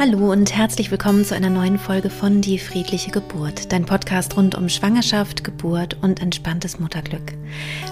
Hallo 0.00 0.32
und 0.32 0.56
herzlich 0.56 0.90
willkommen 0.90 1.26
zu 1.26 1.34
einer 1.34 1.50
neuen 1.50 1.78
Folge 1.78 2.08
von 2.08 2.40
Die 2.40 2.58
friedliche 2.58 3.10
Geburt, 3.10 3.70
dein 3.70 3.84
Podcast 3.84 4.34
rund 4.34 4.54
um 4.54 4.70
Schwangerschaft, 4.70 5.44
Geburt 5.44 5.98
und 6.00 6.22
entspanntes 6.22 6.80
Mutterglück. 6.80 7.34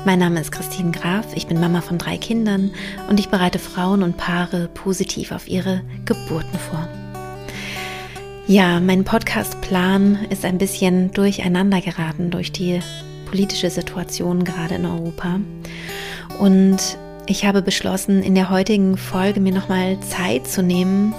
Mein 0.06 0.18
Name 0.18 0.40
ist 0.40 0.50
Christine 0.50 0.90
Graf, 0.90 1.26
ich 1.34 1.48
bin 1.48 1.60
Mama 1.60 1.82
von 1.82 1.98
drei 1.98 2.16
Kindern 2.16 2.70
und 3.10 3.20
ich 3.20 3.28
bereite 3.28 3.58
Frauen 3.58 4.02
und 4.02 4.16
Paare 4.16 4.70
positiv 4.72 5.32
auf 5.32 5.48
ihre 5.48 5.82
Geburten 6.06 6.58
vor. 6.70 6.88
Ja, 8.46 8.80
mein 8.80 9.04
Podcastplan 9.04 10.28
ist 10.30 10.46
ein 10.46 10.56
bisschen 10.56 11.10
durcheinander 11.10 11.82
geraten 11.82 12.30
durch 12.30 12.52
die 12.52 12.80
politische 13.26 13.68
Situation 13.68 14.44
gerade 14.44 14.76
in 14.76 14.86
Europa. 14.86 15.40
Und 16.38 16.78
ich 17.28 17.44
habe 17.44 17.60
beschlossen, 17.60 18.22
in 18.22 18.34
der 18.34 18.48
heutigen 18.48 18.96
Folge 18.96 19.38
mir 19.38 19.52
nochmal 19.52 20.00
Zeit 20.00 20.48
zu 20.48 20.62
nehmen 20.62 21.14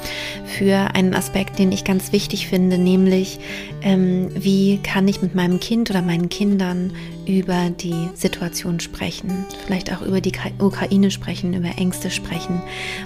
für 0.45 0.95
einen 0.95 1.13
Aspekt, 1.13 1.59
den 1.59 1.71
ich 1.71 1.83
ganz 1.83 2.11
wichtig 2.11 2.47
finde, 2.47 2.79
nämlich 2.79 3.39
ähm, 3.83 4.29
wie 4.33 4.79
kann 4.81 5.07
ich 5.07 5.21
mit 5.21 5.35
meinem 5.35 5.59
Kind 5.59 5.91
oder 5.91 6.01
meinen 6.01 6.29
Kindern 6.29 6.93
über 7.27 7.69
die 7.69 8.09
Situation 8.15 8.79
sprechen, 8.79 9.45
vielleicht 9.65 9.93
auch 9.93 10.01
über 10.01 10.19
die 10.19 10.31
Ukraine 10.57 11.11
sprechen, 11.11 11.53
über 11.53 11.77
Ängste 11.77 12.09
sprechen. 12.09 12.59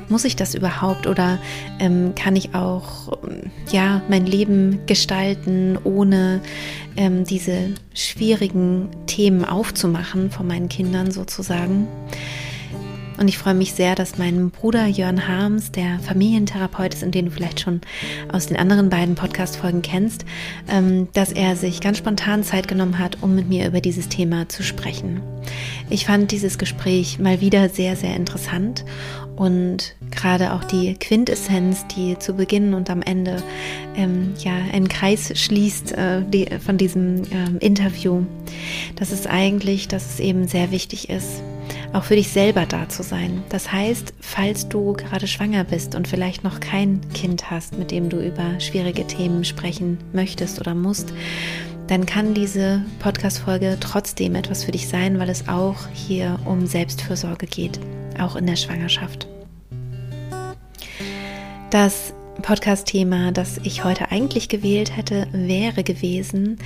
Muss 0.08 0.24
ich 0.24 0.38
das 0.38 0.56
überhaupt 0.56 1.06
oder 1.06 1.40
ähm, 1.80 2.14
kann 2.16 2.38
ich 2.38 2.56
auch 2.56 3.18
ja 3.70 4.02
mein 4.08 4.26
Leben 4.26 4.80
gestalten, 4.86 5.78
ohne 5.84 6.40
ähm, 6.96 7.26
diese 7.26 7.74
schwierigen 7.94 8.88
Themen 9.08 9.44
aufzumachen 9.44 10.32
von 10.32 10.48
meinen 10.48 10.70
Kindern 10.70 11.12
sozusagen? 11.12 11.88
Und 13.18 13.28
ich 13.28 13.38
freue 13.38 13.54
mich 13.54 13.74
sehr, 13.74 13.96
dass 13.96 14.18
mein 14.18 14.50
Bruder 14.50 14.88
Jörn 14.88 15.28
Harms, 15.28 15.72
der 15.72 16.00
Familientherapeut 16.00 16.94
ist, 16.94 17.04
und 17.04 17.14
den 17.14 17.26
du 17.26 17.32
vielleicht 17.32 17.60
schon 17.60 17.82
aus 18.32 18.48
den 18.48 18.58
anderen 18.58 18.90
beiden 18.90 19.16
Podcast-Folgen 19.16 19.82
kennst, 19.82 20.26
ähm, 20.68 21.08
dass 21.14 21.32
er 21.32 21.56
sich 21.56 21.80
ganz 21.82 21.98
spontan 21.98 22.44
Zeit 22.44 22.68
genommen 22.68 23.00
hat, 23.00 23.18
um 23.22 23.36
mit 23.36 23.48
mir 23.48 23.68
über 23.68 23.82
dieses 23.82 24.10
Thema 24.10 24.50
zu 24.50 24.64
sprechen. 24.64 25.22
Ich 25.90 26.06
fand 26.06 26.32
dieses 26.32 26.58
Gespräch 26.58 27.20
mal 27.20 27.42
wieder 27.42 27.70
sehr, 27.70 27.96
sehr 27.96 28.16
interessant 28.16 28.84
und 29.36 29.96
gerade 30.12 30.54
auch 30.54 30.64
die 30.64 30.94
Quintessenz, 30.94 31.86
die 31.88 32.18
zu 32.20 32.34
Beginn 32.34 32.74
und 32.74 32.90
am 32.90 33.02
Ende 33.02 33.42
ähm, 33.96 34.34
ja 34.40 34.54
einen 34.72 34.88
Kreis 34.88 35.32
schließt 35.36 35.92
äh, 35.94 36.22
die, 36.24 36.48
von 36.64 36.78
diesem 36.78 37.24
ähm, 37.32 37.58
Interview, 37.60 38.24
das 38.96 39.12
ist 39.12 39.28
eigentlich, 39.28 39.88
dass 39.88 40.14
es 40.14 40.20
eben 40.20 40.48
sehr 40.48 40.72
wichtig 40.72 41.10
ist, 41.10 41.42
auch 41.94 42.04
für 42.04 42.16
dich 42.16 42.30
selber 42.30 42.66
da 42.66 42.90
zu 42.90 43.04
sein. 43.04 43.44
Das 43.50 43.72
heißt, 43.72 44.14
falls 44.20 44.68
du 44.68 44.94
gerade 44.94 45.28
schwanger 45.28 45.64
bist 45.64 45.96
und 45.96 46.08
vielleicht 46.08 46.44
noch 46.44 46.60
kein 46.60 47.02
Kind 47.14 47.50
hast, 47.52 47.78
mit 47.78 47.92
dem 47.92 48.10
du 48.10 48.20
über 48.20 48.60
schwierige 48.60 49.06
Themen 49.06 49.46
sprechen 49.46 50.00
möchtest 50.12 50.60
oder 50.60 50.74
musst, 50.74 51.14
dann 51.88 52.06
kann 52.06 52.34
diese 52.34 52.82
Podcast-Folge 53.00 53.78
trotzdem 53.80 54.36
etwas 54.36 54.64
für 54.64 54.72
dich 54.72 54.88
sein, 54.88 55.20
weil 55.20 55.30
es 55.30 55.48
auch 55.48 55.88
hier 55.94 56.40
um 56.46 56.66
Selbstfürsorge 56.66 57.46
geht, 57.46 57.80
auch 58.20 58.36
in 58.36 58.48
der 58.48 58.56
Schwangerschaft. 58.56 59.28
Das 61.70 62.14
Podcast-Thema, 62.44 63.32
das 63.32 63.58
ich 63.64 63.84
heute 63.84 64.12
eigentlich 64.12 64.50
gewählt 64.50 64.96
hätte, 64.96 65.28
wäre 65.32 65.84
gewesen, 65.84 66.60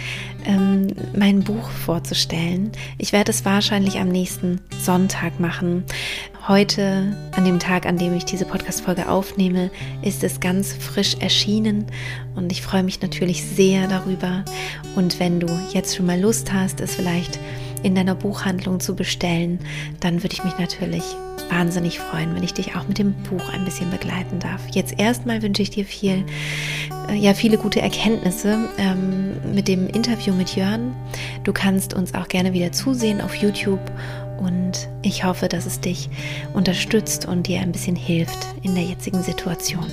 ähm, 0.45 0.87
mein 1.15 1.43
Buch 1.43 1.69
vorzustellen. 1.69 2.71
Ich 2.97 3.13
werde 3.13 3.31
es 3.31 3.45
wahrscheinlich 3.45 3.99
am 3.99 4.09
nächsten 4.09 4.59
Sonntag 4.81 5.39
machen. 5.39 5.85
Heute, 6.47 7.15
an 7.31 7.45
dem 7.45 7.59
Tag, 7.59 7.85
an 7.85 7.97
dem 7.97 8.13
ich 8.15 8.25
diese 8.25 8.45
Podcast-Folge 8.45 9.07
aufnehme, 9.07 9.69
ist 10.01 10.23
es 10.23 10.39
ganz 10.39 10.73
frisch 10.73 11.15
erschienen 11.19 11.85
und 12.35 12.51
ich 12.51 12.61
freue 12.61 12.83
mich 12.83 13.01
natürlich 13.01 13.45
sehr 13.45 13.87
darüber. 13.87 14.43
Und 14.95 15.19
wenn 15.19 15.39
du 15.39 15.47
jetzt 15.73 15.95
schon 15.95 16.07
mal 16.07 16.19
Lust 16.19 16.51
hast, 16.51 16.81
es 16.81 16.95
vielleicht 16.95 17.39
in 17.83 17.95
deiner 17.95 18.15
Buchhandlung 18.15 18.79
zu 18.79 18.95
bestellen, 18.95 19.59
dann 19.99 20.23
würde 20.23 20.33
ich 20.33 20.43
mich 20.43 20.57
natürlich 20.57 21.03
wahnsinnig 21.49 21.99
freuen, 21.99 22.35
wenn 22.35 22.43
ich 22.43 22.53
dich 22.53 22.75
auch 22.75 22.87
mit 22.87 22.97
dem 22.97 23.13
Buch 23.23 23.49
ein 23.53 23.65
bisschen 23.65 23.89
begleiten 23.89 24.39
darf. 24.39 24.61
Jetzt 24.71 24.99
erstmal 24.99 25.41
wünsche 25.41 25.61
ich 25.61 25.69
dir 25.69 25.85
viel, 25.85 26.25
äh, 27.09 27.15
ja, 27.15 27.33
viele 27.33 27.57
gute 27.57 27.81
Erkenntnisse 27.81 28.69
ähm, 28.77 29.35
mit 29.53 29.67
dem 29.67 29.87
Interview 29.87 30.33
mit 30.33 30.55
Jörn. 30.55 30.95
Du 31.43 31.53
kannst 31.53 31.93
uns 31.93 32.13
auch 32.13 32.27
gerne 32.27 32.53
wieder 32.53 32.71
zusehen 32.71 33.21
auf 33.21 33.35
YouTube 33.35 33.81
und 34.37 34.87
ich 35.01 35.23
hoffe, 35.23 35.47
dass 35.47 35.65
es 35.65 35.79
dich 35.79 36.09
unterstützt 36.53 37.25
und 37.27 37.47
dir 37.47 37.61
ein 37.61 37.71
bisschen 37.71 37.95
hilft 37.95 38.47
in 38.63 38.75
der 38.75 38.83
jetzigen 38.83 39.23
Situation. 39.23 39.85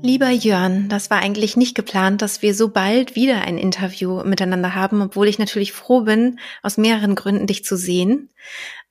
Lieber 0.00 0.30
Jörn, 0.30 0.88
das 0.88 1.10
war 1.10 1.18
eigentlich 1.18 1.56
nicht 1.56 1.74
geplant, 1.74 2.22
dass 2.22 2.40
wir 2.40 2.54
so 2.54 2.68
bald 2.68 3.16
wieder 3.16 3.40
ein 3.42 3.58
Interview 3.58 4.22
miteinander 4.22 4.76
haben, 4.76 5.02
obwohl 5.02 5.26
ich 5.26 5.40
natürlich 5.40 5.72
froh 5.72 6.02
bin, 6.02 6.38
aus 6.62 6.76
mehreren 6.76 7.16
Gründen 7.16 7.48
dich 7.48 7.64
zu 7.64 7.76
sehen. 7.76 8.30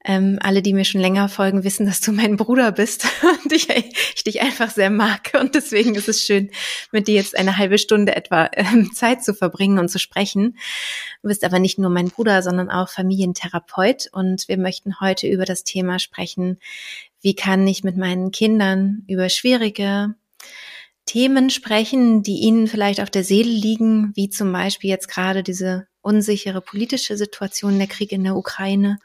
Ähm, 0.09 0.39
alle, 0.41 0.61
die 0.61 0.73
mir 0.73 0.85
schon 0.85 1.01
länger 1.01 1.27
folgen, 1.27 1.65
wissen, 1.65 1.85
dass 1.85 1.99
du 1.99 2.13
mein 2.13 2.37
Bruder 2.37 2.71
bist 2.71 3.05
und 3.43 3.51
ich, 3.51 3.67
ich 3.69 4.23
dich 4.23 4.41
einfach 4.41 4.69
sehr 4.69 4.89
mag. 4.89 5.33
Und 5.39 5.53
deswegen 5.53 5.95
ist 5.95 6.07
es 6.07 6.23
schön, 6.23 6.49
mit 6.93 7.09
dir 7.09 7.15
jetzt 7.15 7.37
eine 7.37 7.57
halbe 7.57 7.77
Stunde 7.77 8.15
etwa 8.15 8.49
ähm, 8.53 8.91
Zeit 8.93 9.21
zu 9.23 9.33
verbringen 9.33 9.79
und 9.79 9.89
zu 9.89 9.99
sprechen. 9.99 10.57
Du 11.21 11.27
bist 11.27 11.43
aber 11.43 11.59
nicht 11.59 11.77
nur 11.77 11.89
mein 11.89 12.07
Bruder, 12.07 12.41
sondern 12.41 12.69
auch 12.69 12.87
Familientherapeut. 12.87 14.07
Und 14.13 14.47
wir 14.47 14.57
möchten 14.57 15.01
heute 15.01 15.27
über 15.27 15.43
das 15.43 15.65
Thema 15.65 15.99
sprechen, 15.99 16.57
wie 17.21 17.35
kann 17.35 17.67
ich 17.67 17.83
mit 17.83 17.97
meinen 17.97 18.31
Kindern 18.31 19.03
über 19.07 19.27
schwierige 19.27 20.15
Themen 21.05 21.49
sprechen, 21.49 22.23
die 22.23 22.39
Ihnen 22.39 22.67
vielleicht 22.67 23.01
auf 23.01 23.09
der 23.09 23.25
Seele 23.25 23.49
liegen, 23.49 24.11
wie 24.15 24.29
zum 24.29 24.53
Beispiel 24.53 24.89
jetzt 24.89 25.09
gerade 25.09 25.43
diese 25.43 25.87
unsichere 26.07 26.61
politische 26.61 27.17
Situation, 27.17 27.77
der 27.77 27.87
Krieg 27.87 28.11
in 28.11 28.23
der 28.23 28.35
Ukraine. 28.35 28.99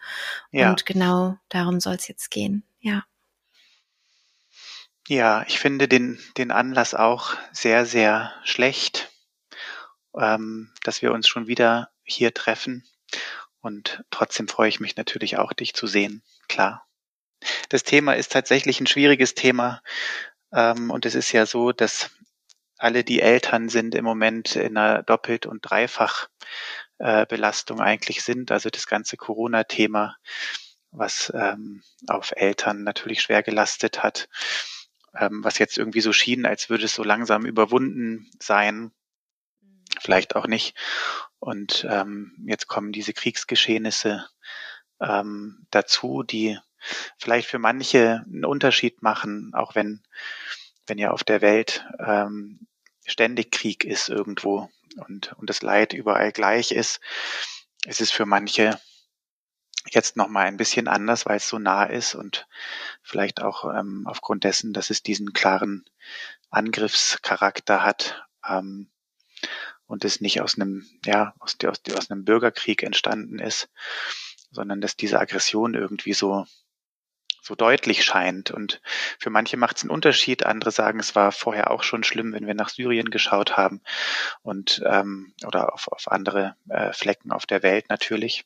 Ja. 0.50 0.70
Und 0.70 0.86
genau 0.86 1.36
darum 1.48 1.80
soll 1.80 1.96
es 1.96 2.08
jetzt 2.08 2.30
gehen. 2.30 2.62
Ja. 2.80 3.04
Ja, 5.08 5.44
ich 5.48 5.58
finde 5.58 5.88
den, 5.88 6.18
den 6.36 6.50
Anlass 6.50 6.94
auch 6.94 7.34
sehr, 7.52 7.84
sehr 7.84 8.32
schlecht, 8.44 9.10
ähm, 10.18 10.72
dass 10.84 11.02
wir 11.02 11.12
uns 11.12 11.28
schon 11.28 11.48
wieder 11.48 11.90
hier 12.04 12.32
treffen. 12.32 12.84
Und 13.60 14.04
trotzdem 14.10 14.48
freue 14.48 14.68
ich 14.68 14.80
mich 14.80 14.96
natürlich 14.96 15.38
auch, 15.38 15.52
dich 15.52 15.74
zu 15.74 15.86
sehen. 15.86 16.22
Klar. 16.48 16.86
Das 17.68 17.82
Thema 17.82 18.14
ist 18.14 18.32
tatsächlich 18.32 18.80
ein 18.80 18.86
schwieriges 18.86 19.34
Thema, 19.34 19.82
ähm, 20.52 20.90
und 20.90 21.06
es 21.06 21.14
ist 21.14 21.32
ja 21.32 21.46
so, 21.46 21.72
dass 21.72 22.10
alle, 22.78 23.04
die 23.04 23.20
Eltern 23.20 23.68
sind, 23.68 23.94
im 23.94 24.04
Moment 24.04 24.56
in 24.56 24.76
einer 24.76 25.02
Doppelt- 25.02 25.46
und 25.46 25.62
Dreifach-Belastung 25.62 26.28
äh, 27.02 27.26
eigentlich 27.80 28.22
sind. 28.22 28.52
Also 28.52 28.70
das 28.70 28.86
ganze 28.86 29.16
Corona-Thema, 29.16 30.16
was 30.92 31.32
ähm, 31.34 31.82
auf 32.06 32.32
Eltern 32.36 32.84
natürlich 32.84 33.22
schwer 33.22 33.42
gelastet 33.42 34.02
hat, 34.02 34.28
ähm, 35.18 35.42
was 35.42 35.58
jetzt 35.58 35.78
irgendwie 35.78 36.00
so 36.00 36.12
schien, 36.12 36.46
als 36.46 36.70
würde 36.70 36.84
es 36.84 36.94
so 36.94 37.02
langsam 37.02 37.44
überwunden 37.44 38.30
sein. 38.40 38.92
Vielleicht 40.00 40.36
auch 40.36 40.46
nicht. 40.46 40.76
Und 41.40 41.86
ähm, 41.90 42.36
jetzt 42.46 42.68
kommen 42.68 42.92
diese 42.92 43.12
Kriegsgeschehnisse 43.12 44.24
ähm, 45.00 45.66
dazu, 45.70 46.22
die 46.22 46.58
vielleicht 47.18 47.48
für 47.48 47.58
manche 47.58 48.22
einen 48.26 48.44
Unterschied 48.44 49.02
machen, 49.02 49.52
auch 49.54 49.74
wenn, 49.74 50.02
wenn 50.86 50.98
ja 50.98 51.10
auf 51.10 51.24
der 51.24 51.40
Welt 51.40 51.84
ähm, 51.98 52.66
ständig 53.04 53.50
Krieg 53.50 53.84
ist 53.84 54.08
irgendwo 54.08 54.70
und, 54.96 55.32
und 55.34 55.48
das 55.50 55.62
Leid 55.62 55.92
überall 55.92 56.32
gleich 56.32 56.72
ist, 56.72 57.00
ist 57.86 58.00
es 58.00 58.10
für 58.10 58.26
manche 58.26 58.78
jetzt 59.90 60.16
nochmal 60.16 60.46
ein 60.46 60.56
bisschen 60.56 60.88
anders, 60.88 61.26
weil 61.26 61.36
es 61.36 61.48
so 61.48 61.58
nah 61.58 61.84
ist 61.84 62.14
und 62.14 62.46
vielleicht 63.02 63.42
auch 63.42 63.64
ähm, 63.64 64.06
aufgrund 64.06 64.44
dessen, 64.44 64.72
dass 64.72 64.90
es 64.90 65.02
diesen 65.02 65.32
klaren 65.32 65.84
Angriffscharakter 66.50 67.82
hat 67.82 68.24
ähm, 68.46 68.90
und 69.86 70.04
es 70.04 70.20
nicht 70.20 70.40
aus 70.40 70.54
einem, 70.54 70.86
ja, 71.04 71.34
aus, 71.38 71.56
aus, 71.64 71.80
aus 71.96 72.10
einem 72.10 72.24
Bürgerkrieg 72.24 72.82
entstanden 72.82 73.38
ist, 73.38 73.68
sondern 74.50 74.80
dass 74.80 74.96
diese 74.96 75.18
Aggression 75.18 75.74
irgendwie 75.74 76.12
so 76.14 76.46
so 77.42 77.54
deutlich 77.54 78.04
scheint. 78.04 78.50
Und 78.50 78.80
für 79.18 79.28
manche 79.28 79.56
macht 79.56 79.76
es 79.76 79.82
einen 79.82 79.90
Unterschied. 79.90 80.46
Andere 80.46 80.70
sagen, 80.70 81.00
es 81.00 81.14
war 81.14 81.32
vorher 81.32 81.70
auch 81.70 81.82
schon 81.82 82.04
schlimm, 82.04 82.32
wenn 82.32 82.46
wir 82.46 82.54
nach 82.54 82.70
Syrien 82.70 83.10
geschaut 83.10 83.56
haben 83.56 83.82
und 84.42 84.82
ähm, 84.86 85.34
oder 85.44 85.74
auf, 85.74 85.88
auf 85.88 86.10
andere 86.10 86.56
äh, 86.70 86.92
Flecken 86.92 87.32
auf 87.32 87.44
der 87.44 87.62
Welt 87.62 87.90
natürlich. 87.90 88.44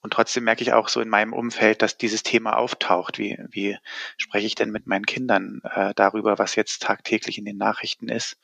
Und 0.00 0.12
trotzdem 0.14 0.44
merke 0.44 0.62
ich 0.62 0.72
auch 0.72 0.88
so 0.88 1.00
in 1.00 1.08
meinem 1.08 1.32
Umfeld, 1.32 1.82
dass 1.82 1.98
dieses 1.98 2.22
Thema 2.22 2.56
auftaucht. 2.56 3.18
Wie, 3.18 3.38
wie 3.50 3.78
spreche 4.16 4.46
ich 4.46 4.54
denn 4.54 4.70
mit 4.70 4.86
meinen 4.86 5.06
Kindern 5.06 5.60
äh, 5.64 5.92
darüber, 5.94 6.38
was 6.38 6.56
jetzt 6.56 6.82
tagtäglich 6.82 7.38
in 7.38 7.44
den 7.44 7.56
Nachrichten 7.58 8.08
ist? 8.08 8.38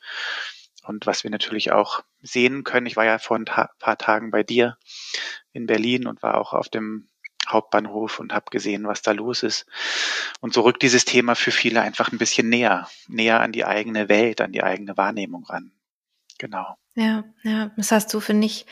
Und 0.83 1.05
was 1.05 1.23
wir 1.23 1.31
natürlich 1.31 1.71
auch 1.71 2.03
sehen 2.21 2.63
können, 2.63 2.85
ich 2.85 2.95
war 2.95 3.05
ja 3.05 3.19
vor 3.19 3.37
ein 3.37 3.45
paar 3.45 3.97
Tagen 3.97 4.31
bei 4.31 4.43
dir 4.43 4.77
in 5.51 5.65
Berlin 5.65 6.07
und 6.07 6.23
war 6.23 6.37
auch 6.37 6.53
auf 6.53 6.69
dem 6.69 7.08
Hauptbahnhof 7.51 8.19
und 8.19 8.33
habe 8.33 8.45
gesehen, 8.51 8.87
was 8.87 9.01
da 9.01 9.11
los 9.11 9.43
ist. 9.43 9.65
Und 10.39 10.53
so 10.53 10.61
rückt 10.61 10.81
dieses 10.81 11.05
Thema 11.05 11.35
für 11.35 11.51
viele 11.51 11.81
einfach 11.81 12.11
ein 12.11 12.17
bisschen 12.17 12.49
näher, 12.49 12.89
näher 13.07 13.41
an 13.41 13.51
die 13.51 13.65
eigene 13.65 14.09
Welt, 14.09 14.41
an 14.41 14.51
die 14.51 14.63
eigene 14.63 14.97
Wahrnehmung 14.97 15.45
ran. 15.45 15.71
Genau. 16.37 16.77
Ja, 16.95 17.23
ja, 17.43 17.71
das 17.77 17.91
hast 17.91 18.13
du, 18.13 18.19
finde 18.19 18.47
ich, 18.47 18.65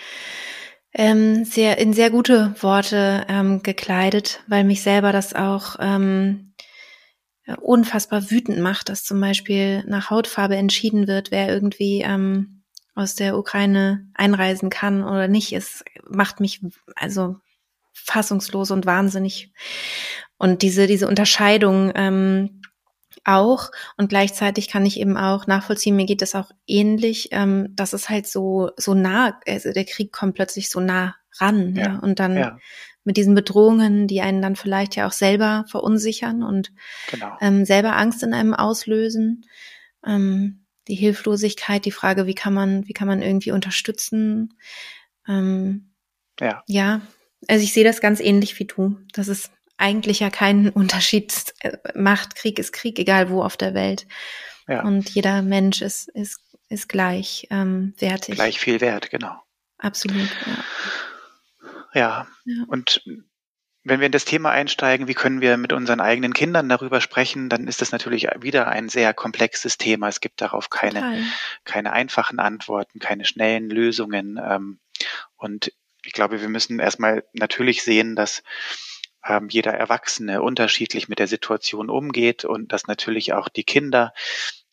ähm, 0.93 1.45
sehr 1.45 1.77
in 1.77 1.93
sehr 1.93 2.09
gute 2.09 2.55
Worte 2.61 3.25
ähm, 3.29 3.61
gekleidet, 3.61 4.43
weil 4.47 4.63
mich 4.63 4.81
selber 4.81 5.11
das 5.11 5.33
auch 5.33 5.75
ähm, 5.79 6.53
unfassbar 7.61 8.29
wütend 8.29 8.59
macht, 8.59 8.89
dass 8.89 9.03
zum 9.03 9.21
Beispiel 9.21 9.83
nach 9.87 10.09
Hautfarbe 10.09 10.55
entschieden 10.55 11.07
wird, 11.07 11.31
wer 11.31 11.47
irgendwie 11.49 12.01
ähm, 12.01 12.63
aus 12.95 13.15
der 13.15 13.37
Ukraine 13.37 14.09
einreisen 14.15 14.69
kann 14.69 15.03
oder 15.03 15.27
nicht. 15.27 15.53
Es 15.53 15.83
macht 16.09 16.39
mich 16.39 16.61
also 16.95 17.37
fassungslos 18.07 18.71
und 18.71 18.85
wahnsinnig. 18.85 19.51
Und 20.37 20.61
diese 20.61 20.87
diese 20.87 21.07
Unterscheidung 21.07 21.91
ähm, 21.95 22.61
auch 23.27 23.71
und 23.97 24.09
gleichzeitig 24.09 24.69
kann 24.69 24.85
ich 24.85 24.99
eben 24.99 25.17
auch 25.17 25.47
nachvollziehen, 25.47 25.95
mir 25.95 26.05
geht 26.05 26.21
es 26.21 26.33
auch 26.33 26.49
ähnlich, 26.65 27.29
ähm, 27.31 27.75
dass 27.75 27.93
es 27.93 28.09
halt 28.09 28.25
so 28.27 28.71
so 28.77 28.93
nah, 28.93 29.39
also 29.45 29.71
der 29.71 29.85
Krieg 29.85 30.11
kommt 30.11 30.35
plötzlich 30.35 30.69
so 30.69 30.79
nah 30.79 31.15
ran 31.39 31.75
ja. 31.75 31.83
ja 31.83 31.99
und 31.99 32.19
dann 32.19 32.37
ja. 32.37 32.57
mit 33.03 33.17
diesen 33.17 33.35
Bedrohungen, 33.35 34.07
die 34.07 34.21
einen 34.21 34.41
dann 34.41 34.55
vielleicht 34.55 34.95
ja 34.95 35.07
auch 35.07 35.11
selber 35.11 35.65
verunsichern 35.69 36.41
und 36.41 36.71
genau. 37.11 37.37
ähm, 37.41 37.65
selber 37.65 37.97
Angst 37.97 38.23
in 38.23 38.33
einem 38.33 38.53
auslösen, 38.53 39.45
ähm, 40.05 40.65
die 40.87 40.95
Hilflosigkeit, 40.95 41.83
die 41.83 41.91
Frage, 41.91 42.27
wie 42.27 42.35
kann 42.35 42.53
man 42.53 42.87
wie 42.87 42.93
kann 42.93 43.09
man 43.09 43.21
irgendwie 43.21 43.51
unterstützen, 43.51 44.53
ähm, 45.27 45.91
ja 46.39 46.63
ja, 46.67 47.01
also 47.47 47.63
ich 47.63 47.73
sehe 47.73 47.83
das 47.83 48.01
ganz 48.01 48.19
ähnlich 48.19 48.57
wie 48.59 48.65
du, 48.65 48.97
das 49.13 49.27
ist 49.27 49.51
eigentlich 49.77 50.19
ja 50.19 50.29
keinen 50.29 50.69
Unterschied 50.71 51.33
macht. 51.95 52.35
Krieg 52.35 52.59
ist 52.59 52.73
Krieg, 52.73 52.99
egal 52.99 53.29
wo 53.29 53.43
auf 53.43 53.57
der 53.57 53.73
Welt. 53.73 54.07
Ja. 54.67 54.83
Und 54.83 55.09
jeder 55.09 55.41
Mensch 55.41 55.81
ist, 55.81 56.09
ist, 56.09 56.41
ist 56.67 56.89
gleich 56.89 57.47
ähm, 57.51 57.93
wertig. 57.99 58.35
Gleich 58.35 58.59
viel 58.59 58.81
wert, 58.81 59.09
genau. 59.11 59.41
Absolut, 59.77 60.29
ja. 60.45 60.63
Ja, 61.93 62.27
ja. 62.45 62.63
und 62.67 63.01
wenn 63.87 64.01
wir 64.01 64.07
in 64.07 64.11
das 64.11 64.25
Thema 64.25 64.51
einsteigen, 64.51 65.07
wie 65.07 65.13
können 65.13 65.39
wir 65.39 65.55
mit 65.55 65.71
unseren 65.71 66.01
eigenen 66.01 66.33
Kindern 66.33 66.67
darüber 66.67 66.99
sprechen, 66.99 67.47
dann 67.47 67.67
ist 67.67 67.81
das 67.81 67.93
natürlich 67.93 68.27
wieder 68.41 68.67
ein 68.67 68.89
sehr 68.89 69.13
komplexes 69.13 69.77
Thema. 69.77 70.09
Es 70.09 70.19
gibt 70.19 70.41
darauf 70.41 70.69
keine, 70.69 71.25
keine 71.63 71.93
einfachen 71.93 72.39
Antworten, 72.39 72.99
keine 72.99 73.23
schnellen 73.23 73.69
Lösungen. 73.69 74.37
Ähm, 74.43 74.79
und 75.37 75.71
ich 76.07 76.13
glaube, 76.13 76.39
wir 76.39 76.47
müssen 76.47 76.79
erstmal 76.79 77.25
natürlich 77.33 77.83
sehen, 77.83 78.15
dass 78.15 78.41
ähm, 79.27 79.49
jeder 79.49 79.73
Erwachsene 79.73 80.41
unterschiedlich 80.41 81.09
mit 81.09 81.19
der 81.19 81.27
Situation 81.27 81.89
umgeht 81.89 82.45
und 82.45 82.71
dass 82.71 82.87
natürlich 82.87 83.33
auch 83.33 83.49
die 83.49 83.65
Kinder 83.65 84.13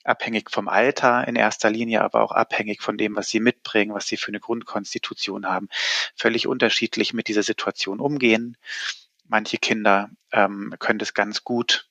abhängig 0.05 0.49
vom 0.51 0.69
Alter 0.69 1.27
in 1.27 1.35
erster 1.35 1.71
Linie, 1.71 2.03
aber 2.03 2.23
auch 2.23 2.31
abhängig 2.31 2.83
von 2.83 2.97
dem, 2.97 3.17
was 3.17 3.31
sie 3.31 3.41
mitbringen, 3.41 3.95
was 3.95 4.07
sie 4.07 4.17
für 4.17 4.29
eine 4.29 4.39
Grundkonstitution 4.39 5.47
haben, 5.47 5.69
völlig 6.15 6.47
unterschiedlich 6.47 7.15
mit 7.15 7.27
dieser 7.27 7.43
Situation 7.43 7.99
umgehen. 7.99 8.57
Manche 9.27 9.59
Kinder 9.59 10.11
ähm, 10.31 10.77
können 10.79 11.01
das 11.01 11.15
ganz 11.15 11.43
gut 11.43 11.89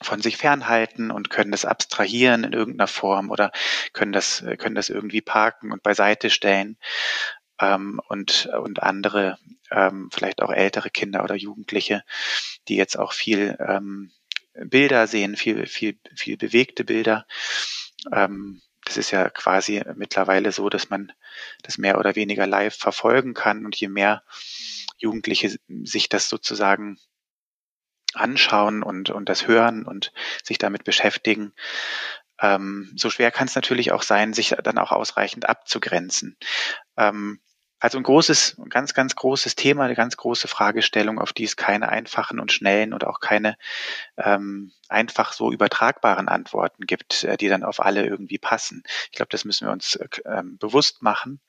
von 0.00 0.20
sich 0.20 0.36
fernhalten 0.36 1.10
und 1.10 1.28
können 1.28 1.50
das 1.50 1.64
abstrahieren 1.64 2.44
in 2.44 2.52
irgendeiner 2.52 2.88
Form 2.88 3.30
oder 3.30 3.50
können 3.92 4.12
das, 4.12 4.44
können 4.58 4.76
das 4.76 4.90
irgendwie 4.90 5.22
parken 5.22 5.72
und 5.72 5.82
beiseite 5.82 6.30
stellen 6.30 6.78
ähm, 7.60 8.00
und, 8.08 8.46
und 8.46 8.82
andere, 8.82 9.38
ähm, 9.70 10.10
vielleicht 10.12 10.42
auch 10.42 10.50
ältere 10.50 10.90
Kinder 10.90 11.24
oder 11.24 11.34
Jugendliche, 11.34 12.02
die 12.68 12.76
jetzt 12.76 12.98
auch 12.98 13.12
viel 13.12 13.56
ähm, 13.60 14.10
Bilder 14.54 15.06
sehen, 15.06 15.36
viel, 15.36 15.66
viel, 15.66 15.98
viel 16.14 16.36
bewegte 16.36 16.84
Bilder. 16.84 17.26
Ähm, 18.12 18.62
das 18.84 18.96
ist 18.96 19.10
ja 19.10 19.30
quasi 19.30 19.82
mittlerweile 19.96 20.52
so, 20.52 20.68
dass 20.68 20.90
man 20.90 21.12
das 21.62 21.78
mehr 21.78 21.98
oder 21.98 22.16
weniger 22.16 22.46
live 22.46 22.76
verfolgen 22.76 23.34
kann 23.34 23.64
und 23.64 23.74
je 23.76 23.88
mehr 23.88 24.22
Jugendliche 24.98 25.56
sich 25.84 26.08
das 26.08 26.28
sozusagen 26.28 26.98
anschauen 28.12 28.82
und, 28.82 29.10
und 29.10 29.28
das 29.28 29.48
hören 29.48 29.84
und 29.84 30.12
sich 30.42 30.58
damit 30.58 30.84
beschäftigen, 30.84 31.52
ähm, 32.40 32.92
so 32.96 33.10
schwer 33.10 33.30
kann 33.30 33.46
es 33.46 33.54
natürlich 33.54 33.92
auch 33.92 34.02
sein, 34.02 34.34
sich 34.34 34.54
dann 34.62 34.78
auch 34.78 34.92
ausreichend 34.92 35.48
abzugrenzen. 35.48 36.36
Ähm, 36.96 37.40
also 37.84 37.98
ein 37.98 38.04
großes, 38.04 38.56
ganz, 38.70 38.94
ganz 38.94 39.14
großes 39.14 39.56
Thema, 39.56 39.84
eine 39.84 39.94
ganz 39.94 40.16
große 40.16 40.48
Fragestellung, 40.48 41.18
auf 41.18 41.34
die 41.34 41.44
es 41.44 41.56
keine 41.56 41.90
einfachen 41.90 42.40
und 42.40 42.50
schnellen 42.50 42.94
und 42.94 43.04
auch 43.04 43.20
keine 43.20 43.58
ähm, 44.16 44.72
einfach 44.88 45.34
so 45.34 45.52
übertragbaren 45.52 46.28
Antworten 46.28 46.86
gibt, 46.86 47.24
äh, 47.24 47.36
die 47.36 47.48
dann 47.48 47.62
auf 47.62 47.80
alle 47.80 48.06
irgendwie 48.06 48.38
passen. 48.38 48.84
Ich 49.10 49.16
glaube, 49.16 49.28
das 49.30 49.44
müssen 49.44 49.66
wir 49.66 49.72
uns 49.72 49.96
äh, 49.96 50.08
ähm, 50.24 50.56
bewusst 50.56 51.02
machen. 51.02 51.40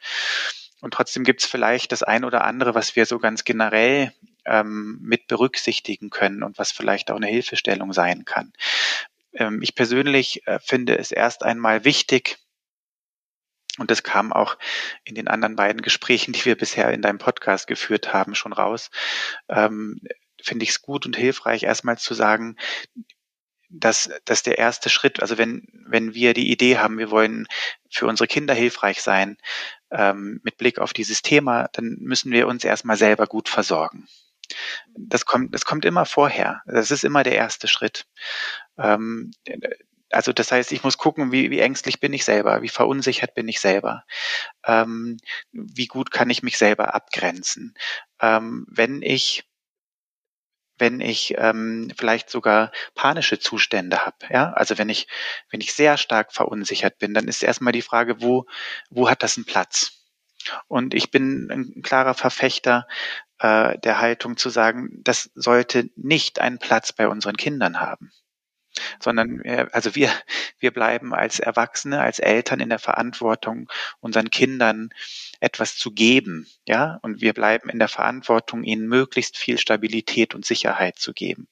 Und 0.81 0.93
trotzdem 0.93 1.23
gibt 1.23 1.41
es 1.41 1.47
vielleicht 1.47 1.93
das 1.93 2.03
ein 2.03 2.25
oder 2.25 2.43
andere, 2.43 2.75
was 2.75 2.97
wir 2.97 3.05
so 3.05 3.17
ganz 3.17 3.45
generell 3.45 4.11
ähm, 4.43 4.99
mit 5.01 5.27
berücksichtigen 5.27 6.09
können 6.09 6.43
und 6.43 6.57
was 6.57 6.71
vielleicht 6.71 7.11
auch 7.11 7.15
eine 7.15 7.27
Hilfestellung 7.27 7.93
sein 7.93 8.25
kann. 8.25 8.51
Ähm, 9.33 9.61
ich 9.61 9.73
persönlich 9.73 10.45
äh, 10.47 10.59
finde 10.59 10.97
es 10.97 11.11
erst 11.11 11.43
einmal 11.43 11.85
wichtig, 11.85 12.39
und 13.77 13.91
das 13.91 14.03
kam 14.03 14.31
auch 14.31 14.57
in 15.03 15.15
den 15.15 15.27
anderen 15.27 15.55
beiden 15.55 15.81
Gesprächen, 15.81 16.33
die 16.33 16.45
wir 16.45 16.57
bisher 16.57 16.91
in 16.91 17.01
deinem 17.01 17.17
Podcast 17.17 17.67
geführt 17.67 18.13
haben, 18.13 18.35
schon 18.35 18.53
raus. 18.53 18.89
Ähm, 19.49 20.01
Finde 20.41 20.63
ich 20.63 20.69
es 20.69 20.81
gut 20.81 21.05
und 21.05 21.15
hilfreich, 21.15 21.63
erstmal 21.63 21.97
zu 21.97 22.13
sagen, 22.13 22.55
dass, 23.69 24.09
dass 24.25 24.43
der 24.43 24.57
erste 24.57 24.89
Schritt, 24.89 25.21
also 25.21 25.37
wenn, 25.37 25.67
wenn 25.87 26.13
wir 26.13 26.33
die 26.33 26.51
Idee 26.51 26.77
haben, 26.77 26.97
wir 26.97 27.11
wollen 27.11 27.47
für 27.89 28.07
unsere 28.07 28.27
Kinder 28.27 28.53
hilfreich 28.53 29.01
sein, 29.01 29.37
ähm, 29.91 30.39
mit 30.43 30.57
Blick 30.57 30.79
auf 30.79 30.93
dieses 30.93 31.21
Thema, 31.21 31.67
dann 31.73 31.97
müssen 31.99 32.31
wir 32.31 32.47
uns 32.47 32.63
erstmal 32.63 32.97
selber 32.97 33.27
gut 33.27 33.49
versorgen. 33.49 34.07
Das 34.97 35.25
kommt, 35.25 35.53
das 35.53 35.65
kommt 35.65 35.85
immer 35.85 36.05
vorher. 36.05 36.61
Das 36.67 36.91
ist 36.91 37.03
immer 37.03 37.23
der 37.23 37.35
erste 37.35 37.67
Schritt. 37.67 38.05
Ähm, 38.77 39.31
also 40.11 40.33
das 40.33 40.51
heißt, 40.51 40.71
ich 40.71 40.83
muss 40.83 40.97
gucken, 40.97 41.31
wie, 41.31 41.51
wie 41.51 41.59
ängstlich 41.59 41.99
bin 41.99 42.13
ich 42.13 42.25
selber, 42.25 42.61
wie 42.61 42.69
verunsichert 42.69 43.33
bin 43.33 43.47
ich 43.47 43.59
selber, 43.59 44.05
ähm, 44.65 45.17
wie 45.51 45.87
gut 45.87 46.11
kann 46.11 46.29
ich 46.29 46.43
mich 46.43 46.57
selber 46.57 46.93
abgrenzen. 46.93 47.75
Ähm, 48.21 48.65
wenn 48.69 49.01
ich 49.01 49.43
wenn 50.77 50.99
ich 50.99 51.35
ähm, 51.37 51.89
vielleicht 51.97 52.29
sogar 52.29 52.71
panische 52.95 53.39
Zustände 53.39 54.05
habe, 54.05 54.17
ja, 54.29 54.51
also 54.53 54.77
wenn 54.77 54.89
ich 54.89 55.07
wenn 55.49 55.61
ich 55.61 55.73
sehr 55.73 55.97
stark 55.97 56.33
verunsichert 56.33 56.97
bin, 56.99 57.13
dann 57.13 57.27
ist 57.27 57.43
erstmal 57.43 57.73
die 57.73 57.81
Frage, 57.81 58.21
wo 58.21 58.45
wo 58.89 59.09
hat 59.09 59.23
das 59.23 59.37
einen 59.37 59.45
Platz? 59.45 60.01
Und 60.67 60.93
ich 60.93 61.11
bin 61.11 61.49
ein 61.51 61.81
klarer 61.81 62.13
Verfechter 62.13 62.87
äh, 63.39 63.77
der 63.79 63.99
Haltung 63.99 64.37
zu 64.37 64.49
sagen, 64.49 64.89
das 65.03 65.31
sollte 65.35 65.89
nicht 65.95 66.39
einen 66.39 66.59
Platz 66.59 66.93
bei 66.93 67.07
unseren 67.07 67.37
Kindern 67.37 67.79
haben 67.79 68.11
sondern 68.99 69.41
also 69.71 69.95
wir, 69.95 70.11
wir 70.59 70.71
bleiben 70.71 71.13
als 71.13 71.39
Erwachsene, 71.39 72.01
als 72.01 72.19
Eltern 72.19 72.59
in 72.59 72.69
der 72.69 72.79
Verantwortung, 72.79 73.69
unseren 73.99 74.29
Kindern 74.29 74.89
etwas 75.39 75.77
zu 75.77 75.91
geben, 75.91 76.47
ja, 76.67 76.99
und 77.01 77.21
wir 77.21 77.33
bleiben 77.33 77.69
in 77.69 77.79
der 77.79 77.87
Verantwortung, 77.87 78.63
ihnen 78.63 78.87
möglichst 78.87 79.37
viel 79.37 79.57
Stabilität 79.57 80.35
und 80.35 80.45
Sicherheit 80.45 80.97
zu 80.97 81.13
geben. 81.13 81.47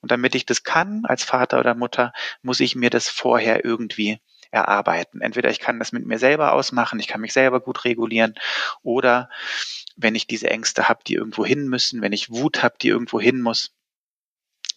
Und 0.00 0.10
damit 0.10 0.34
ich 0.34 0.46
das 0.46 0.62
kann 0.62 1.04
als 1.04 1.24
Vater 1.24 1.60
oder 1.60 1.74
Mutter, 1.74 2.12
muss 2.42 2.60
ich 2.60 2.74
mir 2.74 2.90
das 2.90 3.08
vorher 3.08 3.64
irgendwie 3.64 4.20
erarbeiten. 4.50 5.20
Entweder 5.20 5.50
ich 5.50 5.60
kann 5.60 5.78
das 5.78 5.92
mit 5.92 6.06
mir 6.06 6.18
selber 6.18 6.52
ausmachen, 6.52 7.00
ich 7.00 7.06
kann 7.06 7.20
mich 7.20 7.32
selber 7.32 7.60
gut 7.60 7.84
regulieren, 7.84 8.34
oder 8.82 9.28
wenn 9.96 10.14
ich 10.14 10.26
diese 10.26 10.48
Ängste 10.48 10.88
habe, 10.88 11.00
die 11.06 11.14
irgendwo 11.14 11.44
hin 11.44 11.68
müssen, 11.68 12.00
wenn 12.00 12.12
ich 12.12 12.30
Wut 12.30 12.62
habe, 12.62 12.76
die 12.80 12.88
irgendwo 12.88 13.20
hin 13.20 13.40
muss, 13.40 13.74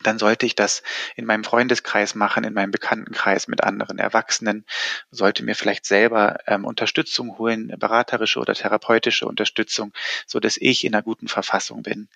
dann 0.03 0.19
sollte 0.19 0.45
ich 0.45 0.55
das 0.55 0.83
in 1.15 1.25
meinem 1.25 1.43
Freundeskreis 1.43 2.15
machen, 2.15 2.43
in 2.43 2.53
meinem 2.53 2.71
Bekanntenkreis 2.71 3.47
mit 3.47 3.63
anderen 3.63 3.99
Erwachsenen, 3.99 4.65
sollte 5.11 5.43
mir 5.43 5.55
vielleicht 5.55 5.85
selber 5.85 6.37
ähm, 6.47 6.65
Unterstützung 6.65 7.37
holen, 7.37 7.73
beraterische 7.77 8.39
oder 8.39 8.53
therapeutische 8.53 9.27
Unterstützung, 9.27 9.93
so 10.25 10.39
dass 10.39 10.57
ich 10.57 10.83
in 10.83 10.93
einer 10.93 11.03
guten 11.03 11.27
Verfassung 11.27 11.83
bin. 11.83 12.07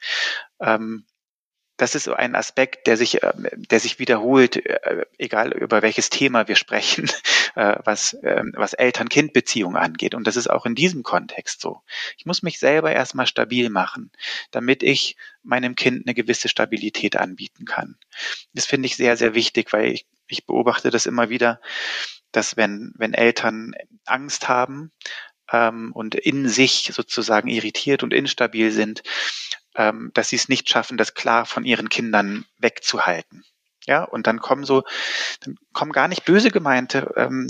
Ähm, 0.60 1.06
das 1.78 1.94
ist 1.94 2.08
ein 2.08 2.36
Aspekt, 2.36 2.88
der 2.88 2.98
sich, 2.98 3.22
ähm, 3.24 3.48
der 3.54 3.80
sich 3.80 4.00
wiederholt, 4.00 4.58
äh, 4.66 5.06
egal 5.18 5.54
über 5.54 5.82
welches 5.82 6.10
Thema 6.10 6.48
wir 6.48 6.56
sprechen, 6.56 7.10
äh, 7.56 7.76
was, 7.84 8.16
ähm, 8.24 8.54
was 8.56 8.74
Eltern-Kind-Beziehungen 8.74 9.76
angeht. 9.76 10.16
Und 10.16 10.26
das 10.26 10.38
ist 10.38 10.50
auch 10.50 10.66
in 10.66 10.76
diesem 10.76 11.04
Kontext 11.04 11.62
so. 11.62 11.82
Ich 12.18 12.26
muss 12.26 12.44
mich 12.44 12.60
selber 12.60 12.92
erstmal 12.92 13.28
stabil 13.28 13.70
machen, 13.70 14.12
damit 14.52 14.84
ich 14.84 15.18
meinem 15.44 15.76
Kind 15.76 16.06
eine 16.06 16.16
gewisse 16.16 16.50
Stabilität 16.50 17.18
anbieten 17.18 17.66
kann. 17.66 17.98
Das 18.54 18.66
finde 18.66 18.88
ich 18.88 18.96
sehr, 18.96 19.18
sehr 19.18 19.36
wichtig, 19.36 19.74
weil 19.74 19.92
ich, 19.92 20.06
ich 20.28 20.46
beobachte 20.46 20.92
das 20.92 21.06
immer 21.06 21.30
wieder, 21.30 21.60
dass 22.32 22.58
wenn, 22.58 22.94
wenn 22.96 23.14
Eltern 23.14 23.74
Angst 24.06 24.48
haben, 24.48 24.92
ähm, 25.52 25.92
und 25.94 26.16
in 26.16 26.50
sich 26.50 26.90
sozusagen 26.94 27.48
irritiert 27.48 28.04
und 28.04 28.14
instabil 28.14 28.72
sind, 28.72 29.04
ähm, 29.76 30.12
dass 30.14 30.30
sie 30.30 30.36
es 30.36 30.50
nicht 30.50 30.70
schaffen, 30.70 30.98
das 30.98 31.14
klar 31.14 31.46
von 31.46 31.66
ihren 31.66 31.90
Kindern 31.90 32.46
wegzuhalten. 32.58 33.44
Ja, 33.88 34.04
und 34.04 34.26
dann 34.26 34.40
kommen 34.40 34.64
so, 34.64 34.84
dann 35.42 35.58
kommen 35.72 35.92
gar 35.92 36.08
nicht 36.08 36.26
böse 36.26 36.50
gemeinte 36.50 37.14
ähm, 37.16 37.48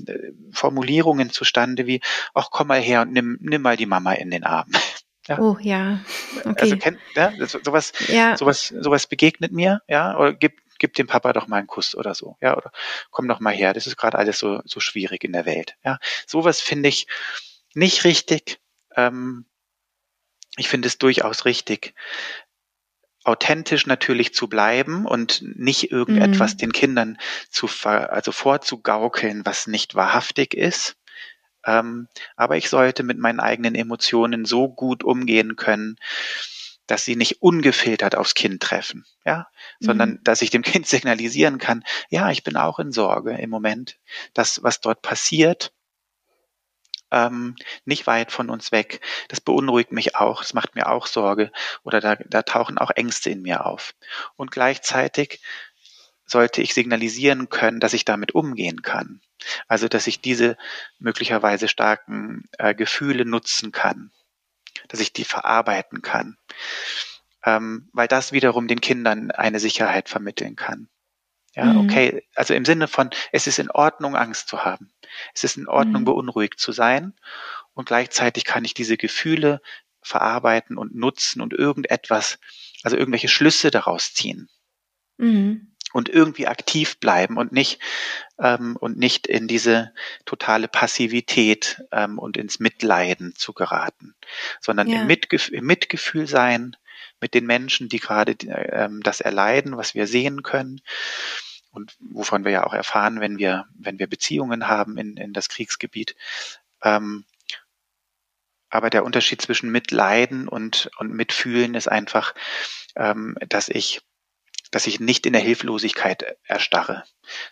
Formulierungen 0.51 1.29
zustande 1.29 1.87
wie, 1.87 2.01
ach 2.33 2.49
komm 2.51 2.67
mal 2.67 2.81
her 2.81 3.03
und 3.03 3.13
nimm, 3.13 3.37
nimm 3.39 3.61
mal 3.61 3.77
die 3.77 3.85
Mama 3.85 4.13
in 4.13 4.31
den 4.31 4.43
Arm. 4.43 4.69
Ja. 5.27 5.39
Oh 5.39 5.57
ja. 5.59 6.01
Okay. 6.37 6.53
Also 6.55 6.77
kennt, 6.77 6.99
ja, 7.15 7.33
sowas, 7.47 7.93
ja. 8.09 8.37
sowas, 8.37 8.67
sowas 8.67 9.07
begegnet 9.07 9.51
mir, 9.51 9.81
ja, 9.87 10.15
oder 10.19 10.33
gib, 10.33 10.61
gib 10.77 10.93
dem 10.93 11.07
Papa 11.07 11.33
doch 11.33 11.47
mal 11.47 11.57
einen 11.57 11.65
Kuss 11.65 11.95
oder 11.95 12.13
so, 12.13 12.37
ja, 12.41 12.55
oder 12.55 12.71
komm 13.09 13.27
doch 13.27 13.39
mal 13.39 13.51
her, 13.51 13.73
das 13.73 13.87
ist 13.87 13.97
gerade 13.97 14.19
alles 14.19 14.37
so, 14.37 14.61
so 14.65 14.79
schwierig 14.79 15.23
in 15.23 15.33
der 15.33 15.47
Welt, 15.47 15.77
ja. 15.83 15.97
Sowas 16.27 16.61
finde 16.61 16.89
ich 16.89 17.07
nicht 17.73 18.03
richtig. 18.03 18.59
Ähm, 18.95 19.45
ich 20.57 20.69
finde 20.69 20.87
es 20.87 20.97
durchaus 20.97 21.45
richtig, 21.45 21.93
authentisch 23.25 23.87
natürlich 23.87 24.33
zu 24.33 24.47
bleiben 24.47 25.05
und 25.05 25.41
nicht 25.41 25.91
irgendetwas 25.91 26.53
mhm. 26.53 26.57
den 26.57 26.71
Kindern 26.73 27.17
zu 27.49 27.67
ver, 27.67 28.13
also 28.13 28.31
vorzugaukeln, 28.31 29.45
was 29.45 29.67
nicht 29.67 29.95
wahrhaftig 29.95 30.53
ist. 30.53 30.95
Ähm, 31.65 32.07
aber 32.35 32.57
ich 32.57 32.69
sollte 32.69 33.01
mit 33.01 33.17
meinen 33.17 33.39
eigenen 33.39 33.73
Emotionen 33.73 34.45
so 34.45 34.69
gut 34.69 35.03
umgehen 35.03 35.55
können, 35.55 35.97
dass 36.85 37.03
sie 37.03 37.15
nicht 37.15 37.41
ungefiltert 37.41 38.15
aufs 38.15 38.35
Kind 38.35 38.61
treffen, 38.61 39.05
ja, 39.25 39.47
mhm. 39.79 39.85
sondern 39.85 40.19
dass 40.23 40.43
ich 40.43 40.51
dem 40.51 40.61
Kind 40.61 40.85
signalisieren 40.87 41.57
kann, 41.57 41.83
ja, 42.09 42.29
ich 42.29 42.43
bin 42.43 42.55
auch 42.55 42.77
in 42.77 42.91
Sorge 42.91 43.31
im 43.31 43.49
Moment. 43.49 43.97
Das, 44.35 44.61
was 44.61 44.81
dort 44.81 45.01
passiert, 45.01 45.73
ähm, 47.15 47.55
nicht 47.85 48.05
weit 48.05 48.31
von 48.31 48.49
uns 48.49 48.71
weg. 48.71 48.99
Das 49.29 49.39
beunruhigt 49.41 49.91
mich 49.93 50.15
auch, 50.15 50.43
es 50.43 50.53
macht 50.53 50.75
mir 50.75 50.89
auch 50.89 51.07
Sorge 51.07 51.51
oder 51.83 52.01
da, 52.01 52.15
da 52.15 52.43
tauchen 52.43 52.77
auch 52.77 52.91
Ängste 52.91 53.29
in 53.29 53.41
mir 53.41 53.65
auf. 53.65 53.95
Und 54.35 54.51
gleichzeitig 54.51 55.41
sollte 56.25 56.61
ich 56.61 56.73
signalisieren 56.73 57.49
können, 57.49 57.79
dass 57.79 57.93
ich 57.93 58.03
damit 58.03 58.35
umgehen 58.35 58.81
kann. 58.81 59.21
Also 59.67 59.87
dass 59.87 60.07
ich 60.07 60.21
diese 60.21 60.57
möglicherweise 60.99 61.67
starken 61.67 62.43
äh, 62.57 62.75
Gefühle 62.75 63.25
nutzen 63.25 63.71
kann, 63.71 64.11
dass 64.89 64.99
ich 64.99 65.13
die 65.13 65.23
verarbeiten 65.23 66.01
kann, 66.01 66.37
ähm, 67.45 67.89
weil 67.93 68.07
das 68.07 68.33
wiederum 68.33 68.67
den 68.67 68.81
Kindern 68.81 69.31
eine 69.31 69.59
Sicherheit 69.59 70.09
vermitteln 70.09 70.55
kann. 70.57 70.89
Ja, 71.55 71.65
mhm. 71.65 71.85
okay. 71.85 72.27
Also 72.35 72.53
im 72.53 72.65
Sinne 72.65 72.87
von, 72.87 73.09
es 73.31 73.47
ist 73.47 73.59
in 73.59 73.71
Ordnung, 73.71 74.15
Angst 74.15 74.49
zu 74.49 74.65
haben. 74.65 74.91
Es 75.33 75.43
ist 75.43 75.57
in 75.57 75.67
Ordnung, 75.67 76.01
mhm. 76.01 76.05
beunruhigt 76.05 76.59
zu 76.59 76.71
sein. 76.71 77.13
Und 77.73 77.87
gleichzeitig 77.87 78.43
kann 78.43 78.65
ich 78.65 78.73
diese 78.73 78.97
Gefühle 78.97 79.61
verarbeiten 80.01 80.77
und 80.77 80.95
nutzen 80.95 81.41
und 81.41 81.53
irgendetwas, 81.53 82.39
also 82.83 82.97
irgendwelche 82.97 83.29
Schlüsse 83.29 83.71
daraus 83.71 84.13
ziehen. 84.13 84.49
Mhm. 85.17 85.71
Und 85.93 86.09
irgendwie 86.09 86.47
aktiv 86.47 86.99
bleiben 86.99 87.37
und 87.37 87.53
nicht, 87.53 87.79
ähm, 88.37 88.75
und 88.75 88.97
nicht 88.97 89.27
in 89.27 89.47
diese 89.47 89.93
totale 90.25 90.67
Passivität 90.67 91.81
ähm, 91.93 92.19
und 92.19 92.35
ins 92.35 92.59
Mitleiden 92.59 93.33
zu 93.35 93.53
geraten, 93.53 94.13
sondern 94.59 94.89
ja. 94.89 95.01
im, 95.01 95.07
Mitgef 95.07 95.47
im 95.49 95.65
Mitgefühl 95.65 96.27
sein 96.27 96.75
mit 97.21 97.33
den 97.33 97.45
Menschen, 97.45 97.87
die 97.87 97.99
gerade 97.99 98.35
ähm, 98.43 99.01
das 99.03 99.21
erleiden, 99.21 99.77
was 99.77 99.95
wir 99.95 100.05
sehen 100.05 100.43
können 100.43 100.81
und 101.75 101.95
wovon 101.99 102.45
wir 102.45 102.51
ja 102.51 102.65
auch 102.65 102.73
erfahren, 102.73 103.19
wenn 103.19 103.37
wir, 103.37 103.65
wenn 103.75 103.99
wir 103.99 104.07
Beziehungen 104.07 104.67
haben 104.67 104.97
in, 104.97 105.17
in 105.17 105.33
das 105.33 105.49
Kriegsgebiet. 105.49 106.15
Ähm, 106.81 107.25
aber 108.69 108.89
der 108.89 109.05
Unterschied 109.05 109.41
zwischen 109.41 109.71
Mitleiden 109.71 110.47
und, 110.47 110.89
und 110.97 111.13
Mitfühlen 111.13 111.75
ist 111.75 111.87
einfach, 111.87 112.33
ähm, 112.95 113.37
dass 113.47 113.69
ich, 113.69 114.01
dass 114.71 114.87
ich 114.87 114.99
nicht 114.99 115.25
in 115.25 115.33
der 115.33 115.41
Hilflosigkeit 115.41 116.37
erstarre, 116.43 117.03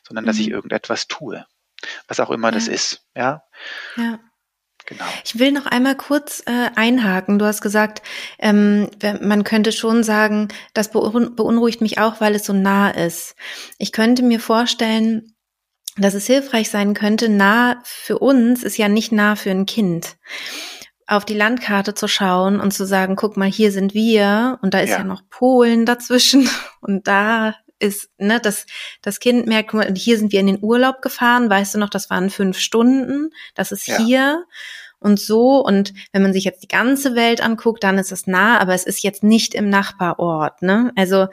sondern 0.05 0.25
mhm. 0.25 0.27
dass 0.27 0.39
ich 0.39 0.47
mhm. 0.47 0.53
irgendetwas 0.53 1.07
tue. 1.07 1.45
Was 2.07 2.19
auch 2.19 2.31
immer 2.31 2.49
ja. 2.49 2.51
das 2.51 2.67
ist, 2.67 3.05
ja. 3.15 3.43
Ja. 3.95 4.19
Genau. 4.85 5.05
Ich 5.23 5.39
will 5.39 5.51
noch 5.51 5.65
einmal 5.65 5.95
kurz 5.95 6.43
äh, 6.45 6.69
einhaken. 6.75 7.39
Du 7.39 7.45
hast 7.45 7.61
gesagt, 7.61 8.01
ähm, 8.37 8.89
man 9.21 9.43
könnte 9.43 9.71
schon 9.71 10.03
sagen, 10.03 10.49
das 10.73 10.91
beunruhigt 10.91 11.81
mich 11.81 11.99
auch, 11.99 12.19
weil 12.19 12.35
es 12.35 12.45
so 12.45 12.53
nah 12.53 12.89
ist. 12.89 13.35
Ich 13.77 13.91
könnte 13.91 14.23
mir 14.23 14.39
vorstellen, 14.39 15.33
dass 15.97 16.13
es 16.13 16.25
hilfreich 16.25 16.69
sein 16.69 16.93
könnte, 16.93 17.29
nah 17.29 17.81
für 17.83 18.19
uns 18.19 18.63
ist 18.63 18.77
ja 18.77 18.89
nicht 18.89 19.11
nah 19.11 19.35
für 19.35 19.51
ein 19.51 19.65
Kind. 19.65 20.17
Auf 21.05 21.25
die 21.25 21.35
Landkarte 21.35 21.93
zu 21.93 22.07
schauen 22.07 22.59
und 22.59 22.73
zu 22.73 22.85
sagen, 22.85 23.15
guck 23.15 23.37
mal, 23.37 23.49
hier 23.49 23.71
sind 23.71 23.93
wir 23.93 24.57
und 24.61 24.73
da 24.73 24.79
ist 24.79 24.89
ja, 24.89 24.99
ja 24.99 25.03
noch 25.03 25.21
Polen 25.29 25.85
dazwischen 25.85 26.49
und 26.81 27.07
da 27.07 27.55
ist, 27.83 28.09
ne, 28.17 28.39
das, 28.41 28.65
das 29.01 29.19
Kind 29.19 29.45
merkt, 29.45 29.75
hier 29.97 30.17
sind 30.17 30.31
wir 30.31 30.39
in 30.39 30.47
den 30.47 30.63
Urlaub 30.63 31.01
gefahren, 31.01 31.49
weißt 31.49 31.75
du 31.75 31.79
noch, 31.79 31.89
das 31.89 32.09
waren 32.09 32.29
fünf 32.29 32.57
Stunden, 32.57 33.29
das 33.53 33.71
ist 33.71 33.87
ja. 33.87 33.97
hier 33.97 34.45
und 35.03 35.19
so. 35.19 35.63
Und 35.63 35.93
wenn 36.11 36.23
man 36.23 36.33
sich 36.33 36.45
jetzt 36.45 36.63
die 36.63 36.67
ganze 36.67 37.15
Welt 37.15 37.41
anguckt, 37.41 37.83
dann 37.83 37.97
ist 37.97 38.11
es 38.11 38.25
nah, 38.25 38.59
aber 38.59 38.73
es 38.73 38.85
ist 38.85 39.03
jetzt 39.03 39.23
nicht 39.23 39.53
im 39.53 39.69
Nachbarort, 39.69 40.61
ne? 40.61 40.91
Also, 40.95 41.27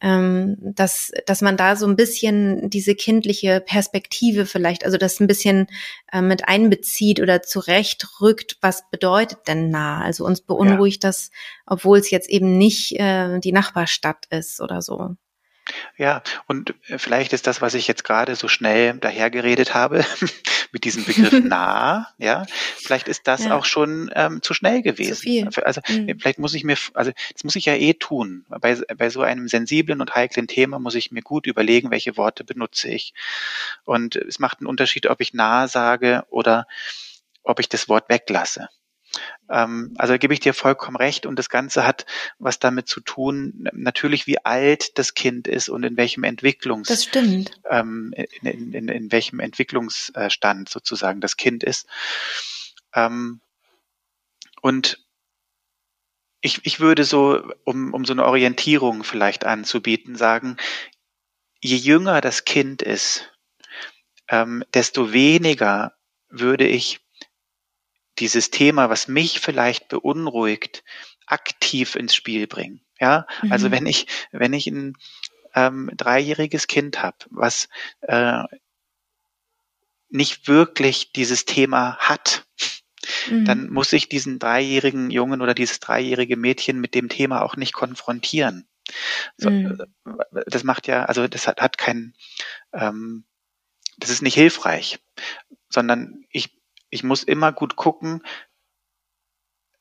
ähm, 0.00 0.56
dass, 0.60 1.10
dass 1.26 1.40
man 1.40 1.56
da 1.56 1.74
so 1.74 1.86
ein 1.86 1.96
bisschen 1.96 2.70
diese 2.70 2.94
kindliche 2.94 3.60
Perspektive 3.60 4.46
vielleicht, 4.46 4.84
also 4.84 4.96
das 4.96 5.18
ein 5.18 5.26
bisschen 5.26 5.66
äh, 6.12 6.22
mit 6.22 6.46
einbezieht 6.46 7.20
oder 7.20 7.42
zurechtrückt, 7.42 8.58
was 8.60 8.88
bedeutet 8.90 9.48
denn 9.48 9.70
nah? 9.70 10.02
Also 10.02 10.24
uns 10.24 10.40
beunruhigt 10.40 11.02
ja. 11.02 11.08
das, 11.08 11.30
obwohl 11.66 11.98
es 11.98 12.10
jetzt 12.10 12.28
eben 12.28 12.58
nicht 12.58 12.92
äh, 13.00 13.40
die 13.40 13.52
Nachbarstadt 13.52 14.26
ist 14.30 14.60
oder 14.60 14.82
so. 14.82 15.16
Ja, 15.98 16.22
und 16.46 16.74
äh, 16.86 16.96
vielleicht 16.96 17.32
ist 17.32 17.48
das, 17.48 17.60
was 17.60 17.74
ich 17.74 17.88
jetzt 17.88 18.04
gerade 18.04 18.36
so 18.36 18.46
schnell 18.46 18.94
dahergeredet 18.94 19.74
habe, 19.74 20.04
mit 20.72 20.84
diesem 20.84 21.04
Begriff 21.04 21.32
nah, 21.44 22.08
ja, 22.18 22.46
vielleicht 22.76 23.08
ist 23.08 23.26
das 23.26 23.46
ja. 23.46 23.56
auch 23.56 23.64
schon 23.64 24.08
ähm, 24.14 24.40
zu 24.40 24.54
schnell 24.54 24.82
gewesen. 24.82 25.50
Zu. 25.50 25.66
Also 25.66 25.80
mhm. 25.88 26.16
vielleicht 26.20 26.38
muss 26.38 26.54
ich 26.54 26.62
mir, 26.62 26.76
also 26.94 27.10
das 27.32 27.42
muss 27.42 27.56
ich 27.56 27.64
ja 27.64 27.74
eh 27.74 27.94
tun. 27.94 28.46
Bei, 28.48 28.76
bei 28.96 29.10
so 29.10 29.22
einem 29.22 29.48
sensiblen 29.48 30.00
und 30.00 30.14
heiklen 30.14 30.46
Thema 30.46 30.78
muss 30.78 30.94
ich 30.94 31.10
mir 31.10 31.22
gut 31.22 31.48
überlegen, 31.48 31.90
welche 31.90 32.16
Worte 32.16 32.44
benutze 32.44 32.88
ich. 32.88 33.12
Und 33.84 34.14
es 34.14 34.38
macht 34.38 34.60
einen 34.60 34.68
Unterschied, 34.68 35.08
ob 35.08 35.20
ich 35.20 35.34
nah 35.34 35.66
sage 35.66 36.24
oder 36.30 36.68
ob 37.42 37.58
ich 37.58 37.68
das 37.68 37.88
Wort 37.88 38.08
weglasse. 38.08 38.68
Ähm, 39.48 39.94
also 39.98 40.18
gebe 40.18 40.34
ich 40.34 40.40
dir 40.40 40.54
vollkommen 40.54 40.96
recht 40.96 41.26
und 41.26 41.38
das 41.38 41.48
Ganze 41.48 41.86
hat 41.86 42.06
was 42.38 42.58
damit 42.58 42.88
zu 42.88 43.00
tun, 43.00 43.68
natürlich 43.72 44.26
wie 44.26 44.44
alt 44.44 44.98
das 44.98 45.14
Kind 45.14 45.48
ist 45.48 45.68
und 45.68 45.82
in 45.82 45.96
welchem 45.96 46.24
Entwicklungs 46.24 46.88
das 46.88 47.04
stimmt. 47.04 47.52
Ähm, 47.68 48.12
in, 48.42 48.72
in, 48.72 48.88
in, 48.88 49.12
welchem 49.12 49.40
Entwicklungsstand 49.40 50.68
sozusagen 50.68 51.20
das 51.20 51.36
Kind 51.36 51.64
ist. 51.64 51.86
Ähm, 52.94 53.40
und 54.60 55.04
ich, 56.40 56.60
ich 56.64 56.80
würde 56.80 57.04
so, 57.04 57.42
um, 57.64 57.94
um 57.94 58.04
so 58.04 58.12
eine 58.12 58.24
Orientierung 58.24 59.04
vielleicht 59.04 59.44
anzubieten, 59.44 60.16
sagen, 60.16 60.56
je 61.60 61.76
jünger 61.76 62.20
das 62.20 62.44
Kind 62.44 62.82
ist, 62.82 63.32
ähm, 64.28 64.64
desto 64.74 65.12
weniger 65.12 65.94
würde 66.28 66.66
ich 66.66 67.00
dieses 68.20 68.50
Thema, 68.50 68.90
was 68.90 69.08
mich 69.08 69.40
vielleicht 69.40 69.88
beunruhigt, 69.88 70.84
aktiv 71.26 71.94
ins 71.94 72.14
Spiel 72.14 72.46
bringen. 72.46 72.80
Ja, 73.00 73.26
also 73.28 73.46
mhm. 73.46 73.52
also 73.52 73.70
wenn 73.70 73.86
ich, 73.86 74.06
wenn 74.32 74.52
ich 74.52 74.66
ein 74.66 74.96
ähm, 75.54 75.90
dreijähriges 75.96 76.66
Kind 76.66 77.02
habe, 77.02 77.16
was 77.30 77.68
äh, 78.00 78.42
nicht 80.10 80.48
wirklich 80.48 81.12
dieses 81.12 81.44
Thema 81.44 81.96
hat, 81.98 82.46
mhm. 83.28 83.44
dann 83.44 83.70
muss 83.70 83.92
ich 83.92 84.08
diesen 84.08 84.38
dreijährigen 84.38 85.10
Jungen 85.10 85.40
oder 85.40 85.54
dieses 85.54 85.80
dreijährige 85.80 86.36
Mädchen 86.36 86.80
mit 86.80 86.94
dem 86.94 87.08
Thema 87.08 87.42
auch 87.42 87.56
nicht 87.56 87.72
konfrontieren. 87.72 88.66
So, 89.36 89.50
mhm. 89.50 89.86
Äh, 90.06 90.42
das 90.46 90.64
macht 90.64 90.86
ja, 90.86 91.04
also 91.04 91.28
das 91.28 91.46
hat, 91.46 91.60
hat 91.60 91.78
kein, 91.78 92.14
ähm, 92.72 93.24
das 93.98 94.10
ist 94.10 94.22
nicht 94.22 94.34
hilfreich, 94.34 94.98
sondern 95.68 96.24
ich 96.30 96.57
ich 96.90 97.02
muss 97.02 97.22
immer 97.22 97.52
gut 97.52 97.76
gucken, 97.76 98.22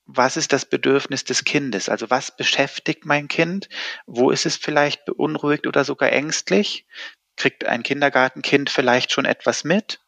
was 0.06 0.38
ist 0.38 0.54
das 0.54 0.66
Bedürfnis 0.66 1.26
des 1.26 1.44
Kindes? 1.44 1.90
Also 1.90 2.10
was 2.10 2.36
beschäftigt 2.36 3.06
mein 3.06 3.28
Kind? 3.28 3.68
Wo 4.06 4.32
ist 4.32 4.46
es 4.46 4.56
vielleicht 4.56 5.06
beunruhigt 5.06 5.68
oder 5.68 5.84
sogar 5.84 6.12
ängstlich? 6.14 6.88
Kriegt 7.36 7.66
ein 7.66 7.84
Kindergartenkind 7.84 8.70
vielleicht 8.70 9.12
schon 9.12 9.26
etwas 9.26 9.64
mit? 9.64 10.00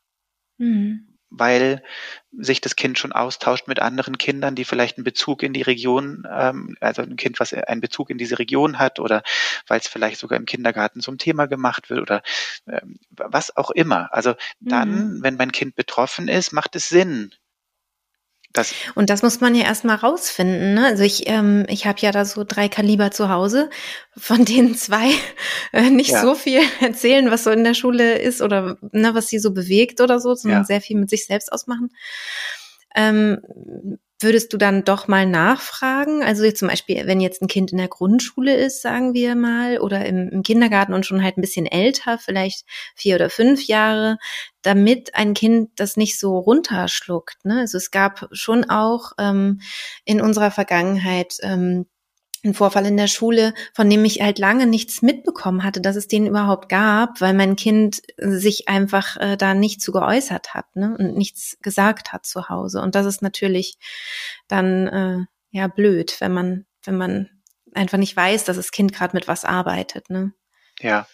Mhm 0.58 1.09
weil 1.30 1.84
sich 2.32 2.62
das 2.62 2.76
Kind 2.76 3.00
schon 3.00 3.12
austauscht 3.12 3.68
mit 3.68 3.80
anderen 3.80 4.18
Kindern, 4.18 4.56
die 4.56 4.66
vielleicht 4.66 4.98
einen 4.98 5.04
Bezug 5.04 5.44
in 5.44 5.54
die 5.54 5.62
Region, 5.62 6.28
ähm, 6.30 6.76
also 6.80 7.02
ein 7.02 7.16
Kind, 7.16 7.40
was 7.40 7.54
einen 7.54 7.82
Bezug 7.82 8.10
in 8.10 8.18
diese 8.18 8.40
Region 8.40 8.80
hat 8.80 9.00
oder 9.00 9.24
weil 9.68 9.80
es 9.80 9.88
vielleicht 9.88 10.20
sogar 10.20 10.38
im 10.38 10.46
Kindergarten 10.46 11.02
zum 11.02 11.18
Thema 11.18 11.48
gemacht 11.48 11.90
wird 11.90 12.02
oder 12.02 12.22
ähm, 12.68 13.00
was 13.12 13.56
auch 13.56 13.72
immer. 13.72 14.14
Also 14.14 14.36
dann, 14.60 15.16
mhm. 15.18 15.24
wenn 15.24 15.38
mein 15.38 15.52
Kind 15.52 15.76
betroffen 15.76 16.28
ist, 16.28 16.52
macht 16.52 16.76
es 16.76 16.90
Sinn, 16.90 17.34
Das 18.60 18.74
und 18.96 19.10
das 19.10 19.22
muss 19.24 19.42
man 19.42 19.56
ja 19.56 19.64
erstmal 19.64 19.96
rausfinden. 19.96 20.74
Ne? 20.74 20.86
Also 20.86 21.04
ich, 21.04 21.28
ähm, 21.28 21.66
ich 21.68 21.88
habe 21.88 22.00
ja 22.02 22.12
da 22.12 22.26
so 22.26 22.44
drei 22.44 22.70
Kaliber 22.70 23.12
zu 23.12 23.30
Hause, 23.30 23.70
von 24.18 24.46
denen 24.46 24.76
zwei 24.76 25.12
äh, 25.74 25.90
nicht 25.90 26.12
ja. 26.12 26.22
so 26.22 26.36
viel 26.36 26.62
erzählen, 26.82 27.32
was 27.32 27.44
so 27.44 27.52
in 27.52 27.64
der 27.64 27.74
Schule 27.74 28.18
ist 28.18 28.42
oder 28.42 28.78
ne, 28.92 29.16
was 29.16 29.28
sie 29.28 29.40
so 29.40 29.52
bewegt 29.52 30.02
oder 30.02 30.20
so, 30.20 30.36
sondern 30.36 30.62
ja. 30.62 30.66
sehr 30.66 30.82
viel 30.82 30.98
mit 30.98 31.10
sich 31.10 31.26
selbst 31.26 31.52
ausmachen. 31.52 31.90
Ähm, 32.96 33.40
Würdest 34.22 34.52
du 34.52 34.58
dann 34.58 34.84
doch 34.84 35.08
mal 35.08 35.26
nachfragen? 35.26 36.24
Also 36.24 36.50
zum 36.52 36.68
Beispiel, 36.68 37.08
wenn 37.08 37.22
jetzt 37.22 37.42
ein 37.42 37.48
Kind 37.48 37.72
in 37.72 37.78
der 37.78 37.88
Grundschule 37.88 38.54
ist, 38.54 38.82
sagen 38.82 39.14
wir 39.14 39.34
mal, 39.36 39.80
oder 39.80 40.06
im, 40.06 40.28
im, 40.30 40.44
Kindergarten 40.44 40.94
und 40.94 41.06
schon 41.06 41.24
halt 41.24 41.38
ein 41.38 41.42
bisschen 41.42 41.66
älter, 41.66 42.18
vielleicht 42.18 42.66
vier 42.96 43.16
oder 43.16 43.30
fünf 43.30 43.66
Jahre, 43.68 44.18
damit 44.62 45.16
ein 45.16 45.34
Kind 45.34 45.72
das 45.78 45.96
nicht 45.96 46.20
so 46.20 46.38
runterschluckt. 46.38 47.46
Ne? 47.46 47.60
Also 47.60 47.78
es 47.78 47.92
gab 47.92 48.28
schon 48.34 48.70
auch 48.70 49.14
ähm, 49.18 49.62
in 50.04 50.20
unserer 50.20 50.52
Vergangenheit 50.52 51.38
ähm, 51.42 51.86
ein 52.44 52.54
Vorfall 52.54 52.86
in 52.86 52.98
der 52.98 53.08
Schule, 53.08 53.54
von 53.74 53.90
dem 53.90 54.06
ich 54.06 54.22
halt 54.22 54.40
lange 54.40 54.66
nichts 54.66 55.02
mitbekommen 55.02 55.64
hatte, 55.64 55.82
dass 55.82 55.96
es 55.96 56.08
den 56.08 56.28
überhaupt 56.28 56.70
gab, 56.70 57.22
weil 57.22 57.34
mein 57.34 57.56
Kind 57.56 58.02
sich 58.18 58.68
einfach 58.68 59.18
äh, 59.18 59.38
da 59.38 59.54
nicht 59.54 59.82
zu 59.82 59.92
geäußert 59.92 60.54
hat 60.54 60.76
ne? 60.76 60.96
und 60.98 61.16
nichts 61.18 61.58
gesagt 61.62 62.14
hat 62.14 62.26
zu 62.26 62.50
Hause. 62.50 62.82
Und 62.82 62.96
das 62.96 63.06
ist 63.06 63.22
natürlich 63.22 63.78
dann 64.48 64.88
äh, 64.88 65.18
ja 65.52 65.68
blöd, 65.68 66.16
wenn 66.20 66.34
man 66.34 66.66
wenn 66.84 66.98
man 66.98 67.30
einfach 67.74 67.98
nicht 67.98 68.16
weiß, 68.16 68.46
dass 68.46 68.58
das 68.58 68.72
Kind 68.72 68.94
gerade 68.94 69.16
mit 69.16 69.28
was 69.28 69.46
arbeitet. 69.46 70.10
Ne? 70.10 70.34
Ja, 70.80 71.08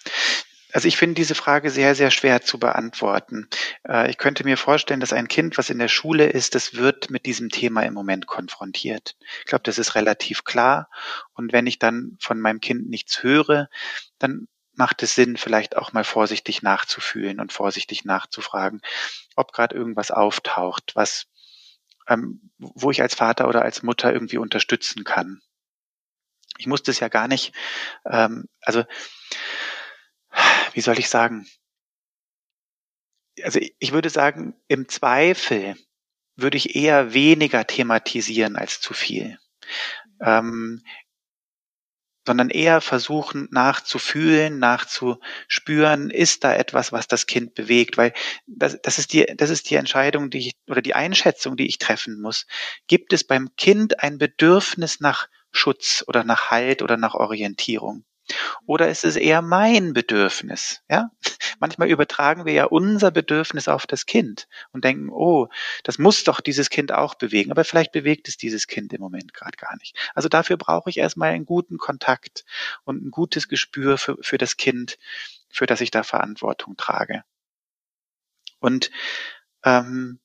also 0.76 0.90
ich 0.90 0.98
finde 0.98 1.16
diese 1.16 1.36
Frage 1.36 1.70
sehr, 1.70 1.96
sehr 1.96 2.12
schwer 2.12 2.42
zu 2.42 2.60
beantworten. 2.60 3.48
Äh, 3.88 4.10
ich 4.10 4.18
könnte 4.18 4.44
mir 4.44 4.58
vorstellen, 4.58 5.00
dass 5.00 5.14
ein 5.14 5.30
Kind, 5.30 5.58
was 5.58 5.70
in 5.70 5.80
der 5.80 5.88
Schule 5.88 6.26
ist, 6.26 6.54
das 6.54 6.74
wird 6.74 7.10
mit 7.10 7.26
diesem 7.26 7.48
Thema 7.48 7.84
im 7.84 7.94
Moment 7.94 8.28
konfrontiert. 8.28 9.16
Ich 9.40 9.46
glaube, 9.46 9.64
das 9.64 9.78
ist 9.78 9.96
relativ 9.96 10.44
klar. 10.44 10.90
Und 11.32 11.54
wenn 11.54 11.66
ich 11.66 11.80
dann 11.80 12.18
von 12.20 12.42
meinem 12.42 12.60
Kind 12.60 12.90
nichts 12.90 13.24
höre, 13.24 13.70
dann 14.20 14.50
macht 14.74 15.02
es 15.02 15.16
Sinn, 15.16 15.38
vielleicht 15.38 15.78
auch 15.78 15.94
mal 15.94 16.04
vorsichtig 16.04 16.62
nachzufühlen 16.62 17.40
und 17.40 17.54
vorsichtig 17.54 18.04
nachzufragen, 18.04 18.82
ob 19.38 19.54
gerade 19.54 19.74
irgendwas 19.78 20.12
auftaucht, 20.12 20.92
was, 20.94 21.28
ähm, 22.10 22.52
wo 22.58 22.92
ich 22.92 23.02
als 23.02 23.16
Vater 23.16 23.48
oder 23.48 23.62
als 23.62 23.82
Mutter 23.82 24.12
irgendwie 24.12 24.40
unterstützen 24.40 25.06
kann. 25.06 25.40
Ich 26.58 26.68
muss 26.68 26.84
das 26.84 27.00
ja 27.00 27.08
gar 27.08 27.30
nicht, 27.30 27.54
ähm, 28.06 28.50
also 28.60 28.84
wie 30.76 30.82
soll 30.82 31.00
ich 31.00 31.10
sagen? 31.10 31.48
Also 33.42 33.60
ich 33.80 33.92
würde 33.92 34.10
sagen, 34.10 34.56
im 34.68 34.88
Zweifel 34.90 35.76
würde 36.36 36.58
ich 36.58 36.76
eher 36.76 37.14
weniger 37.14 37.66
thematisieren 37.66 38.58
als 38.58 38.82
zu 38.82 38.94
viel. 38.94 39.40
Ähm, 40.22 40.84
sondern 42.28 42.50
eher 42.50 42.82
versuchen 42.82 43.48
nachzufühlen, 43.52 44.58
nachzuspüren, 44.60 46.10
ist 46.10 46.44
da 46.44 46.56
etwas, 46.56 46.92
was 46.92 47.08
das 47.08 47.28
Kind 47.28 47.54
bewegt, 47.54 47.98
weil 47.98 48.14
das, 48.48 48.82
das 48.82 48.98
ist 48.98 49.14
die, 49.14 49.26
das 49.38 49.52
ist 49.52 49.70
die 49.70 49.76
Entscheidung, 49.76 50.30
die 50.30 50.40
ich, 50.40 50.54
oder 50.68 50.82
die 50.82 50.96
Einschätzung, 50.96 51.56
die 51.56 51.68
ich 51.68 51.78
treffen 51.78 52.20
muss. 52.20 52.48
Gibt 52.88 53.14
es 53.14 53.24
beim 53.24 53.56
Kind 53.56 54.02
ein 54.02 54.18
Bedürfnis 54.18 55.00
nach 55.00 55.30
Schutz 55.52 56.04
oder 56.08 56.24
nach 56.24 56.50
Halt 56.50 56.82
oder 56.82 56.98
nach 56.98 57.14
Orientierung? 57.14 58.04
Oder 58.66 58.90
ist 58.90 59.06
es 59.06 59.16
eher 59.16 59.42
mein 59.42 59.94
Bedürfnis? 59.94 60.82
Ja? 60.90 61.12
Manchmal 61.60 61.90
übertragen 61.90 62.46
wir 62.46 62.54
ja 62.54 62.66
unser 62.66 63.12
Bedürfnis 63.12 63.68
auf 63.68 63.86
das 63.88 64.06
Kind 64.06 64.48
und 64.72 64.84
denken, 64.84 65.10
oh, 65.10 65.48
das 65.84 66.00
muss 66.00 66.24
doch 66.24 66.42
dieses 66.42 66.70
Kind 66.70 66.92
auch 66.92 67.16
bewegen. 67.16 67.52
Aber 67.52 67.64
vielleicht 67.64 67.92
bewegt 67.92 68.28
es 68.28 68.38
dieses 68.38 68.68
Kind 68.68 68.94
im 68.94 69.02
Moment 69.02 69.34
gerade 69.34 69.58
gar 69.58 69.76
nicht. 69.78 69.96
Also 70.16 70.30
dafür 70.30 70.58
brauche 70.58 70.90
ich 70.90 70.98
erstmal 70.98 71.32
einen 71.32 71.46
guten 71.46 71.78
Kontakt 71.78 72.46
und 72.84 73.06
ein 73.06 73.12
gutes 73.12 73.48
Gespür 73.48 73.98
für, 73.98 74.18
für 74.22 74.38
das 74.38 74.58
Kind, 74.58 74.98
für 75.50 75.66
das 75.66 75.82
ich 75.82 75.92
da 75.92 76.04
Verantwortung 76.04 76.76
trage. 76.78 77.24
Und 78.60 78.90
ähm, 79.64 80.20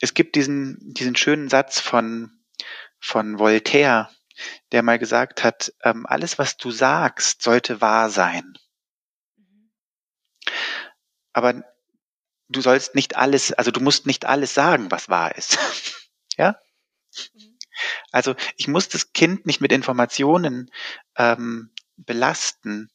es 0.00 0.14
gibt 0.14 0.36
diesen, 0.36 0.78
diesen 0.94 1.16
schönen 1.16 1.48
Satz 1.48 1.80
von, 1.80 2.30
von 2.98 3.38
Voltaire, 3.38 4.10
der 4.72 4.82
mal 4.82 4.98
gesagt 4.98 5.44
hat, 5.44 5.72
ähm, 5.82 6.06
alles, 6.06 6.38
was 6.38 6.56
du 6.56 6.70
sagst, 6.70 7.42
sollte 7.42 7.80
wahr 7.80 8.10
sein. 8.10 8.54
Aber 11.32 11.62
du 12.48 12.60
sollst 12.60 12.94
nicht 12.94 13.16
alles, 13.16 13.52
also 13.52 13.70
du 13.70 13.80
musst 13.80 14.06
nicht 14.06 14.26
alles 14.26 14.54
sagen, 14.54 14.90
was 14.90 15.08
wahr 15.08 15.36
ist. 15.36 15.58
ja? 16.36 16.58
Also 18.10 18.34
ich 18.56 18.68
muss 18.68 18.88
das 18.88 19.12
Kind 19.12 19.46
nicht 19.46 19.60
mit 19.60 19.72
Informationen 19.72 20.70
ähm, 21.16 21.70
belasten, 21.96 22.90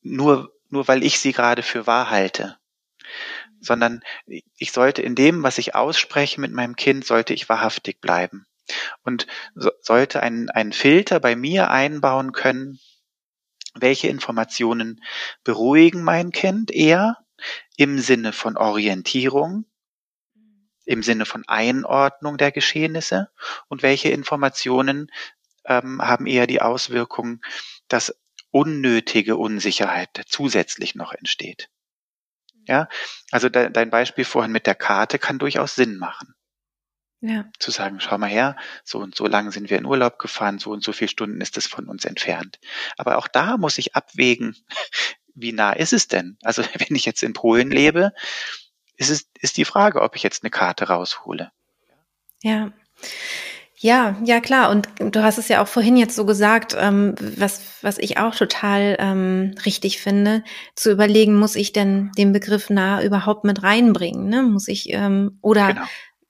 nur, 0.00 0.52
nur 0.68 0.88
weil 0.88 1.02
ich 1.02 1.18
sie 1.18 1.32
gerade 1.32 1.62
für 1.62 1.86
wahr 1.86 2.10
halte 2.10 2.58
sondern 3.60 4.02
ich 4.56 4.72
sollte 4.72 5.02
in 5.02 5.14
dem, 5.14 5.42
was 5.42 5.58
ich 5.58 5.74
ausspreche 5.74 6.40
mit 6.40 6.52
meinem 6.52 6.76
Kind, 6.76 7.04
sollte 7.04 7.34
ich 7.34 7.48
wahrhaftig 7.48 8.00
bleiben 8.00 8.47
und 9.02 9.26
so, 9.54 9.70
sollte 9.80 10.22
ein, 10.22 10.50
ein 10.50 10.72
Filter 10.72 11.20
bei 11.20 11.36
mir 11.36 11.70
einbauen 11.70 12.32
können, 12.32 12.78
welche 13.74 14.08
Informationen 14.08 15.02
beruhigen 15.44 16.02
mein 16.02 16.30
Kind 16.30 16.70
eher 16.70 17.18
im 17.76 17.98
Sinne 17.98 18.32
von 18.32 18.56
Orientierung, 18.56 19.64
im 20.84 21.02
Sinne 21.02 21.26
von 21.26 21.44
Einordnung 21.46 22.38
der 22.38 22.50
Geschehnisse 22.50 23.30
und 23.68 23.82
welche 23.82 24.08
Informationen 24.08 25.10
ähm, 25.64 26.00
haben 26.02 26.26
eher 26.26 26.46
die 26.46 26.62
Auswirkung, 26.62 27.40
dass 27.88 28.16
unnötige 28.50 29.36
Unsicherheit 29.36 30.22
zusätzlich 30.26 30.94
noch 30.94 31.12
entsteht. 31.12 31.68
Ja, 32.66 32.88
also 33.30 33.48
de, 33.48 33.70
dein 33.70 33.90
Beispiel 33.90 34.24
vorhin 34.24 34.52
mit 34.52 34.66
der 34.66 34.74
Karte 34.74 35.18
kann 35.18 35.38
durchaus 35.38 35.74
Sinn 35.74 35.96
machen. 35.96 36.34
Ja. 37.20 37.46
Zu 37.58 37.72
sagen, 37.72 37.98
schau 38.00 38.16
mal 38.16 38.30
her, 38.30 38.56
so 38.84 38.98
und 38.98 39.14
so 39.14 39.26
lange 39.26 39.50
sind 39.50 39.70
wir 39.70 39.78
in 39.78 39.86
Urlaub 39.86 40.18
gefahren, 40.18 40.58
so 40.58 40.70
und 40.70 40.84
so 40.84 40.92
viele 40.92 41.08
Stunden 41.08 41.40
ist 41.40 41.56
es 41.56 41.66
von 41.66 41.88
uns 41.88 42.04
entfernt. 42.04 42.60
Aber 42.96 43.18
auch 43.18 43.26
da 43.26 43.56
muss 43.56 43.78
ich 43.78 43.96
abwägen, 43.96 44.56
wie 45.34 45.52
nah 45.52 45.72
ist 45.72 45.92
es 45.92 46.08
denn? 46.08 46.36
Also 46.42 46.62
wenn 46.74 46.94
ich 46.94 47.04
jetzt 47.04 47.22
in 47.22 47.32
Polen 47.32 47.70
lebe, 47.70 48.12
ist 48.96 49.10
es, 49.10 49.28
ist 49.40 49.56
die 49.56 49.64
Frage, 49.64 50.02
ob 50.02 50.16
ich 50.16 50.22
jetzt 50.22 50.44
eine 50.44 50.50
Karte 50.50 50.88
raushole. 50.88 51.50
Ja. 52.42 52.72
Ja, 53.80 54.16
ja 54.24 54.40
klar. 54.40 54.70
Und 54.70 54.88
du 54.98 55.22
hast 55.22 55.38
es 55.38 55.46
ja 55.46 55.62
auch 55.62 55.68
vorhin 55.68 55.96
jetzt 55.96 56.16
so 56.16 56.26
gesagt, 56.26 56.76
ähm, 56.76 57.14
was, 57.20 57.78
was 57.82 57.98
ich 57.98 58.18
auch 58.18 58.34
total 58.34 58.96
ähm, 58.98 59.54
richtig 59.64 60.00
finde, 60.00 60.42
zu 60.74 60.90
überlegen, 60.90 61.36
muss 61.36 61.54
ich 61.54 61.72
denn 61.72 62.10
den 62.18 62.32
Begriff 62.32 62.70
nah 62.70 63.00
überhaupt 63.02 63.44
mit 63.44 63.62
reinbringen? 63.62 64.28
Ne? 64.28 64.42
Muss 64.42 64.66
ich 64.66 64.92
ähm, 64.92 65.38
oder 65.42 65.68
genau 65.68 65.86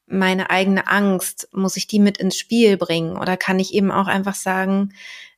meine 0.09 0.51
eigene 0.51 0.89
Angst, 0.89 1.49
muss 1.53 1.77
ich 1.77 1.87
die 1.87 2.01
mit 2.01 2.19
ins 2.19 2.37
Spiel 2.37 2.77
bringen? 2.77 3.17
Oder 3.17 3.37
kann 3.37 3.59
ich 3.59 3.75
eben 3.75 3.91
auch 3.91 4.07
einfach 4.07 4.35
sagen, 4.35 4.93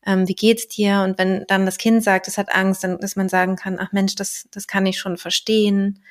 ähm, 0.06 0.28
wie 0.28 0.34
geht's 0.34 0.68
dir? 0.68 1.02
Und 1.02 1.18
wenn 1.18 1.44
dann 1.46 1.66
das 1.66 1.78
Kind 1.78 2.02
sagt, 2.02 2.28
es 2.28 2.38
hat 2.38 2.54
Angst, 2.54 2.84
dann, 2.84 2.98
dass 2.98 3.16
man 3.16 3.28
sagen 3.28 3.56
kann, 3.56 3.78
ach 3.78 3.92
Mensch, 3.92 4.14
das, 4.14 4.48
das 4.50 4.66
kann 4.66 4.86
ich 4.86 4.98
schon 4.98 5.16
verstehen. 5.16 6.02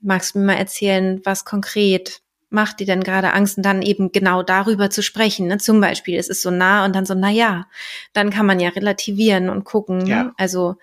Magst 0.00 0.34
du 0.34 0.40
mir 0.40 0.46
mal 0.46 0.54
erzählen, 0.54 1.20
was 1.24 1.44
konkret 1.44 2.20
macht 2.50 2.80
dir 2.80 2.86
denn 2.86 3.02
gerade 3.02 3.32
Angst? 3.32 3.56
Und 3.56 3.62
dann 3.62 3.82
eben 3.82 4.12
genau 4.12 4.42
darüber 4.42 4.90
zu 4.90 5.02
sprechen. 5.02 5.46
Ne? 5.46 5.58
Zum 5.58 5.80
Beispiel, 5.80 6.18
es 6.18 6.28
ist 6.28 6.42
so 6.42 6.50
nah 6.50 6.84
und 6.84 6.94
dann 6.94 7.06
so, 7.06 7.14
na 7.14 7.30
ja, 7.30 7.66
dann 8.12 8.30
kann 8.30 8.46
man 8.46 8.60
ja 8.60 8.70
relativieren 8.70 9.48
und 9.48 9.64
gucken. 9.64 9.98
Ne? 9.98 10.08
Ja. 10.08 10.32
Also, 10.36 10.76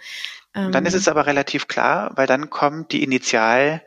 ähm, 0.56 0.72
dann 0.72 0.86
ist 0.86 0.96
es 0.96 1.08
aber 1.08 1.28
relativ 1.28 1.68
klar, 1.68 2.12
weil 2.16 2.26
dann 2.26 2.50
kommt 2.50 2.92
die 2.92 3.04
Initial, 3.04 3.84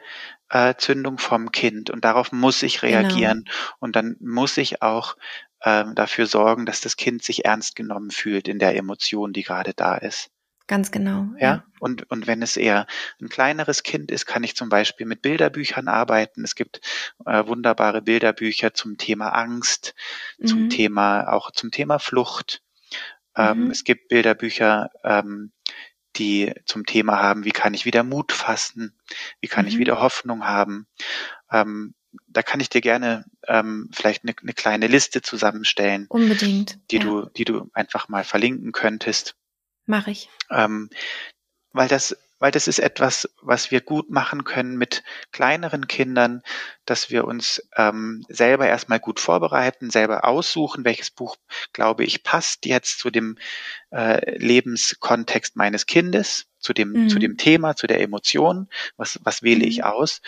äh, 0.52 0.74
Zündung 0.76 1.18
vom 1.18 1.50
Kind 1.50 1.90
und 1.90 2.04
darauf 2.04 2.30
muss 2.30 2.62
ich 2.62 2.80
genau. 2.80 2.98
reagieren 2.98 3.44
genau. 3.44 3.56
und 3.80 3.96
dann 3.96 4.16
muss 4.20 4.56
ich 4.58 4.82
auch 4.82 5.16
ähm, 5.64 5.94
dafür 5.94 6.26
sorgen, 6.26 6.66
dass 6.66 6.80
das 6.80 6.96
Kind 6.96 7.22
sich 7.24 7.44
ernst 7.44 7.74
genommen 7.74 8.10
fühlt 8.10 8.48
in 8.48 8.58
der 8.58 8.76
Emotion, 8.76 9.32
die 9.32 9.42
gerade 9.42 9.72
da 9.74 9.96
ist. 9.96 10.30
Ganz 10.66 10.90
genau. 10.90 11.26
Ja? 11.38 11.40
ja. 11.40 11.64
Und, 11.80 12.08
und 12.10 12.26
wenn 12.26 12.42
es 12.42 12.56
eher 12.56 12.86
ein 13.20 13.28
kleineres 13.28 13.82
Kind 13.82 14.10
ist, 14.10 14.26
kann 14.26 14.44
ich 14.44 14.54
zum 14.54 14.68
Beispiel 14.68 15.06
mit 15.06 15.22
Bilderbüchern 15.22 15.88
arbeiten. 15.88 16.44
Es 16.44 16.54
gibt 16.54 16.80
äh, 17.26 17.46
wunderbare 17.46 18.02
Bilderbücher 18.02 18.74
zum 18.74 18.96
Thema 18.96 19.30
Angst, 19.30 19.94
mhm. 20.38 20.46
zum 20.46 20.70
Thema, 20.70 21.32
auch 21.32 21.50
zum 21.50 21.70
Thema 21.70 21.98
Flucht. 21.98 22.62
Ähm, 23.36 23.64
mhm. 23.64 23.70
Es 23.70 23.84
gibt 23.84 24.08
Bilderbücher, 24.08 24.90
ähm, 25.02 25.52
die 26.16 26.52
zum 26.66 26.86
Thema 26.86 27.20
haben, 27.20 27.44
wie 27.44 27.50
kann 27.50 27.74
ich 27.74 27.84
wieder 27.84 28.02
Mut 28.02 28.32
fassen, 28.32 28.94
wie 29.40 29.48
kann 29.48 29.64
mhm. 29.64 29.70
ich 29.70 29.78
wieder 29.78 30.00
Hoffnung 30.00 30.44
haben. 30.44 30.86
Ähm, 31.50 31.94
da 32.28 32.42
kann 32.42 32.60
ich 32.60 32.68
dir 32.68 32.80
gerne 32.80 33.24
ähm, 33.46 33.88
vielleicht 33.92 34.24
eine, 34.24 34.34
eine 34.40 34.52
kleine 34.52 34.86
Liste 34.86 35.22
zusammenstellen. 35.22 36.06
Unbedingt. 36.08 36.78
Die 36.90 36.96
ja. 36.96 37.02
du, 37.02 37.26
die 37.30 37.44
du 37.44 37.70
einfach 37.72 38.08
mal 38.08 38.24
verlinken 38.24 38.72
könntest. 38.72 39.34
Mache 39.86 40.10
ich. 40.10 40.28
Ähm, 40.50 40.90
weil 41.72 41.88
das, 41.88 42.16
weil 42.42 42.50
das 42.50 42.66
ist 42.66 42.80
etwas, 42.80 43.32
was 43.40 43.70
wir 43.70 43.80
gut 43.80 44.10
machen 44.10 44.42
können 44.42 44.76
mit 44.76 45.04
kleineren 45.30 45.86
Kindern, 45.86 46.42
dass 46.84 47.08
wir 47.08 47.24
uns 47.24 47.62
ähm, 47.76 48.26
selber 48.28 48.66
erstmal 48.66 48.98
gut 48.98 49.20
vorbereiten, 49.20 49.90
selber 49.90 50.24
aussuchen, 50.24 50.84
welches 50.84 51.12
Buch, 51.12 51.36
glaube 51.72 52.02
ich, 52.02 52.24
passt 52.24 52.66
jetzt 52.66 52.98
zu 52.98 53.10
dem 53.10 53.38
äh, 53.92 54.36
Lebenskontext 54.36 55.54
meines 55.54 55.86
Kindes, 55.86 56.46
zu 56.58 56.72
dem, 56.72 56.90
mhm. 56.90 57.08
zu 57.08 57.20
dem 57.20 57.36
Thema, 57.36 57.76
zu 57.76 57.86
der 57.86 58.00
Emotion, 58.00 58.68
was, 58.96 59.20
was 59.22 59.44
wähle 59.44 59.64
mhm. 59.64 59.68
ich 59.68 59.84
aus 59.84 60.20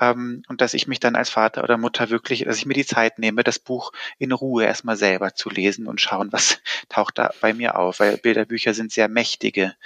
ähm, 0.00 0.42
und 0.48 0.60
dass 0.60 0.74
ich 0.74 0.88
mich 0.88 0.98
dann 0.98 1.14
als 1.14 1.30
Vater 1.30 1.62
oder 1.62 1.78
Mutter 1.78 2.10
wirklich, 2.10 2.46
dass 2.46 2.58
ich 2.58 2.66
mir 2.66 2.74
die 2.74 2.84
Zeit 2.84 3.20
nehme, 3.20 3.44
das 3.44 3.60
Buch 3.60 3.92
in 4.18 4.32
Ruhe 4.32 4.64
erstmal 4.64 4.96
selber 4.96 5.36
zu 5.36 5.50
lesen 5.50 5.86
und 5.86 6.00
schauen, 6.00 6.32
was 6.32 6.58
taucht 6.88 7.16
da 7.18 7.32
bei 7.40 7.54
mir 7.54 7.78
auf, 7.78 8.00
weil 8.00 8.16
Bilderbücher 8.16 8.74
sind 8.74 8.90
sehr 8.90 9.06
mächtige 9.06 9.76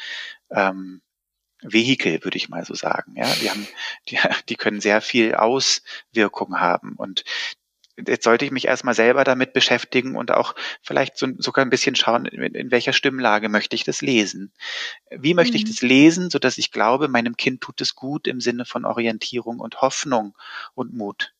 ähm, 0.50 1.02
Vehikel, 1.62 2.22
würde 2.24 2.36
ich 2.36 2.48
mal 2.48 2.64
so 2.64 2.74
sagen. 2.74 3.14
Ja, 3.16 3.32
die 3.40 3.50
haben, 3.50 3.66
die, 4.08 4.18
die 4.48 4.56
können 4.56 4.80
sehr 4.80 5.00
viel 5.00 5.34
Auswirkung 5.34 6.58
haben 6.60 6.94
und 6.96 7.24
jetzt 7.96 8.24
sollte 8.24 8.44
ich 8.44 8.50
mich 8.50 8.66
erstmal 8.66 8.94
selber 8.94 9.24
damit 9.24 9.52
beschäftigen 9.52 10.16
und 10.16 10.30
auch 10.30 10.54
vielleicht 10.82 11.18
so, 11.18 11.28
sogar 11.38 11.64
ein 11.64 11.70
bisschen 11.70 11.94
schauen, 11.94 12.26
in, 12.26 12.54
in, 12.54 12.70
welcher 12.70 12.92
Stimmlage 12.92 13.48
möchte 13.48 13.76
ich 13.76 13.84
das 13.84 14.00
lesen. 14.00 14.52
Wie 15.10 15.34
möchte 15.34 15.52
mhm. 15.52 15.56
ich 15.56 15.64
das 15.64 15.82
lesen, 15.82 16.30
so 16.30 16.38
dass 16.38 16.58
ich 16.58 16.72
glaube, 16.72 17.08
meinem 17.08 17.36
Kind 17.36 17.60
tut 17.60 17.80
es 17.80 17.94
gut 17.94 18.26
im 18.26 18.40
Sinne 18.40 18.64
von 18.64 18.84
Orientierung 18.84 19.60
und 19.60 19.80
Hoffnung 19.80 20.34
und 20.74 20.94
Mut 20.94 21.34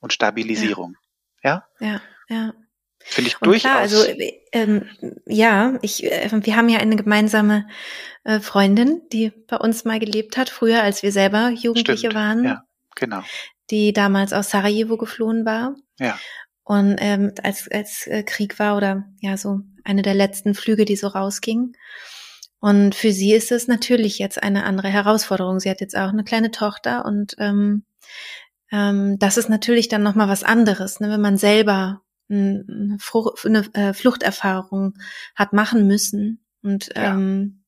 und 0.00 0.12
Stabilisierung. 0.12 0.96
Ja, 1.42 1.66
ja, 1.80 2.00
ja. 2.28 2.36
ja. 2.36 2.54
Finde 3.08 3.28
ich 3.28 3.40
und 3.40 3.46
durchaus. 3.46 3.70
Klar, 3.70 3.78
also 3.78 4.04
ähm, 4.52 4.88
ja, 5.26 5.78
ich, 5.82 6.04
äh, 6.04 6.28
wir 6.32 6.56
haben 6.56 6.68
ja 6.68 6.80
eine 6.80 6.96
gemeinsame 6.96 7.66
äh, 8.24 8.40
Freundin, 8.40 9.02
die 9.12 9.30
bei 9.30 9.56
uns 9.56 9.84
mal 9.84 10.00
gelebt 10.00 10.36
hat, 10.36 10.50
früher, 10.50 10.82
als 10.82 11.02
wir 11.02 11.12
selber 11.12 11.50
Jugendliche 11.50 11.98
Stimmt. 11.98 12.14
waren. 12.14 12.44
Ja, 12.44 12.62
genau 12.94 13.22
die 13.70 13.92
damals 13.92 14.32
aus 14.32 14.50
Sarajevo 14.50 14.96
geflohen 14.96 15.44
war. 15.44 15.74
Ja. 15.98 16.18
Und 16.64 16.96
ähm, 16.98 17.32
als, 17.42 17.68
als 17.70 18.06
äh, 18.06 18.22
Krieg 18.22 18.58
war 18.58 18.76
oder 18.76 19.04
ja, 19.20 19.36
so 19.36 19.60
eine 19.84 20.02
der 20.02 20.14
letzten 20.14 20.54
Flüge, 20.54 20.84
die 20.84 20.96
so 20.96 21.08
rausging. 21.08 21.72
Und 22.58 22.94
für 22.94 23.12
sie 23.12 23.34
ist 23.34 23.52
es 23.52 23.68
natürlich 23.68 24.18
jetzt 24.18 24.42
eine 24.42 24.64
andere 24.64 24.88
Herausforderung. 24.88 25.60
Sie 25.60 25.70
hat 25.70 25.80
jetzt 25.80 25.96
auch 25.96 26.08
eine 26.08 26.24
kleine 26.24 26.50
Tochter 26.50 27.04
und 27.04 27.36
ähm, 27.38 27.84
ähm, 28.72 29.16
das 29.18 29.36
ist 29.36 29.48
natürlich 29.48 29.88
dann 29.88 30.02
nochmal 30.02 30.28
was 30.28 30.42
anderes, 30.42 30.98
ne, 30.98 31.08
wenn 31.08 31.20
man 31.20 31.36
selber 31.36 32.02
eine, 32.28 32.98
äh, 33.74 33.92
Fluchterfahrung 33.92 34.94
hat 35.34 35.52
machen 35.52 35.86
müssen. 35.86 36.44
Und 36.62 36.90
ja. 36.94 37.14
ähm, 37.14 37.64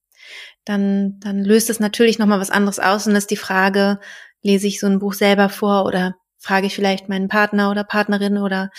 dann, 0.65 1.19
dann 1.21 1.45
löst 1.45 1.71
es 1.71 1.81
natürlich 1.81 2.19
nochmal 2.19 2.41
was 2.41 2.51
anderes 2.51 2.79
aus 2.79 3.07
und 3.07 3.17
ist 3.17 3.31
die 3.31 3.37
Frage, 3.37 4.01
lese 4.43 4.67
ich 4.67 4.81
so 4.81 4.87
ein 4.87 4.99
Buch 4.99 5.15
selber 5.15 5.49
vor 5.49 5.85
oder 5.85 6.17
frage 6.39 6.67
ich 6.67 6.75
vielleicht 6.75 7.09
meinen 7.09 7.29
Partner 7.29 7.71
oder 7.71 7.85
Partnerin 7.85 8.39
oder 8.39 8.71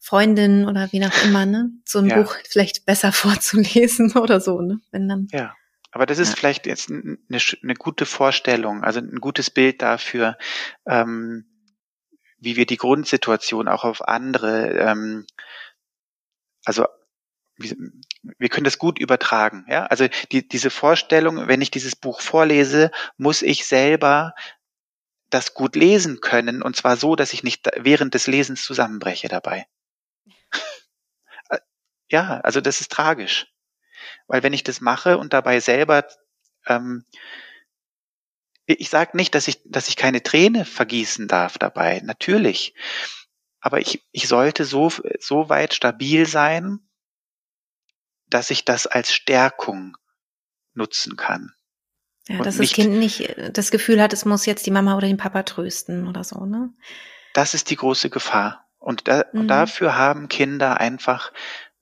Freundin 0.00 0.66
oder 0.66 0.90
wie 0.92 1.04
auch 1.04 1.24
immer, 1.24 1.46
ne? 1.46 1.70
So 1.84 1.98
ein 1.98 2.06
ja. 2.06 2.20
Buch 2.20 2.36
vielleicht 2.48 2.86
besser 2.86 3.12
vorzulesen 3.12 4.12
oder 4.16 4.40
so, 4.40 4.60
ne? 4.60 4.80
Wenn 4.90 5.08
dann. 5.08 5.28
Ja. 5.32 5.54
Aber 5.94 6.06
das 6.06 6.18
ist 6.18 6.30
ja. 6.30 6.36
vielleicht 6.36 6.66
jetzt 6.66 6.90
eine, 6.90 7.18
eine, 7.28 7.74
gute 7.74 8.06
Vorstellung, 8.06 8.82
also 8.82 9.00
ein 9.00 9.20
gutes 9.20 9.50
Bild 9.50 9.82
dafür, 9.82 10.38
ähm, 10.86 11.44
wie 12.42 12.56
wir 12.56 12.66
die 12.66 12.76
Grundsituation 12.76 13.68
auch 13.68 13.84
auf 13.84 14.06
andere, 14.06 14.70
ähm, 14.70 15.26
also 16.64 16.86
wir 17.56 18.48
können 18.48 18.64
das 18.64 18.78
gut 18.78 18.98
übertragen. 18.98 19.64
Ja? 19.68 19.86
Also 19.86 20.08
die, 20.32 20.46
diese 20.46 20.70
Vorstellung, 20.70 21.46
wenn 21.46 21.60
ich 21.60 21.70
dieses 21.70 21.94
Buch 21.94 22.20
vorlese, 22.20 22.90
muss 23.16 23.42
ich 23.42 23.64
selber 23.64 24.34
das 25.30 25.54
gut 25.54 25.76
lesen 25.76 26.20
können 26.20 26.62
und 26.62 26.76
zwar 26.76 26.96
so, 26.96 27.14
dass 27.14 27.32
ich 27.32 27.44
nicht 27.44 27.70
während 27.76 28.14
des 28.14 28.26
Lesens 28.26 28.64
zusammenbreche 28.64 29.28
dabei. 29.28 29.66
Ja, 32.10 32.42
also 32.42 32.60
das 32.60 32.82
ist 32.82 32.92
tragisch. 32.92 33.46
Weil 34.26 34.42
wenn 34.42 34.52
ich 34.52 34.64
das 34.64 34.82
mache 34.82 35.16
und 35.16 35.32
dabei 35.32 35.60
selber, 35.60 36.06
ähm, 36.66 37.06
ich 38.78 38.90
sage 38.90 39.16
nicht, 39.16 39.34
dass 39.34 39.48
ich, 39.48 39.60
dass 39.64 39.88
ich 39.88 39.96
keine 39.96 40.22
Träne 40.22 40.64
vergießen 40.64 41.28
darf 41.28 41.58
dabei, 41.58 42.00
natürlich. 42.04 42.74
Aber 43.60 43.80
ich, 43.80 44.04
ich 44.12 44.28
sollte 44.28 44.64
so, 44.64 44.90
so 45.20 45.48
weit 45.48 45.74
stabil 45.74 46.26
sein, 46.26 46.80
dass 48.26 48.50
ich 48.50 48.64
das 48.64 48.86
als 48.86 49.12
Stärkung 49.12 49.96
nutzen 50.74 51.16
kann. 51.16 51.52
Ja, 52.28 52.42
dass 52.42 52.56
das 52.56 52.72
Kind 52.72 52.94
nicht 52.94 53.34
das 53.52 53.70
Gefühl 53.70 54.00
hat, 54.00 54.12
es 54.12 54.24
muss 54.24 54.46
jetzt 54.46 54.66
die 54.66 54.70
Mama 54.70 54.96
oder 54.96 55.08
den 55.08 55.16
Papa 55.16 55.42
trösten 55.42 56.06
oder 56.06 56.22
so, 56.24 56.46
ne? 56.46 56.72
Das 57.34 57.54
ist 57.54 57.70
die 57.70 57.76
große 57.76 58.10
Gefahr. 58.10 58.68
Und, 58.78 59.08
da, 59.08 59.24
mhm. 59.32 59.40
und 59.40 59.48
dafür 59.48 59.96
haben 59.96 60.28
Kinder 60.28 60.80
einfach 60.80 61.32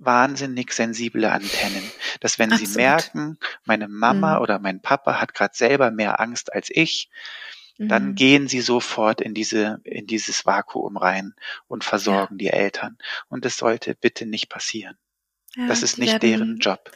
wahnsinnig 0.00 0.72
sensible 0.72 1.30
Antennen, 1.30 1.82
dass 2.20 2.38
wenn 2.38 2.52
Absolut. 2.52 2.72
sie 2.72 2.76
merken, 2.76 3.38
meine 3.64 3.88
Mama 3.88 4.36
mhm. 4.36 4.42
oder 4.42 4.58
mein 4.58 4.80
Papa 4.80 5.20
hat 5.20 5.34
gerade 5.34 5.54
selber 5.54 5.90
mehr 5.90 6.20
Angst 6.20 6.52
als 6.52 6.68
ich, 6.70 7.10
dann 7.78 8.08
mhm. 8.08 8.14
gehen 8.14 8.48
sie 8.48 8.60
sofort 8.60 9.20
in 9.20 9.32
diese 9.32 9.80
in 9.84 10.06
dieses 10.06 10.44
Vakuum 10.44 10.98
rein 10.98 11.34
und 11.66 11.84
versorgen 11.84 12.34
ja. 12.34 12.38
die 12.38 12.56
Eltern 12.56 12.98
und 13.28 13.44
das 13.44 13.56
sollte 13.56 13.94
bitte 13.94 14.26
nicht 14.26 14.48
passieren. 14.48 14.96
Ja, 15.56 15.66
das 15.66 15.82
ist 15.82 15.98
nicht 15.98 16.12
werden, 16.12 16.30
deren 16.30 16.58
Job. 16.58 16.92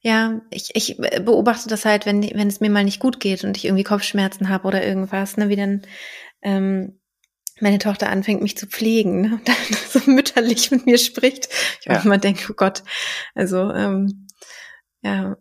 Ja, 0.00 0.40
ich, 0.50 0.70
ich 0.74 0.98
beobachte 0.98 1.68
das 1.68 1.84
halt, 1.84 2.04
wenn, 2.04 2.22
wenn 2.22 2.48
es 2.48 2.60
mir 2.60 2.68
mal 2.68 2.84
nicht 2.84 3.00
gut 3.00 3.20
geht 3.20 3.42
und 3.42 3.56
ich 3.56 3.64
irgendwie 3.64 3.84
Kopfschmerzen 3.84 4.48
habe 4.50 4.68
oder 4.68 4.84
irgendwas, 4.84 5.36
ne, 5.38 5.48
wie 5.48 5.56
dann 5.56 5.82
ähm, 6.42 7.00
meine 7.60 7.78
Tochter 7.78 8.10
anfängt, 8.10 8.42
mich 8.42 8.56
zu 8.56 8.66
pflegen 8.66 9.20
ne, 9.20 9.40
dann 9.44 9.56
so 9.88 10.10
mütterlich 10.10 10.70
mit 10.70 10.86
mir 10.86 10.98
spricht. 10.98 11.48
Ich 11.80 11.86
ja. 11.86 11.98
auch 11.98 12.04
immer 12.04 12.18
denke, 12.18 12.46
oh 12.50 12.54
Gott, 12.56 12.82
also 13.34 13.70
ähm, 13.72 14.28
ja, 15.02 15.36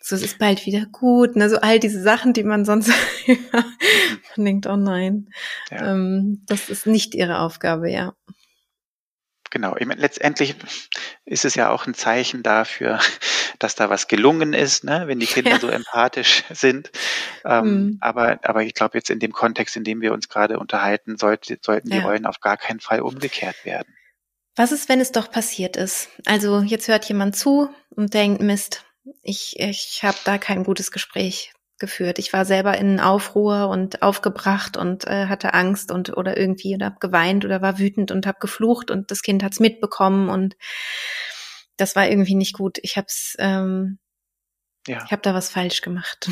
so 0.00 0.16
es 0.16 0.22
ist 0.22 0.38
bald 0.38 0.64
wieder 0.66 0.86
gut, 0.86 1.36
ne, 1.36 1.48
so 1.50 1.58
all 1.58 1.78
diese 1.78 2.02
Sachen, 2.02 2.32
die 2.32 2.44
man 2.44 2.64
sonst 2.64 2.90
man 4.36 4.44
denkt, 4.44 4.66
oh 4.66 4.76
nein, 4.76 5.28
ja. 5.70 5.92
ähm, 5.92 6.42
das 6.46 6.68
ist 6.68 6.86
nicht 6.86 7.14
ihre 7.14 7.40
Aufgabe, 7.40 7.90
ja. 7.90 8.14
Genau, 9.50 9.74
letztendlich 9.78 10.54
ist 11.24 11.44
es 11.44 11.54
ja 11.54 11.70
auch 11.70 11.86
ein 11.86 11.94
Zeichen 11.94 12.42
dafür, 12.42 12.98
dass 13.58 13.74
da 13.74 13.90
was 13.90 14.08
gelungen 14.08 14.52
ist, 14.52 14.84
ne, 14.84 15.04
wenn 15.06 15.20
die 15.20 15.26
Kinder 15.26 15.52
ja. 15.52 15.60
so 15.60 15.68
empathisch 15.68 16.44
sind. 16.50 16.90
Ähm, 17.44 17.64
mhm. 17.64 17.98
aber, 18.00 18.38
aber 18.42 18.62
ich 18.62 18.74
glaube, 18.74 18.98
jetzt 18.98 19.10
in 19.10 19.18
dem 19.18 19.32
Kontext, 19.32 19.76
in 19.76 19.84
dem 19.84 20.00
wir 20.00 20.12
uns 20.12 20.28
gerade 20.28 20.58
unterhalten, 20.58 21.16
sollte, 21.16 21.58
sollten 21.60 21.90
die 21.90 21.96
ja. 21.96 22.02
Rollen 22.02 22.26
auf 22.26 22.40
gar 22.40 22.56
keinen 22.56 22.80
Fall 22.80 23.00
umgekehrt 23.00 23.64
werden. 23.64 23.94
Was 24.56 24.72
ist, 24.72 24.88
wenn 24.88 25.00
es 25.00 25.12
doch 25.12 25.30
passiert 25.30 25.76
ist? 25.76 26.08
Also 26.26 26.60
jetzt 26.60 26.88
hört 26.88 27.04
jemand 27.04 27.36
zu 27.36 27.70
und 27.90 28.12
denkt, 28.12 28.42
Mist, 28.42 28.84
ich, 29.22 29.58
ich 29.58 30.00
habe 30.02 30.18
da 30.24 30.36
kein 30.36 30.64
gutes 30.64 30.90
Gespräch 30.90 31.52
geführt. 31.78 32.18
Ich 32.18 32.32
war 32.32 32.44
selber 32.44 32.76
in 32.76 33.00
Aufruhr 33.00 33.68
und 33.68 34.02
aufgebracht 34.02 34.76
und 34.76 35.06
äh, 35.06 35.26
hatte 35.26 35.54
Angst 35.54 35.90
und 35.90 36.16
oder 36.16 36.36
irgendwie 36.36 36.74
oder 36.74 36.86
hab 36.86 37.00
geweint 37.00 37.44
oder 37.44 37.62
war 37.62 37.78
wütend 37.78 38.10
und 38.10 38.26
habe 38.26 38.38
geflucht 38.40 38.90
und 38.90 39.10
das 39.10 39.22
Kind 39.22 39.42
hat's 39.42 39.60
mitbekommen 39.60 40.28
und 40.28 40.56
das 41.76 41.96
war 41.96 42.08
irgendwie 42.08 42.34
nicht 42.34 42.54
gut. 42.54 42.78
Ich 42.82 42.96
hab's, 42.96 43.36
ähm, 43.38 43.98
ja. 44.86 45.02
ich 45.04 45.12
habe 45.12 45.22
da 45.22 45.34
was 45.34 45.50
falsch 45.50 45.80
gemacht. 45.80 46.28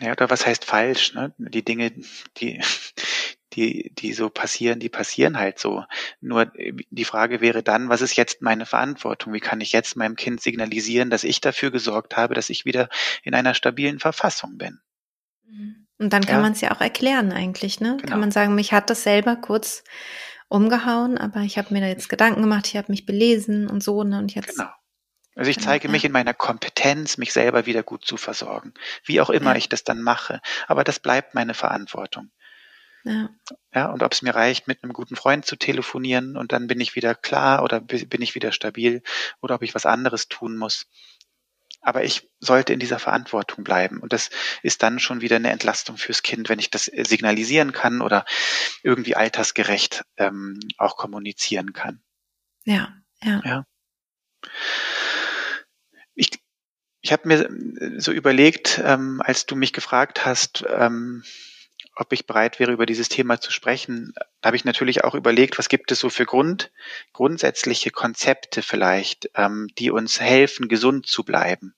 Ja, 0.00 0.12
oder 0.12 0.30
was 0.30 0.46
heißt 0.46 0.64
falsch? 0.64 1.14
Ne? 1.14 1.32
Die 1.38 1.64
Dinge, 1.64 1.92
die 2.38 2.60
die, 3.54 3.92
die 3.94 4.12
so 4.12 4.28
passieren, 4.30 4.80
die 4.80 4.88
passieren 4.88 5.38
halt 5.38 5.58
so. 5.58 5.84
Nur 6.20 6.54
äh, 6.56 6.72
die 6.90 7.04
Frage 7.04 7.40
wäre 7.40 7.62
dann, 7.62 7.88
was 7.88 8.00
ist 8.00 8.16
jetzt 8.16 8.42
meine 8.42 8.66
Verantwortung? 8.66 9.32
Wie 9.32 9.40
kann 9.40 9.60
ich 9.60 9.72
jetzt 9.72 9.96
meinem 9.96 10.16
Kind 10.16 10.40
signalisieren, 10.40 11.10
dass 11.10 11.24
ich 11.24 11.40
dafür 11.40 11.70
gesorgt 11.70 12.16
habe, 12.16 12.34
dass 12.34 12.50
ich 12.50 12.64
wieder 12.64 12.88
in 13.22 13.34
einer 13.34 13.54
stabilen 13.54 13.98
Verfassung 13.98 14.58
bin? 14.58 14.80
Mhm. 15.44 15.86
Und 15.98 16.12
dann 16.12 16.24
kann 16.24 16.36
ja. 16.36 16.42
man 16.42 16.52
es 16.52 16.60
ja 16.60 16.72
auch 16.72 16.80
erklären 16.80 17.30
eigentlich, 17.32 17.80
ne? 17.80 17.96
Genau. 17.96 18.10
Kann 18.10 18.20
man 18.20 18.32
sagen, 18.32 18.54
mich 18.54 18.72
hat 18.72 18.90
das 18.90 19.04
selber 19.04 19.36
kurz 19.36 19.84
umgehauen, 20.48 21.16
aber 21.16 21.40
ich 21.40 21.58
habe 21.58 21.72
mir 21.72 21.80
da 21.80 21.86
jetzt 21.86 22.08
Gedanken 22.08 22.42
gemacht, 22.42 22.66
ich 22.66 22.76
habe 22.76 22.90
mich 22.90 23.06
belesen 23.06 23.68
und 23.68 23.82
so, 23.82 24.02
ne? 24.02 24.18
Und 24.18 24.34
jetzt. 24.34 24.56
Genau. 24.56 24.70
Also 25.34 25.50
ich 25.50 25.60
zeige 25.60 25.88
mich 25.88 26.04
in 26.04 26.12
meiner 26.12 26.34
Kompetenz, 26.34 27.16
mich 27.16 27.32
selber 27.32 27.64
wieder 27.64 27.82
gut 27.82 28.04
zu 28.04 28.18
versorgen. 28.18 28.74
Wie 29.04 29.20
auch 29.20 29.30
immer 29.30 29.56
ich 29.56 29.68
das 29.68 29.82
dann 29.82 30.02
mache. 30.02 30.40
Aber 30.68 30.84
das 30.84 30.98
bleibt 30.98 31.34
meine 31.34 31.54
Verantwortung. 31.54 32.30
Ja. 33.04 33.30
ja, 33.74 33.90
und 33.90 34.02
ob 34.02 34.12
es 34.12 34.22
mir 34.22 34.34
reicht, 34.34 34.68
mit 34.68 34.82
einem 34.82 34.92
guten 34.92 35.16
Freund 35.16 35.44
zu 35.44 35.56
telefonieren 35.56 36.36
und 36.36 36.52
dann 36.52 36.68
bin 36.68 36.80
ich 36.80 36.94
wieder 36.94 37.14
klar 37.14 37.64
oder 37.64 37.80
bin 37.80 38.22
ich 38.22 38.34
wieder 38.34 38.52
stabil 38.52 39.02
oder 39.40 39.56
ob 39.56 39.62
ich 39.62 39.74
was 39.74 39.86
anderes 39.86 40.28
tun 40.28 40.56
muss. 40.56 40.86
Aber 41.80 42.04
ich 42.04 42.30
sollte 42.38 42.72
in 42.72 42.78
dieser 42.78 43.00
Verantwortung 43.00 43.64
bleiben. 43.64 43.98
Und 43.98 44.12
das 44.12 44.30
ist 44.62 44.84
dann 44.84 45.00
schon 45.00 45.20
wieder 45.20 45.34
eine 45.34 45.50
Entlastung 45.50 45.96
fürs 45.96 46.22
Kind, 46.22 46.48
wenn 46.48 46.60
ich 46.60 46.70
das 46.70 46.84
signalisieren 46.84 47.72
kann 47.72 48.02
oder 48.02 48.24
irgendwie 48.84 49.16
altersgerecht 49.16 50.04
ähm, 50.16 50.60
auch 50.78 50.96
kommunizieren 50.96 51.72
kann. 51.72 52.00
Ja, 52.64 52.94
ja. 53.20 53.40
ja. 53.44 53.66
Ich, 56.14 56.30
ich 57.00 57.12
habe 57.12 57.26
mir 57.26 58.00
so 58.00 58.12
überlegt, 58.12 58.80
ähm, 58.84 59.20
als 59.24 59.46
du 59.46 59.56
mich 59.56 59.72
gefragt 59.72 60.24
hast, 60.24 60.64
ähm, 60.68 61.24
ob 61.94 62.12
ich 62.12 62.26
bereit 62.26 62.58
wäre, 62.58 62.72
über 62.72 62.86
dieses 62.86 63.08
Thema 63.08 63.40
zu 63.40 63.52
sprechen, 63.52 64.14
da 64.40 64.46
habe 64.48 64.56
ich 64.56 64.64
natürlich 64.64 65.04
auch 65.04 65.14
überlegt, 65.14 65.58
was 65.58 65.68
gibt 65.68 65.92
es 65.92 66.00
so 66.00 66.08
für 66.08 66.24
Grund, 66.24 66.72
grundsätzliche 67.12 67.90
Konzepte 67.90 68.62
vielleicht, 68.62 69.30
ähm, 69.34 69.68
die 69.78 69.90
uns 69.90 70.20
helfen, 70.20 70.68
gesund 70.68 71.06
zu 71.06 71.22
bleiben. 71.22 71.74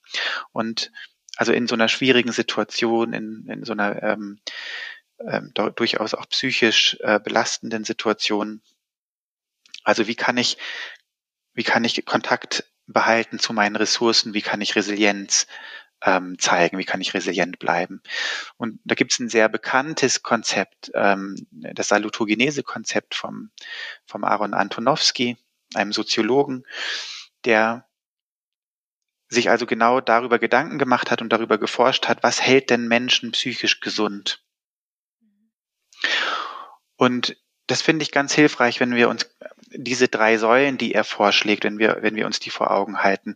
Und 0.52 0.92
also 1.36 1.52
in 1.52 1.66
so 1.66 1.74
einer 1.74 1.88
schwierigen 1.88 2.32
Situation, 2.32 3.12
in, 3.12 3.46
in 3.48 3.64
so 3.64 3.72
einer 3.72 4.02
ähm, 4.02 4.38
ähm, 5.18 5.52
durchaus 5.54 6.14
auch 6.14 6.28
psychisch 6.28 6.96
äh, 7.00 7.18
belastenden 7.18 7.84
Situation. 7.84 8.62
Also 9.82 10.06
wie 10.06 10.14
kann 10.14 10.36
ich, 10.36 10.58
wie 11.54 11.64
kann 11.64 11.84
ich 11.84 12.04
Kontakt 12.04 12.64
behalten 12.86 13.38
zu 13.38 13.52
meinen 13.52 13.76
Ressourcen? 13.76 14.34
Wie 14.34 14.42
kann 14.42 14.60
ich 14.60 14.76
Resilienz 14.76 15.46
ähm, 16.04 16.38
zeigen, 16.38 16.78
wie 16.78 16.84
kann 16.84 17.00
ich 17.00 17.14
resilient 17.14 17.58
bleiben. 17.58 18.02
Und 18.56 18.80
da 18.84 18.94
gibt 18.94 19.12
es 19.12 19.18
ein 19.18 19.28
sehr 19.28 19.48
bekanntes 19.48 20.22
Konzept, 20.22 20.90
ähm, 20.94 21.46
das 21.50 21.88
Salutogenese-Konzept 21.88 23.14
vom, 23.14 23.50
vom 24.06 24.24
Aaron 24.24 24.54
Antonowski, 24.54 25.36
einem 25.74 25.92
Soziologen, 25.92 26.64
der 27.44 27.86
sich 29.28 29.50
also 29.50 29.66
genau 29.66 30.00
darüber 30.00 30.38
Gedanken 30.38 30.78
gemacht 30.78 31.10
hat 31.10 31.22
und 31.22 31.30
darüber 31.32 31.58
geforscht 31.58 32.06
hat, 32.08 32.22
was 32.22 32.40
hält 32.40 32.70
denn 32.70 32.86
Menschen 32.86 33.32
psychisch 33.32 33.80
gesund? 33.80 34.44
Und 36.96 37.36
das 37.66 37.82
finde 37.82 38.02
ich 38.02 38.12
ganz 38.12 38.34
hilfreich, 38.34 38.80
wenn 38.80 38.94
wir 38.94 39.08
uns 39.08 39.28
diese 39.76 40.08
drei 40.08 40.38
Säulen, 40.38 40.78
die 40.78 40.94
er 40.94 41.04
vorschlägt, 41.04 41.64
wenn 41.64 41.78
wir, 41.78 41.98
wenn 42.00 42.16
wir 42.16 42.26
uns 42.26 42.40
die 42.40 42.50
vor 42.50 42.70
Augen 42.70 43.02
halten. 43.02 43.34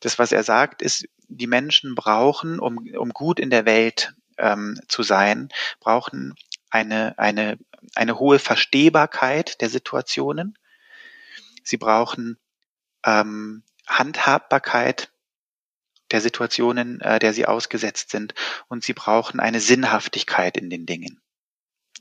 Das, 0.00 0.18
was 0.18 0.32
er 0.32 0.42
sagt, 0.42 0.82
ist, 0.82 1.06
die 1.28 1.46
Menschen 1.46 1.94
brauchen, 1.94 2.58
um, 2.58 2.78
um 2.96 3.10
gut 3.10 3.40
in 3.40 3.50
der 3.50 3.64
Welt 3.64 4.14
ähm, 4.38 4.78
zu 4.88 5.02
sein, 5.02 5.48
brauchen 5.80 6.34
eine, 6.70 7.18
eine, 7.18 7.58
eine 7.94 8.18
hohe 8.18 8.38
Verstehbarkeit 8.38 9.60
der 9.60 9.70
Situationen. 9.70 10.58
Sie 11.62 11.76
brauchen 11.76 12.38
ähm, 13.04 13.62
Handhabbarkeit 13.86 15.12
der 16.10 16.20
Situationen, 16.20 17.00
äh, 17.00 17.18
der 17.18 17.32
sie 17.32 17.46
ausgesetzt 17.46 18.10
sind. 18.10 18.34
Und 18.68 18.84
sie 18.84 18.94
brauchen 18.94 19.40
eine 19.40 19.60
Sinnhaftigkeit 19.60 20.56
in 20.56 20.70
den 20.70 20.86
Dingen. 20.86 21.20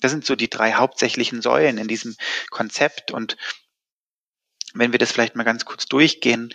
Das 0.02 0.12
sind 0.12 0.26
so 0.26 0.36
die 0.36 0.50
drei 0.50 0.74
hauptsächlichen 0.74 1.42
Säulen 1.42 1.78
in 1.78 1.88
diesem 1.88 2.16
Konzept. 2.50 3.12
Und 3.12 3.38
wenn 4.74 4.92
wir 4.92 5.00
das 5.00 5.12
vielleicht 5.12 5.36
mal 5.36 5.44
ganz 5.44 5.66
kurz 5.66 5.86
durchgehen, 5.86 6.54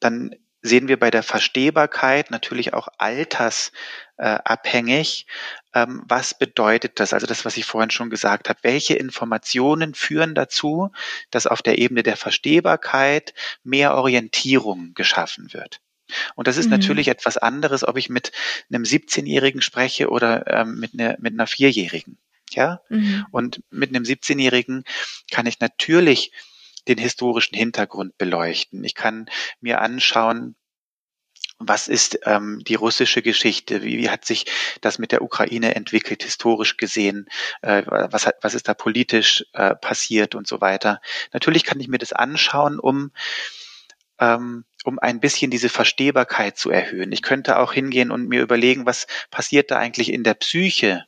dann 0.00 0.34
sehen 0.62 0.88
wir 0.88 0.98
bei 0.98 1.10
der 1.10 1.22
Verstehbarkeit 1.22 2.30
natürlich 2.30 2.72
auch 2.74 2.88
altersabhängig. 2.98 5.26
Äh, 5.72 5.82
ähm, 5.82 6.02
was 6.06 6.38
bedeutet 6.38 7.00
das? 7.00 7.12
Also 7.12 7.26
das, 7.26 7.44
was 7.44 7.56
ich 7.56 7.64
vorhin 7.64 7.90
schon 7.90 8.10
gesagt 8.10 8.48
habe. 8.48 8.60
Welche 8.62 8.94
Informationen 8.94 9.94
führen 9.94 10.34
dazu, 10.34 10.90
dass 11.30 11.46
auf 11.46 11.62
der 11.62 11.78
Ebene 11.78 12.02
der 12.02 12.16
Verstehbarkeit 12.16 13.34
mehr 13.62 13.94
Orientierung 13.94 14.94
geschaffen 14.94 15.52
wird? 15.52 15.80
Und 16.34 16.48
das 16.48 16.56
ist 16.56 16.66
mhm. 16.66 16.72
natürlich 16.72 17.08
etwas 17.08 17.36
anderes, 17.36 17.86
ob 17.86 17.96
ich 17.96 18.08
mit 18.08 18.32
einem 18.70 18.84
17-Jährigen 18.84 19.62
spreche 19.62 20.08
oder 20.08 20.46
ähm, 20.46 20.78
mit, 20.78 20.94
einer, 20.94 21.16
mit 21.18 21.32
einer 21.32 21.46
Vierjährigen. 21.46 22.18
Ja? 22.50 22.80
Mhm. 22.88 23.26
Und 23.30 23.62
mit 23.70 23.90
einem 23.90 24.04
17-Jährigen 24.04 24.84
kann 25.30 25.46
ich 25.46 25.60
natürlich 25.60 26.32
den 26.88 26.98
historischen 26.98 27.56
Hintergrund 27.56 28.16
beleuchten. 28.18 28.84
Ich 28.84 28.94
kann 28.94 29.26
mir 29.60 29.80
anschauen, 29.80 30.56
was 31.58 31.88
ist 31.88 32.20
ähm, 32.24 32.60
die 32.66 32.74
russische 32.74 33.22
Geschichte? 33.22 33.82
Wie, 33.82 33.98
wie, 33.98 34.10
hat 34.10 34.24
sich 34.24 34.46
das 34.82 34.98
mit 34.98 35.12
der 35.12 35.22
Ukraine 35.22 35.74
entwickelt, 35.74 36.22
historisch 36.22 36.76
gesehen? 36.76 37.28
Äh, 37.62 37.82
was, 37.86 38.26
hat, 38.26 38.36
was 38.42 38.54
ist 38.54 38.68
da 38.68 38.74
politisch 38.74 39.44
äh, 39.54 39.74
passiert 39.74 40.34
und 40.34 40.46
so 40.46 40.60
weiter? 40.60 41.00
Natürlich 41.32 41.64
kann 41.64 41.80
ich 41.80 41.88
mir 41.88 41.98
das 41.98 42.12
anschauen, 42.12 42.78
um, 42.78 43.10
ähm, 44.18 44.64
um 44.84 44.98
ein 44.98 45.20
bisschen 45.20 45.50
diese 45.50 45.70
Verstehbarkeit 45.70 46.58
zu 46.58 46.70
erhöhen. 46.70 47.12
Ich 47.12 47.22
könnte 47.22 47.58
auch 47.58 47.72
hingehen 47.72 48.10
und 48.10 48.28
mir 48.28 48.42
überlegen, 48.42 48.84
was 48.84 49.06
passiert 49.30 49.70
da 49.70 49.78
eigentlich 49.78 50.12
in 50.12 50.24
der 50.24 50.34
Psyche 50.34 51.04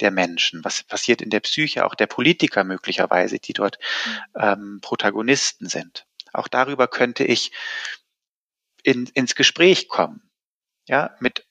der 0.00 0.10
Menschen? 0.10 0.64
Was 0.64 0.82
passiert 0.82 1.22
in 1.22 1.30
der 1.30 1.40
Psyche 1.40 1.84
auch 1.84 1.94
der 1.94 2.06
Politiker 2.06 2.64
möglicherweise, 2.64 3.38
die 3.38 3.52
dort 3.52 3.78
ähm, 4.34 4.80
Protagonisten 4.80 5.68
sind? 5.68 6.06
Auch 6.32 6.48
darüber 6.48 6.88
könnte 6.88 7.24
ich 7.24 7.52
in, 8.82 9.06
ins 9.14 9.34
Gespräch 9.34 9.88
kommen. 9.88 10.30
Ja, 10.88 11.14
mit, 11.20 11.46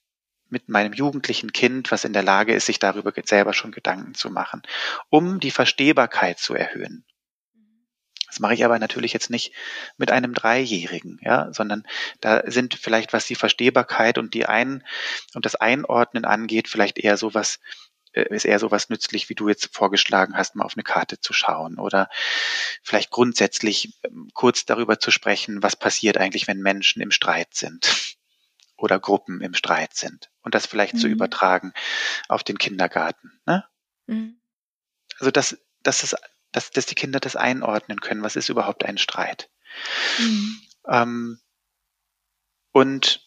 mit 0.49 0.67
meinem 0.67 0.93
jugendlichen 0.93 1.53
Kind, 1.53 1.91
was 1.91 2.03
in 2.03 2.13
der 2.13 2.23
Lage 2.23 2.53
ist, 2.53 2.65
sich 2.65 2.79
darüber 2.79 3.13
selber 3.23 3.53
schon 3.53 3.71
Gedanken 3.71 4.13
zu 4.13 4.29
machen, 4.29 4.61
um 5.09 5.39
die 5.39 5.51
Verstehbarkeit 5.51 6.37
zu 6.37 6.53
erhöhen. 6.53 7.05
Das 8.27 8.39
mache 8.39 8.53
ich 8.53 8.63
aber 8.63 8.79
natürlich 8.79 9.11
jetzt 9.11 9.29
nicht 9.29 9.53
mit 9.97 10.09
einem 10.09 10.33
Dreijährigen, 10.33 11.19
ja, 11.21 11.51
sondern 11.51 11.85
da 12.21 12.43
sind 12.49 12.75
vielleicht, 12.75 13.11
was 13.11 13.25
die 13.25 13.35
Verstehbarkeit 13.35 14.17
und 14.17 14.33
die 14.33 14.45
Ein- 14.45 14.85
und 15.33 15.45
das 15.45 15.55
Einordnen 15.55 16.23
angeht, 16.23 16.69
vielleicht 16.69 16.97
eher 16.97 17.17
sowas 17.17 17.57
äh, 17.57 17.90
ist 18.13 18.45
eher 18.45 18.59
sowas 18.59 18.89
nützlich, 18.89 19.29
wie 19.29 19.35
du 19.35 19.47
jetzt 19.47 19.73
vorgeschlagen 19.73 20.35
hast, 20.35 20.55
mal 20.55 20.65
auf 20.65 20.75
eine 20.75 20.83
Karte 20.83 21.19
zu 21.19 21.33
schauen 21.33 21.79
oder 21.79 22.09
vielleicht 22.83 23.09
grundsätzlich 23.09 23.97
ähm, 24.03 24.29
kurz 24.33 24.65
darüber 24.65 24.99
zu 24.99 25.11
sprechen, 25.11 25.63
was 25.63 25.75
passiert 25.75 26.17
eigentlich, 26.17 26.47
wenn 26.47 26.61
Menschen 26.61 27.01
im 27.01 27.11
Streit 27.11 27.53
sind 27.53 28.17
oder 28.77 28.99
Gruppen 28.99 29.41
im 29.41 29.53
Streit 29.53 29.93
sind 29.93 30.29
und 30.41 30.55
das 30.55 30.65
vielleicht 30.65 30.95
mhm. 30.95 30.99
zu 30.99 31.07
übertragen 31.07 31.73
auf 32.27 32.43
den 32.43 32.57
Kindergarten. 32.57 33.39
Ne? 33.45 33.65
Mhm. 34.07 34.41
Also 35.19 35.31
dass, 35.31 35.57
dass, 35.83 36.03
es, 36.03 36.15
dass, 36.51 36.71
dass 36.71 36.85
die 36.85 36.95
Kinder 36.95 37.19
das 37.19 37.35
einordnen 37.35 38.01
können, 38.01 38.23
was 38.23 38.35
ist 38.35 38.49
überhaupt 38.49 38.83
ein 38.83 38.97
Streit. 38.97 39.49
Mhm. 40.17 40.61
Ähm, 40.87 41.41
und 42.73 43.21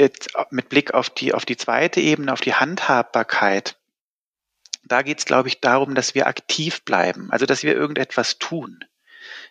jetzt 0.00 0.30
mit 0.50 0.68
Blick 0.68 0.94
auf 0.94 1.10
die, 1.10 1.32
auf 1.34 1.44
die 1.44 1.56
zweite 1.56 2.00
Ebene, 2.00 2.32
auf 2.32 2.40
die 2.40 2.54
Handhabbarkeit, 2.54 3.78
da 4.84 5.02
geht 5.02 5.18
es, 5.18 5.24
glaube 5.24 5.48
ich, 5.48 5.60
darum, 5.60 5.94
dass 5.94 6.14
wir 6.14 6.26
aktiv 6.26 6.84
bleiben, 6.84 7.30
also 7.30 7.46
dass 7.46 7.62
wir 7.62 7.74
irgendetwas 7.74 8.38
tun, 8.38 8.80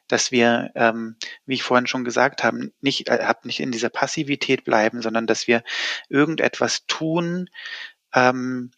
dass 0.08 0.32
wir, 0.32 0.72
ähm, 0.76 1.16
wie 1.46 1.54
ich 1.54 1.64
vorhin 1.64 1.88
schon 1.88 2.04
gesagt 2.04 2.44
habe, 2.44 2.72
nicht, 2.82 3.08
äh, 3.08 3.34
nicht 3.44 3.60
in 3.60 3.72
dieser 3.72 3.90
Passivität 3.90 4.66
bleiben, 4.66 5.02
sondern 5.02 5.28
dass 5.28 5.48
wir 5.48 5.64
irgendetwas 6.10 6.86
tun, 6.88 7.50
ähm, 8.14 8.72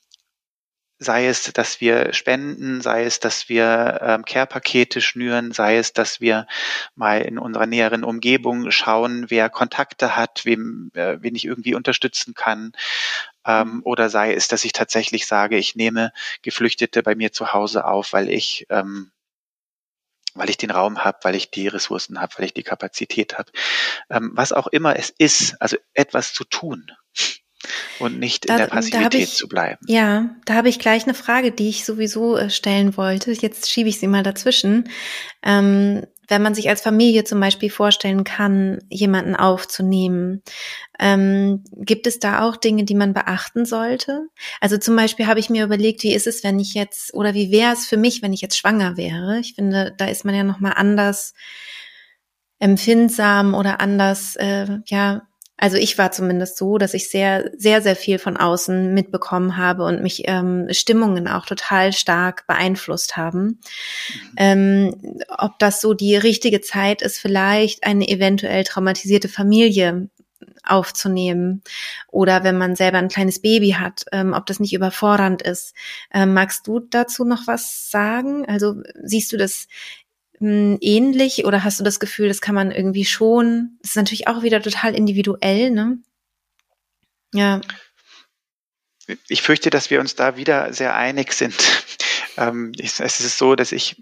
sei 1.04 1.26
es, 1.26 1.52
dass 1.54 1.82
wir 1.82 2.14
spenden, 2.14 2.80
sei 2.80 3.06
es, 3.06 3.20
dass 3.20 3.50
wir 3.50 4.00
ähm, 4.04 4.24
Care-Pakete 4.24 5.02
schnüren, 5.02 5.52
sei 5.52 5.78
es, 5.78 5.94
dass 5.94 6.22
wir 6.22 6.46
mal 6.94 7.22
in 7.22 7.40
unserer 7.40 7.66
näheren 7.66 8.04
Umgebung 8.04 8.70
schauen, 8.70 9.26
wer 9.30 9.50
Kontakte 9.50 10.16
hat, 10.16 10.46
wem, 10.46 10.92
äh, 10.94 11.18
wen 11.20 11.34
ich 11.34 11.46
irgendwie 11.46 11.74
unterstützen 11.74 12.36
kann. 12.36 12.74
Ähm, 13.46 13.82
oder 13.84 14.10
sei 14.10 14.36
es, 14.36 14.48
dass 14.48 14.64
ich 14.64 14.74
tatsächlich 14.74 15.26
sage, 15.26 15.58
ich 15.58 15.76
nehme 15.76 16.14
Geflüchtete 16.44 17.02
bei 17.02 17.16
mir 17.16 17.32
zu 17.32 17.52
Hause 17.52 17.86
auf, 17.86 18.14
weil 18.14 18.30
ich 18.30 18.68
ähm, 18.70 19.12
weil 20.36 20.50
ich 20.50 20.58
den 20.58 20.72
Raum 20.72 21.04
habe, 21.04 21.18
weil 21.24 21.36
ich 21.36 21.52
die 21.52 21.68
Ressourcen 21.68 22.22
habe, 22.22 22.34
weil 22.38 22.46
ich 22.46 22.54
die 22.54 22.64
Kapazität 22.64 23.38
habe. 23.38 23.52
Ähm, 24.10 24.32
was 24.36 24.54
auch 24.54 24.68
immer 24.68 24.96
es 24.98 25.10
ist, 25.10 25.60
also 25.62 25.78
etwas 25.94 26.34
zu 26.34 26.44
tun 26.46 26.92
und 28.00 28.20
nicht 28.20 28.46
in 28.46 28.50
da, 28.50 28.58
der 28.58 28.68
Passivität 28.68 29.16
ich, 29.16 29.34
zu 29.34 29.48
bleiben. 29.48 29.80
Ja, 29.88 30.36
da 30.46 30.56
habe 30.56 30.70
ich 30.70 30.80
gleich 30.80 31.04
eine 31.04 31.14
Frage, 31.14 31.52
die 31.52 31.70
ich 31.70 31.86
sowieso 31.86 32.38
äh, 32.38 32.50
stellen 32.50 32.98
wollte. 32.98 33.32
Jetzt 33.32 33.70
schiebe 33.70 33.90
ich 33.90 34.00
sie 34.00 34.08
mal 34.08 34.24
dazwischen. 34.24 34.90
Ähm, 35.44 36.06
wenn 36.32 36.42
man 36.42 36.56
sich 36.56 36.70
als 36.70 36.82
Familie 36.82 37.26
zum 37.26 37.42
Beispiel 37.42 37.70
vorstellen 37.70 38.24
kann, 38.24 38.80
jemanden 38.90 39.36
aufzunehmen, 39.36 40.42
ähm, 40.98 41.64
gibt 41.74 42.08
es 42.08 42.20
da 42.20 42.48
auch 42.48 42.56
Dinge, 42.56 42.86
die 42.86 42.96
man 42.96 43.14
beachten 43.14 43.66
sollte? 43.66 44.28
Also 44.62 44.78
zum 44.78 44.96
Beispiel 44.96 45.28
habe 45.28 45.42
ich 45.42 45.50
mir 45.50 45.66
überlegt, 45.66 46.04
wie 46.04 46.14
ist 46.14 46.28
es, 46.28 46.42
wenn 46.44 46.58
ich 46.58 46.74
jetzt, 46.74 47.14
oder 47.14 47.34
wie 47.34 47.52
wäre 47.52 47.74
es 47.74 47.86
für 47.86 47.98
mich, 47.98 48.22
wenn 48.22 48.32
ich 48.32 48.40
jetzt 48.40 48.58
schwanger 48.58 48.96
wäre? 48.96 49.40
Ich 49.40 49.56
finde, 49.56 49.94
da 49.98 50.06
ist 50.06 50.24
man 50.24 50.34
ja 50.34 50.46
nochmal 50.46 50.74
anders 50.78 51.34
empfindsam 52.60 53.54
oder 53.54 53.82
anders, 53.82 54.38
äh, 54.38 54.80
ja, 54.86 55.28
also 55.62 55.78
ich 55.78 56.00
war 56.00 56.12
zumindest 56.12 56.58
so, 56.58 56.80
dass 56.80 56.96
ich 56.96 57.08
sehr, 57.08 57.52
sehr, 57.56 57.84
sehr 57.84 57.96
viel 57.96 58.18
von 58.18 58.36
außen 58.36 58.96
mitbekommen 58.96 59.58
habe 59.58 59.84
und 59.84 60.02
mich 60.02 60.24
ähm, 60.26 60.66
Stimmungen 60.72 61.28
auch 61.28 61.46
total 61.46 61.94
stark 61.94 62.48
beeinflusst 62.48 63.16
haben. 63.16 63.44
Mhm. 63.44 64.36
Ähm, 64.38 65.16
ob 65.30 65.60
das 65.60 65.80
so 65.80 65.94
die 65.94 66.16
richtige 66.16 66.62
Zeit 66.62 67.04
ist, 67.04 67.20
vielleicht 67.20 67.84
eine 67.84 68.08
eventuell 68.10 68.64
traumatisierte 68.64 69.30
Familie 69.30 70.10
aufzunehmen 70.64 71.62
oder 72.08 72.44
wenn 72.44 72.58
man 72.58 72.76
selber 72.76 72.98
ein 72.98 73.10
kleines 73.10 73.40
Baby 73.40 73.72
hat, 73.74 74.06
ähm, 74.12 74.34
ob 74.34 74.48
das 74.48 74.60
nicht 74.60 74.74
überfordernd 74.74 75.44
ist. 75.44 75.76
Ähm, 76.12 76.34
magst 76.34 76.66
du 76.66 76.80
dazu 76.80 77.24
noch 77.24 77.46
was 77.46 77.92
sagen? 77.92 78.48
Also 78.48 78.82
siehst 79.04 79.32
du 79.32 79.38
das 79.38 79.68
mh, 80.42 80.78
ähnlich 80.82 81.46
oder 81.46 81.64
hast 81.64 81.80
du 81.80 81.84
das 81.84 82.00
Gefühl, 82.00 82.28
das 82.28 82.42
kann 82.42 82.56
man 82.56 82.72
irgendwie 82.72 83.06
schon? 83.06 83.78
Das 83.82 83.92
ist 83.92 83.96
natürlich 83.96 84.28
auch 84.28 84.44
wieder 84.44 84.62
total 84.62 84.96
individuell, 84.96 85.72
ne? 85.72 86.00
Ja. 87.34 87.62
Ich 89.28 89.42
fürchte, 89.42 89.70
dass 89.70 89.90
wir 89.90 90.00
uns 90.00 90.16
da 90.16 90.38
wieder 90.38 90.74
sehr 90.74 90.96
einig 90.96 91.34
sind. 91.34 91.56
ähm, 92.38 92.72
es 92.78 93.00
ist 93.00 93.38
so, 93.38 93.56
dass 93.56 93.72
ich 93.72 93.98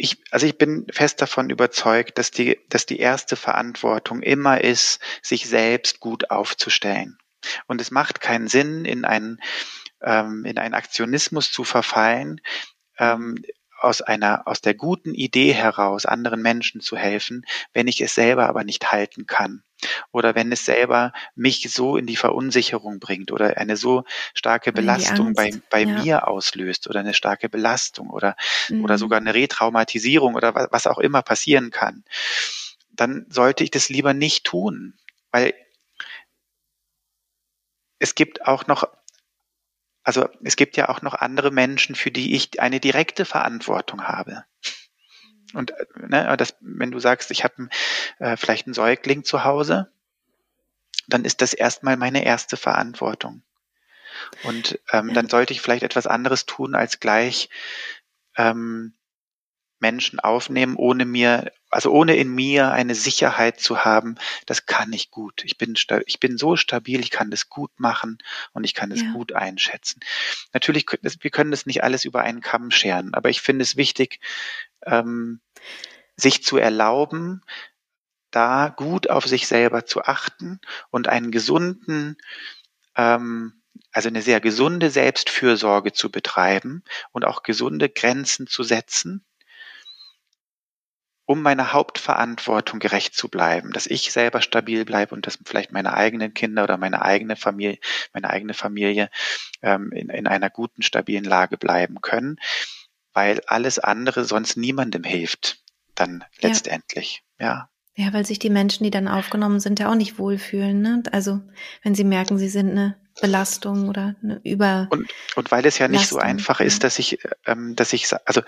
ich, 0.00 0.16
also 0.30 0.46
ich 0.46 0.56
bin 0.56 0.86
fest 0.90 1.20
davon 1.20 1.50
überzeugt, 1.50 2.16
dass 2.16 2.30
die, 2.30 2.58
dass 2.70 2.86
die 2.86 2.98
erste 2.98 3.36
Verantwortung 3.36 4.22
immer 4.22 4.62
ist, 4.62 4.98
sich 5.22 5.46
selbst 5.46 6.00
gut 6.00 6.30
aufzustellen. 6.30 7.18
Und 7.66 7.82
es 7.82 7.90
macht 7.90 8.22
keinen 8.22 8.48
Sinn, 8.48 8.86
in 8.86 9.04
einen, 9.04 9.40
ähm, 10.02 10.46
in 10.46 10.56
einen 10.56 10.72
Aktionismus 10.72 11.52
zu 11.52 11.64
verfallen, 11.64 12.40
ähm, 12.98 13.44
aus 13.80 14.02
einer, 14.02 14.46
aus 14.46 14.60
der 14.60 14.74
guten 14.74 15.14
Idee 15.14 15.52
heraus, 15.52 16.06
anderen 16.06 16.42
Menschen 16.42 16.80
zu 16.80 16.96
helfen, 16.96 17.44
wenn 17.72 17.88
ich 17.88 18.00
es 18.00 18.14
selber 18.14 18.48
aber 18.48 18.64
nicht 18.64 18.92
halten 18.92 19.26
kann. 19.26 19.62
Oder 20.12 20.34
wenn 20.34 20.52
es 20.52 20.66
selber 20.66 21.12
mich 21.34 21.72
so 21.72 21.96
in 21.96 22.06
die 22.06 22.16
Verunsicherung 22.16 23.00
bringt 23.00 23.32
oder 23.32 23.56
eine 23.56 23.76
so 23.76 24.04
starke 24.34 24.72
Belastung 24.72 25.32
bei, 25.32 25.52
bei 25.70 25.82
ja. 25.82 26.02
mir 26.02 26.28
auslöst 26.28 26.88
oder 26.88 27.00
eine 27.00 27.14
starke 27.14 27.48
Belastung 27.48 28.10
oder, 28.10 28.36
mhm. 28.68 28.84
oder 28.84 28.98
sogar 28.98 29.20
eine 29.20 29.34
Retraumatisierung 29.34 30.34
oder 30.34 30.54
was, 30.54 30.68
was 30.70 30.86
auch 30.86 30.98
immer 30.98 31.22
passieren 31.22 31.70
kann, 31.70 32.04
dann 32.92 33.24
sollte 33.30 33.64
ich 33.64 33.70
das 33.70 33.88
lieber 33.88 34.12
nicht 34.12 34.44
tun. 34.44 34.94
Weil 35.30 35.54
es 37.98 38.14
gibt 38.14 38.46
auch 38.46 38.66
noch 38.66 38.88
also 40.10 40.28
es 40.42 40.56
gibt 40.56 40.76
ja 40.76 40.88
auch 40.88 41.02
noch 41.02 41.14
andere 41.14 41.52
Menschen, 41.52 41.94
für 41.94 42.10
die 42.10 42.34
ich 42.34 42.58
eine 42.58 42.80
direkte 42.80 43.24
Verantwortung 43.24 44.08
habe. 44.08 44.44
Und 45.54 45.72
ne, 45.94 46.36
das, 46.36 46.56
wenn 46.58 46.90
du 46.90 46.98
sagst, 46.98 47.30
ich 47.30 47.44
habe 47.44 47.68
äh, 48.18 48.36
vielleicht 48.36 48.66
einen 48.66 48.74
Säugling 48.74 49.22
zu 49.22 49.44
Hause, 49.44 49.92
dann 51.06 51.24
ist 51.24 51.42
das 51.42 51.54
erstmal 51.54 51.96
meine 51.96 52.24
erste 52.24 52.56
Verantwortung. 52.56 53.44
Und 54.42 54.80
ähm, 54.90 55.14
dann 55.14 55.28
sollte 55.28 55.52
ich 55.52 55.60
vielleicht 55.60 55.84
etwas 55.84 56.08
anderes 56.08 56.44
tun, 56.44 56.74
als 56.74 56.98
gleich 56.98 57.48
ähm, 58.36 58.94
Menschen 59.80 60.20
aufnehmen, 60.20 60.76
ohne 60.76 61.04
mir, 61.04 61.52
also 61.70 61.90
ohne 61.90 62.16
in 62.16 62.34
mir 62.34 62.72
eine 62.72 62.94
Sicherheit 62.94 63.60
zu 63.60 63.84
haben, 63.84 64.16
das 64.46 64.66
kann 64.66 64.92
ich 64.92 65.10
gut. 65.10 65.42
Ich 65.44 65.58
bin, 65.58 65.74
ich 66.06 66.20
bin 66.20 66.36
so 66.36 66.56
stabil, 66.56 67.00
ich 67.00 67.10
kann 67.10 67.30
das 67.30 67.48
gut 67.48 67.70
machen 67.78 68.18
und 68.52 68.64
ich 68.64 68.74
kann 68.74 68.90
es 68.92 69.02
ja. 69.02 69.12
gut 69.12 69.32
einschätzen. 69.32 70.00
Natürlich, 70.52 70.86
wir 71.20 71.30
können 71.30 71.50
das 71.50 71.66
nicht 71.66 71.82
alles 71.82 72.04
über 72.04 72.20
einen 72.22 72.40
Kamm 72.40 72.70
scheren, 72.70 73.14
aber 73.14 73.30
ich 73.30 73.40
finde 73.40 73.62
es 73.62 73.76
wichtig, 73.76 74.20
ähm, 74.84 75.40
sich 76.16 76.44
zu 76.44 76.56
erlauben, 76.58 77.42
da 78.30 78.68
gut 78.68 79.10
auf 79.10 79.26
sich 79.26 79.46
selber 79.46 79.86
zu 79.86 80.02
achten 80.02 80.60
und 80.90 81.08
einen 81.08 81.30
gesunden, 81.30 82.16
ähm, 82.96 83.62
also 83.92 84.08
eine 84.08 84.22
sehr 84.22 84.40
gesunde 84.40 84.90
Selbstfürsorge 84.90 85.92
zu 85.92 86.10
betreiben 86.10 86.84
und 87.12 87.24
auch 87.24 87.42
gesunde 87.42 87.88
Grenzen 87.88 88.46
zu 88.46 88.62
setzen 88.62 89.24
um 91.30 91.42
meiner 91.42 91.72
Hauptverantwortung 91.72 92.80
gerecht 92.80 93.14
zu 93.14 93.28
bleiben, 93.28 93.70
dass 93.72 93.86
ich 93.86 94.10
selber 94.10 94.42
stabil 94.42 94.84
bleibe 94.84 95.14
und 95.14 95.28
dass 95.28 95.38
vielleicht 95.44 95.70
meine 95.70 95.94
eigenen 95.94 96.34
Kinder 96.34 96.64
oder 96.64 96.76
meine 96.76 97.02
eigene 97.02 97.36
Familie, 97.36 97.78
meine 98.12 98.30
eigene 98.30 98.52
Familie 98.52 99.10
ähm, 99.62 99.92
in, 99.92 100.08
in 100.08 100.26
einer 100.26 100.50
guten, 100.50 100.82
stabilen 100.82 101.22
Lage 101.22 101.56
bleiben 101.56 102.00
können, 102.00 102.40
weil 103.12 103.42
alles 103.46 103.78
andere 103.78 104.24
sonst 104.24 104.56
niemandem 104.56 105.04
hilft, 105.04 105.62
dann 105.94 106.24
letztendlich, 106.40 107.22
ja. 107.38 107.70
ja. 107.94 108.12
Weil 108.12 108.26
sich 108.26 108.40
die 108.40 108.50
Menschen, 108.50 108.82
die 108.82 108.90
dann 108.90 109.06
aufgenommen 109.06 109.60
sind, 109.60 109.78
ja 109.78 109.88
auch 109.88 109.94
nicht 109.94 110.18
wohlfühlen. 110.18 110.82
Ne? 110.82 111.04
Also 111.12 111.40
wenn 111.84 111.94
sie 111.94 112.02
merken, 112.02 112.38
sie 112.38 112.48
sind 112.48 112.72
eine 112.72 112.96
Belastung 113.20 113.88
oder 113.88 114.16
eine 114.20 114.40
Über. 114.42 114.88
Und, 114.90 115.08
und 115.36 115.52
weil 115.52 115.64
es 115.64 115.78
ja 115.78 115.86
nicht 115.86 116.00
Lastung, 116.00 116.18
so 116.18 116.24
einfach 116.24 116.58
ist, 116.58 116.82
dass 116.82 116.98
ich, 116.98 117.20
ähm, 117.46 117.76
dass 117.76 117.92
ich, 117.92 118.08
also 118.24 118.42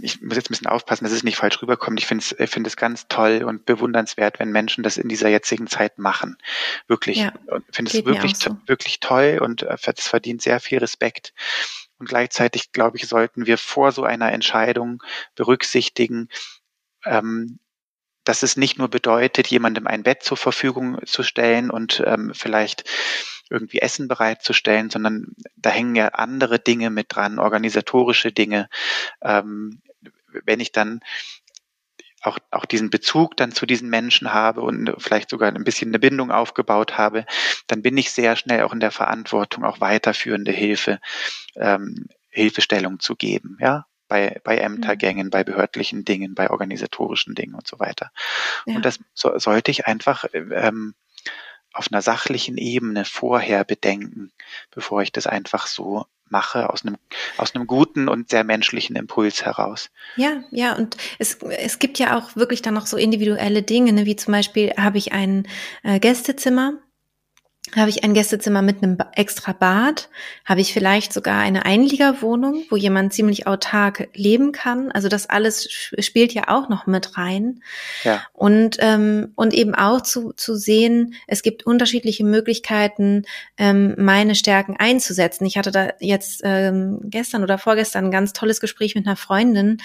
ich 0.00 0.20
muss 0.20 0.36
jetzt 0.36 0.48
ein 0.48 0.54
bisschen 0.54 0.66
aufpassen, 0.66 1.04
dass 1.04 1.12
es 1.12 1.22
nicht 1.22 1.36
falsch 1.36 1.60
rüberkommt. 1.62 1.98
Ich 1.98 2.06
finde 2.06 2.24
es 2.38 2.50
finde 2.50 2.68
es 2.68 2.76
ganz 2.76 3.08
toll 3.08 3.44
und 3.44 3.64
bewundernswert, 3.66 4.38
wenn 4.38 4.50
Menschen 4.50 4.82
das 4.84 4.96
in 4.96 5.08
dieser 5.08 5.28
jetzigen 5.28 5.66
Zeit 5.66 5.98
machen. 5.98 6.36
Wirklich. 6.86 7.18
Ja, 7.18 7.32
finde 7.70 7.90
es 7.92 8.04
wirklich, 8.04 8.36
so. 8.36 8.56
wirklich 8.66 9.00
toll 9.00 9.40
und 9.42 9.62
es 9.62 9.86
äh, 9.86 9.92
verdient 9.96 10.42
sehr 10.42 10.60
viel 10.60 10.78
Respekt. 10.78 11.32
Und 11.98 12.08
gleichzeitig, 12.08 12.72
glaube 12.72 12.96
ich, 12.96 13.08
sollten 13.08 13.46
wir 13.46 13.58
vor 13.58 13.92
so 13.92 14.04
einer 14.04 14.32
Entscheidung 14.32 15.02
berücksichtigen, 15.34 16.28
ähm, 17.04 17.58
dass 18.24 18.42
es 18.42 18.56
nicht 18.56 18.78
nur 18.78 18.88
bedeutet, 18.88 19.48
jemandem 19.48 19.86
ein 19.86 20.02
Bett 20.02 20.22
zur 20.22 20.36
Verfügung 20.36 20.98
zu 21.06 21.22
stellen 21.22 21.70
und 21.70 22.02
ähm, 22.06 22.32
vielleicht 22.34 22.84
irgendwie 23.50 23.78
Essen 23.78 24.08
bereitzustellen, 24.08 24.90
sondern 24.90 25.34
da 25.56 25.70
hängen 25.70 25.96
ja 25.96 26.08
andere 26.08 26.58
Dinge 26.58 26.90
mit 26.90 27.06
dran, 27.14 27.38
organisatorische 27.38 28.32
Dinge, 28.32 28.68
ähm, 29.22 29.80
wenn 30.44 30.60
ich 30.60 30.72
dann 30.72 31.00
auch, 32.22 32.38
auch 32.50 32.64
diesen 32.64 32.90
Bezug 32.90 33.36
dann 33.36 33.52
zu 33.52 33.66
diesen 33.66 33.88
Menschen 33.90 34.32
habe 34.32 34.60
und 34.60 34.94
vielleicht 34.98 35.30
sogar 35.30 35.52
ein 35.52 35.64
bisschen 35.64 35.90
eine 35.90 35.98
Bindung 35.98 36.30
aufgebaut 36.30 36.98
habe, 36.98 37.24
dann 37.66 37.82
bin 37.82 37.96
ich 37.96 38.10
sehr 38.10 38.36
schnell 38.36 38.62
auch 38.62 38.72
in 38.72 38.80
der 38.80 38.90
Verantwortung, 38.90 39.64
auch 39.64 39.80
weiterführende 39.80 40.52
Hilfe, 40.52 41.00
ähm, 41.56 42.06
Hilfestellung 42.30 43.00
zu 43.00 43.16
geben, 43.16 43.56
ja, 43.60 43.86
bei, 44.08 44.40
bei 44.42 44.58
Ämtergängen, 44.58 45.26
mhm. 45.26 45.30
bei 45.30 45.44
behördlichen 45.44 46.04
Dingen, 46.04 46.34
bei 46.34 46.50
organisatorischen 46.50 47.34
Dingen 47.34 47.54
und 47.54 47.66
so 47.66 47.78
weiter. 47.78 48.10
Ja. 48.66 48.76
Und 48.76 48.84
das 48.84 48.98
so, 49.14 49.38
sollte 49.38 49.70
ich 49.70 49.86
einfach 49.86 50.24
ähm, 50.32 50.94
auf 51.72 51.88
einer 51.92 52.02
sachlichen 52.02 52.56
Ebene 52.56 53.04
vorher 53.04 53.64
bedenken, 53.64 54.32
bevor 54.70 55.02
ich 55.02 55.12
das 55.12 55.26
einfach 55.26 55.66
so 55.66 56.06
mache 56.30 56.70
aus 56.70 56.84
einem 56.84 56.96
aus 57.36 57.54
einem 57.54 57.66
guten 57.66 58.08
und 58.08 58.30
sehr 58.30 58.44
menschlichen 58.44 58.96
Impuls 58.96 59.44
heraus. 59.44 59.90
Ja, 60.16 60.42
ja, 60.50 60.74
und 60.74 60.96
es, 61.18 61.38
es 61.42 61.78
gibt 61.78 61.98
ja 61.98 62.18
auch 62.18 62.36
wirklich 62.36 62.62
dann 62.62 62.74
noch 62.74 62.86
so 62.86 62.96
individuelle 62.96 63.62
Dinge, 63.62 63.92
ne, 63.92 64.06
wie 64.06 64.16
zum 64.16 64.32
Beispiel 64.32 64.72
habe 64.76 64.98
ich 64.98 65.12
ein 65.12 65.46
äh, 65.82 65.98
Gästezimmer 66.00 66.74
habe 67.76 67.90
ich 67.90 68.04
ein 68.04 68.14
Gästezimmer 68.14 68.62
mit 68.62 68.82
einem 68.82 68.96
extra 69.14 69.52
Bad, 69.52 70.08
habe 70.44 70.60
ich 70.60 70.72
vielleicht 70.72 71.12
sogar 71.12 71.40
eine 71.40 71.64
Einliegerwohnung, 71.64 72.64
wo 72.70 72.76
jemand 72.76 73.12
ziemlich 73.12 73.46
autark 73.46 74.08
leben 74.14 74.52
kann. 74.52 74.90
Also 74.92 75.08
das 75.08 75.28
alles 75.28 75.68
spielt 75.98 76.32
ja 76.32 76.44
auch 76.48 76.68
noch 76.68 76.86
mit 76.86 77.16
rein. 77.16 77.62
Ja. 78.04 78.22
Und, 78.32 78.76
ähm, 78.80 79.32
und 79.34 79.54
eben 79.54 79.74
auch 79.74 80.00
zu, 80.00 80.32
zu 80.32 80.56
sehen, 80.56 81.14
es 81.26 81.42
gibt 81.42 81.66
unterschiedliche 81.66 82.24
Möglichkeiten, 82.24 83.24
ähm, 83.56 83.94
meine 83.98 84.34
Stärken 84.34 84.76
einzusetzen. 84.78 85.44
Ich 85.44 85.58
hatte 85.58 85.70
da 85.70 85.90
jetzt 86.00 86.42
ähm, 86.44 87.00
gestern 87.04 87.42
oder 87.42 87.58
vorgestern 87.58 88.06
ein 88.06 88.10
ganz 88.10 88.32
tolles 88.32 88.60
Gespräch 88.60 88.94
mit 88.94 89.06
einer 89.06 89.16
Freundin, 89.16 89.78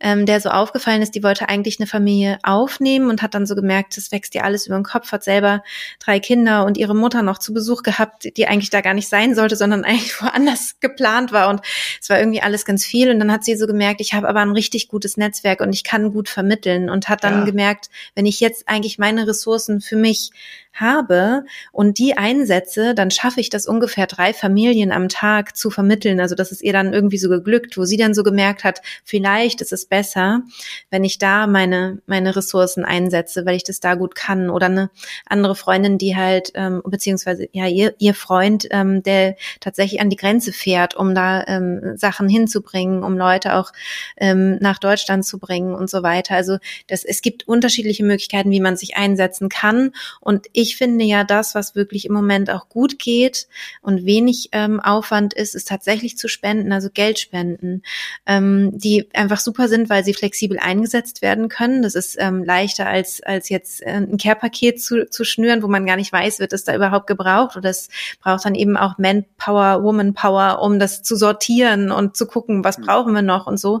ähm, 0.00 0.26
der 0.26 0.40
so 0.40 0.50
aufgefallen 0.50 1.02
ist, 1.02 1.14
die 1.14 1.22
wollte 1.22 1.48
eigentlich 1.48 1.80
eine 1.80 1.86
Familie 1.86 2.38
aufnehmen 2.42 3.08
und 3.10 3.22
hat 3.22 3.34
dann 3.34 3.46
so 3.46 3.54
gemerkt, 3.54 3.96
es 3.96 4.12
wächst 4.12 4.34
ihr 4.34 4.44
alles 4.44 4.66
über 4.66 4.76
den 4.76 4.84
Kopf, 4.84 5.12
hat 5.12 5.24
selber 5.24 5.62
drei 5.98 6.20
Kinder 6.20 6.64
und 6.66 6.76
ihre 6.76 6.94
Mutter 6.94 7.21
noch 7.22 7.38
zu 7.38 7.52
Besuch 7.52 7.82
gehabt, 7.82 8.36
die 8.36 8.46
eigentlich 8.46 8.70
da 8.70 8.80
gar 8.80 8.94
nicht 8.94 9.08
sein 9.08 9.34
sollte, 9.34 9.56
sondern 9.56 9.84
eigentlich 9.84 10.20
woanders 10.20 10.76
geplant 10.80 11.32
war. 11.32 11.48
Und 11.48 11.60
es 12.00 12.10
war 12.10 12.18
irgendwie 12.18 12.42
alles 12.42 12.64
ganz 12.64 12.84
viel. 12.84 13.10
Und 13.10 13.18
dann 13.18 13.32
hat 13.32 13.44
sie 13.44 13.56
so 13.56 13.66
gemerkt, 13.66 14.00
ich 14.00 14.14
habe 14.14 14.28
aber 14.28 14.40
ein 14.40 14.52
richtig 14.52 14.88
gutes 14.88 15.16
Netzwerk 15.16 15.60
und 15.60 15.72
ich 15.72 15.84
kann 15.84 16.12
gut 16.12 16.28
vermitteln 16.28 16.90
und 16.90 17.08
hat 17.08 17.24
dann 17.24 17.40
ja. 17.40 17.44
gemerkt, 17.44 17.90
wenn 18.14 18.26
ich 18.26 18.40
jetzt 18.40 18.68
eigentlich 18.68 18.98
meine 18.98 19.26
Ressourcen 19.26 19.80
für 19.80 19.96
mich 19.96 20.30
habe 20.72 21.44
und 21.70 21.98
die 21.98 22.16
einsetze, 22.16 22.94
dann 22.94 23.10
schaffe 23.10 23.40
ich 23.40 23.50
das 23.50 23.66
ungefähr 23.66 24.06
drei 24.06 24.32
Familien 24.32 24.92
am 24.92 25.08
Tag 25.08 25.56
zu 25.56 25.70
vermitteln. 25.70 26.20
Also 26.20 26.34
das 26.34 26.52
ist 26.52 26.62
ihr 26.62 26.72
dann 26.72 26.92
irgendwie 26.92 27.18
so 27.18 27.28
geglückt, 27.28 27.76
wo 27.76 27.84
sie 27.84 27.96
dann 27.96 28.14
so 28.14 28.22
gemerkt 28.22 28.64
hat, 28.64 28.80
vielleicht 29.04 29.60
ist 29.60 29.72
es 29.72 29.86
besser, 29.86 30.42
wenn 30.90 31.04
ich 31.04 31.18
da 31.18 31.46
meine, 31.46 31.98
meine 32.06 32.34
Ressourcen 32.34 32.84
einsetze, 32.84 33.44
weil 33.44 33.56
ich 33.56 33.64
das 33.64 33.80
da 33.80 33.94
gut 33.94 34.14
kann. 34.14 34.50
Oder 34.50 34.66
eine 34.66 34.90
andere 35.26 35.54
Freundin, 35.54 35.98
die 35.98 36.16
halt, 36.16 36.52
ähm, 36.54 36.82
beziehungsweise 36.84 37.48
ja, 37.52 37.66
ihr, 37.66 37.94
ihr 37.98 38.14
Freund, 38.14 38.66
ähm, 38.70 39.02
der 39.02 39.36
tatsächlich 39.60 40.00
an 40.00 40.10
die 40.10 40.16
Grenze 40.16 40.52
fährt, 40.52 40.94
um 40.94 41.14
da 41.14 41.44
ähm, 41.46 41.96
Sachen 41.96 42.28
hinzubringen, 42.28 43.02
um 43.02 43.16
Leute 43.16 43.56
auch 43.56 43.72
ähm, 44.16 44.56
nach 44.60 44.78
Deutschland 44.78 45.24
zu 45.24 45.38
bringen 45.38 45.74
und 45.74 45.90
so 45.90 46.02
weiter. 46.02 46.34
Also 46.34 46.58
das, 46.86 47.04
es 47.04 47.22
gibt 47.22 47.46
unterschiedliche 47.46 48.04
Möglichkeiten, 48.04 48.50
wie 48.50 48.60
man 48.60 48.76
sich 48.76 48.96
einsetzen 48.96 49.48
kann. 49.48 49.92
Und 50.20 50.46
finde 50.76 51.04
ja 51.04 51.24
das, 51.24 51.54
was 51.54 51.74
wirklich 51.74 52.06
im 52.06 52.12
Moment 52.12 52.50
auch 52.50 52.68
gut 52.68 52.98
geht 52.98 53.48
und 53.80 54.04
wenig 54.06 54.48
ähm, 54.52 54.80
Aufwand 54.80 55.34
ist, 55.34 55.54
ist 55.54 55.68
tatsächlich 55.68 56.16
zu 56.16 56.28
spenden, 56.28 56.72
also 56.72 56.88
Geld 56.92 57.18
spenden, 57.18 57.82
ähm, 58.26 58.70
die 58.72 59.08
einfach 59.14 59.40
super 59.40 59.68
sind, 59.68 59.90
weil 59.90 60.04
sie 60.04 60.14
flexibel 60.14 60.58
eingesetzt 60.58 61.22
werden 61.22 61.48
können. 61.48 61.82
Das 61.82 61.94
ist 61.94 62.16
ähm, 62.18 62.44
leichter 62.44 62.86
als, 62.86 63.22
als 63.22 63.48
jetzt 63.48 63.82
äh, 63.82 63.90
ein 63.90 64.16
Care-Paket 64.16 64.80
zu, 64.80 65.08
zu 65.10 65.24
schnüren, 65.24 65.62
wo 65.62 65.68
man 65.68 65.86
gar 65.86 65.96
nicht 65.96 66.12
weiß, 66.12 66.38
wird 66.38 66.52
es 66.52 66.64
da 66.64 66.74
überhaupt 66.74 67.06
gebraucht 67.06 67.56
oder 67.56 67.70
es 67.70 67.88
braucht 68.20 68.44
dann 68.44 68.54
eben 68.54 68.76
auch 68.76 68.98
Manpower, 68.98 69.82
Womanpower, 69.82 70.60
um 70.62 70.78
das 70.78 71.02
zu 71.02 71.16
sortieren 71.16 71.90
und 71.90 72.16
zu 72.16 72.26
gucken, 72.26 72.64
was 72.64 72.78
mhm. 72.78 72.84
brauchen 72.84 73.14
wir 73.14 73.22
noch 73.22 73.46
und 73.46 73.58
so. 73.58 73.80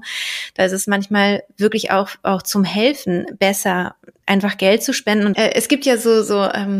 Da 0.54 0.64
ist 0.64 0.72
es 0.72 0.86
manchmal 0.86 1.42
wirklich 1.56 1.90
auch, 1.90 2.10
auch 2.22 2.42
zum 2.42 2.64
Helfen 2.64 3.26
besser, 3.38 3.94
einfach 4.26 4.56
Geld 4.56 4.82
zu 4.82 4.92
spenden. 4.92 5.26
Und 5.26 5.38
äh, 5.38 5.52
es 5.54 5.68
gibt 5.68 5.84
ja 5.84 5.96
so, 5.96 6.22
so 6.22 6.42
ähm, 6.42 6.71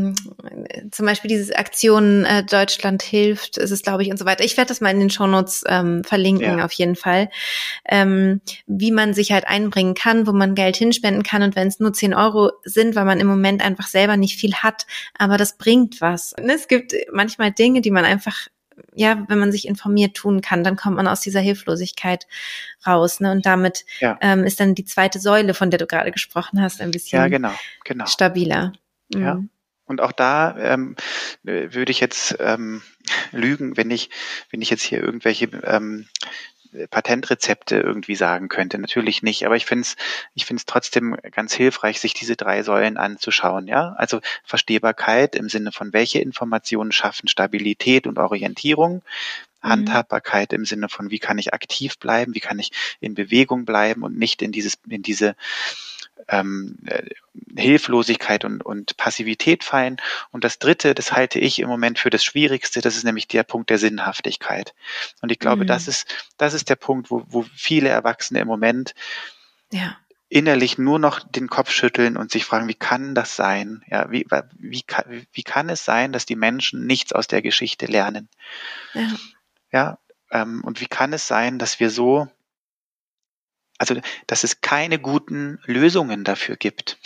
zum 0.90 1.06
Beispiel 1.06 1.28
diese 1.28 1.56
Aktion 1.56 2.24
äh, 2.24 2.44
Deutschland 2.44 3.02
hilft, 3.02 3.58
ist 3.58 3.70
es, 3.70 3.82
glaube 3.82 4.02
ich, 4.02 4.10
und 4.10 4.18
so 4.18 4.24
weiter. 4.24 4.44
Ich 4.44 4.56
werde 4.56 4.68
das 4.68 4.80
mal 4.80 4.90
in 4.90 5.00
den 5.00 5.10
Shownotes 5.10 5.64
ähm, 5.66 6.04
verlinken, 6.04 6.58
ja. 6.58 6.64
auf 6.64 6.72
jeden 6.72 6.96
Fall, 6.96 7.30
ähm, 7.88 8.40
wie 8.66 8.92
man 8.92 9.14
sich 9.14 9.32
halt 9.32 9.46
einbringen 9.46 9.94
kann, 9.94 10.26
wo 10.26 10.32
man 10.32 10.54
Geld 10.54 10.76
hinspenden 10.76 11.22
kann. 11.22 11.42
Und 11.42 11.56
wenn 11.56 11.68
es 11.68 11.80
nur 11.80 11.92
10 11.92 12.14
Euro 12.14 12.52
sind, 12.64 12.94
weil 12.94 13.04
man 13.04 13.20
im 13.20 13.26
Moment 13.26 13.64
einfach 13.64 13.86
selber 13.86 14.16
nicht 14.16 14.38
viel 14.38 14.54
hat, 14.54 14.86
aber 15.18 15.36
das 15.36 15.56
bringt 15.56 16.00
was. 16.00 16.32
Und 16.32 16.48
es 16.50 16.68
gibt 16.68 16.94
manchmal 17.12 17.52
Dinge, 17.52 17.80
die 17.80 17.90
man 17.90 18.04
einfach 18.04 18.48
ja, 18.94 19.24
wenn 19.28 19.38
man 19.38 19.52
sich 19.52 19.66
informiert 19.66 20.16
tun 20.16 20.40
kann, 20.40 20.64
dann 20.64 20.76
kommt 20.76 20.96
man 20.96 21.06
aus 21.06 21.20
dieser 21.20 21.40
Hilflosigkeit 21.40 22.26
raus. 22.86 23.20
Ne? 23.20 23.32
Und 23.32 23.46
damit 23.46 23.84
ja. 24.00 24.18
ähm, 24.20 24.44
ist 24.44 24.60
dann 24.60 24.74
die 24.74 24.84
zweite 24.84 25.18
Säule, 25.18 25.54
von 25.54 25.70
der 25.70 25.78
du 25.78 25.86
gerade 25.86 26.12
gesprochen 26.12 26.60
hast, 26.60 26.80
ein 26.80 26.90
bisschen 26.90 27.18
ja, 27.18 27.28
genau, 27.28 27.52
genau. 27.84 28.06
stabiler. 28.06 28.72
Mhm. 29.12 29.20
Ja. 29.20 29.42
Und 29.86 30.00
auch 30.00 30.12
da 30.12 30.56
ähm, 30.58 30.96
würde 31.42 31.90
ich 31.90 32.00
jetzt 32.00 32.36
ähm, 32.38 32.82
lügen, 33.32 33.76
wenn 33.76 33.90
ich, 33.90 34.10
wenn 34.50 34.62
ich 34.62 34.70
jetzt 34.70 34.82
hier 34.82 35.02
irgendwelche 35.02 35.46
ähm, 35.64 36.06
Patentrezepte 36.90 37.76
irgendwie 37.76 38.14
sagen 38.14 38.48
könnte. 38.48 38.78
Natürlich 38.78 39.22
nicht, 39.22 39.44
aber 39.44 39.56
ich 39.56 39.66
finde 39.66 39.82
es 39.82 39.96
ich 40.34 40.46
find's 40.46 40.64
trotzdem 40.64 41.16
ganz 41.30 41.52
hilfreich, 41.52 42.00
sich 42.00 42.14
diese 42.14 42.36
drei 42.36 42.62
Säulen 42.62 42.96
anzuschauen. 42.96 43.68
Ja, 43.68 43.94
also 43.98 44.20
Verstehbarkeit 44.44 45.34
im 45.36 45.48
Sinne 45.48 45.72
von 45.72 45.92
welche 45.92 46.20
Informationen 46.20 46.92
schaffen 46.92 47.28
Stabilität 47.28 48.06
und 48.06 48.18
Orientierung. 48.18 49.02
Mhm. 49.62 49.68
Handhabbarkeit 49.68 50.52
im 50.52 50.64
Sinne 50.64 50.88
von, 50.88 51.10
wie 51.10 51.18
kann 51.18 51.38
ich 51.38 51.52
aktiv 51.52 51.98
bleiben, 51.98 52.34
wie 52.34 52.40
kann 52.40 52.58
ich 52.58 52.72
in 53.00 53.14
Bewegung 53.14 53.64
bleiben 53.64 54.02
und 54.02 54.18
nicht 54.18 54.42
in 54.42 54.50
dieses, 54.52 54.74
in 54.88 55.02
diese 55.02 55.36
ähm, 56.28 56.78
äh, 56.86 57.02
Hilflosigkeit 57.56 58.44
und, 58.44 58.62
und 58.64 58.96
Passivität 58.96 59.64
fallen. 59.64 59.96
Und 60.30 60.44
das 60.44 60.58
Dritte, 60.58 60.94
das 60.94 61.12
halte 61.12 61.38
ich 61.38 61.58
im 61.58 61.68
Moment 61.68 61.98
für 61.98 62.10
das 62.10 62.24
Schwierigste, 62.24 62.80
das 62.80 62.96
ist 62.96 63.04
nämlich 63.04 63.28
der 63.28 63.42
Punkt 63.42 63.70
der 63.70 63.78
Sinnhaftigkeit. 63.78 64.74
Und 65.20 65.32
ich 65.32 65.38
glaube, 65.38 65.64
mhm. 65.64 65.68
das 65.68 65.88
ist 65.88 66.06
das 66.38 66.54
ist 66.54 66.68
der 66.68 66.76
Punkt, 66.76 67.10
wo, 67.10 67.24
wo 67.26 67.44
viele 67.54 67.88
Erwachsene 67.88 68.40
im 68.40 68.48
Moment 68.48 68.94
ja 69.72 69.96
innerlich 70.32 70.78
nur 70.78 70.98
noch 70.98 71.20
den 71.20 71.48
Kopf 71.48 71.70
schütteln 71.70 72.16
und 72.16 72.30
sich 72.30 72.46
fragen, 72.46 72.66
wie 72.66 72.74
kann 72.74 73.14
das 73.14 73.36
sein? 73.36 73.84
Ja, 73.86 74.10
wie, 74.10 74.26
wie, 74.58 74.80
kann, 74.80 75.26
wie 75.30 75.42
kann 75.42 75.68
es 75.68 75.84
sein, 75.84 76.10
dass 76.10 76.24
die 76.24 76.36
Menschen 76.36 76.86
nichts 76.86 77.12
aus 77.12 77.26
der 77.26 77.42
Geschichte 77.42 77.84
lernen? 77.84 78.30
Ja, 78.94 79.08
ja 79.72 79.98
ähm, 80.30 80.64
und 80.64 80.80
wie 80.80 80.86
kann 80.86 81.12
es 81.12 81.28
sein, 81.28 81.58
dass 81.58 81.80
wir 81.80 81.90
so 81.90 82.28
also, 83.82 84.00
dass 84.28 84.44
es 84.44 84.60
keine 84.60 85.00
guten 85.00 85.58
Lösungen 85.64 86.22
dafür 86.22 86.56
gibt. 86.56 86.98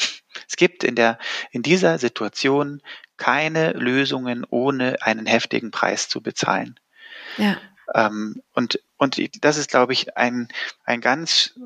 Es 0.47 0.57
gibt 0.57 0.85
in 0.85 0.95
der, 0.95 1.19
in 1.51 1.63
dieser 1.63 1.99
Situation 1.99 2.83
keine 3.17 3.73
Lösungen, 3.73 4.45
ohne 4.51 5.01
einen 5.01 5.25
heftigen 5.25 5.71
Preis 5.71 6.11
zu 6.11 6.21
bezahlen. 6.21 6.79
Ja. 7.39 7.57
Ähm, 7.95 8.43
und, 8.53 8.79
und 8.99 9.19
das 9.43 9.57
ist, 9.57 9.71
glaube 9.71 9.95
ich, 9.95 10.19
ein, 10.19 10.49
ein 10.85 11.01
ganz, 11.01 11.59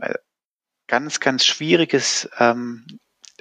ganz, 0.86 1.18
ganz 1.18 1.44
schwieriges 1.44 2.30
ähm, 2.38 2.86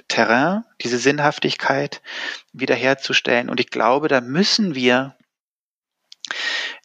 Terrain, 0.08 0.64
diese 0.80 0.98
Sinnhaftigkeit 0.98 2.02
wiederherzustellen. 2.52 3.48
Und 3.48 3.60
ich 3.60 3.70
glaube, 3.70 4.08
da 4.08 4.20
müssen 4.20 4.74
wir, 4.74 5.16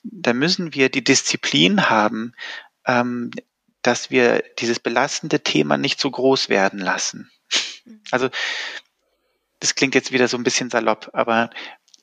da 0.04 0.34
müssen 0.34 0.76
wir 0.76 0.90
die 0.90 1.04
Disziplin 1.04 1.90
haben, 1.90 2.34
ähm, 2.86 3.32
dass 3.86 4.10
wir 4.10 4.44
dieses 4.60 4.80
belastende 4.80 5.42
Thema 5.42 5.78
nicht 5.78 6.00
so 6.00 6.10
groß 6.10 6.50
werden 6.50 6.80
lassen. 6.80 7.30
Mhm. 7.86 8.02
Also 8.12 8.30
das 9.60 9.76
klingt 9.76 9.96
jetzt 9.96 10.12
wieder 10.12 10.28
so 10.28 10.38
ein 10.38 10.44
bisschen 10.44 10.70
salopp, 10.70 11.12
aber 11.14 11.50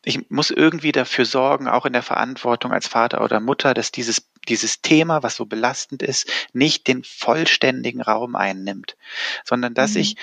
ich 0.04 0.30
muss 0.30 0.50
irgendwie 0.50 0.92
dafür 0.92 1.24
sorgen, 1.24 1.68
auch 1.68 1.86
in 1.86 1.92
der 1.92 2.02
Verantwortung 2.02 2.72
als 2.72 2.88
Vater 2.88 3.22
oder 3.22 3.40
Mutter, 3.40 3.72
dass 3.72 3.92
dieses, 3.92 4.30
dieses 4.48 4.80
Thema, 4.82 5.22
was 5.22 5.36
so 5.36 5.46
belastend 5.46 6.02
ist, 6.02 6.28
nicht 6.52 6.88
den 6.88 7.04
vollständigen 7.04 8.00
Raum 8.00 8.34
einnimmt, 8.34 8.96
sondern 9.44 9.74
dass 9.74 9.94
mhm. 9.94 10.00
ich 10.00 10.16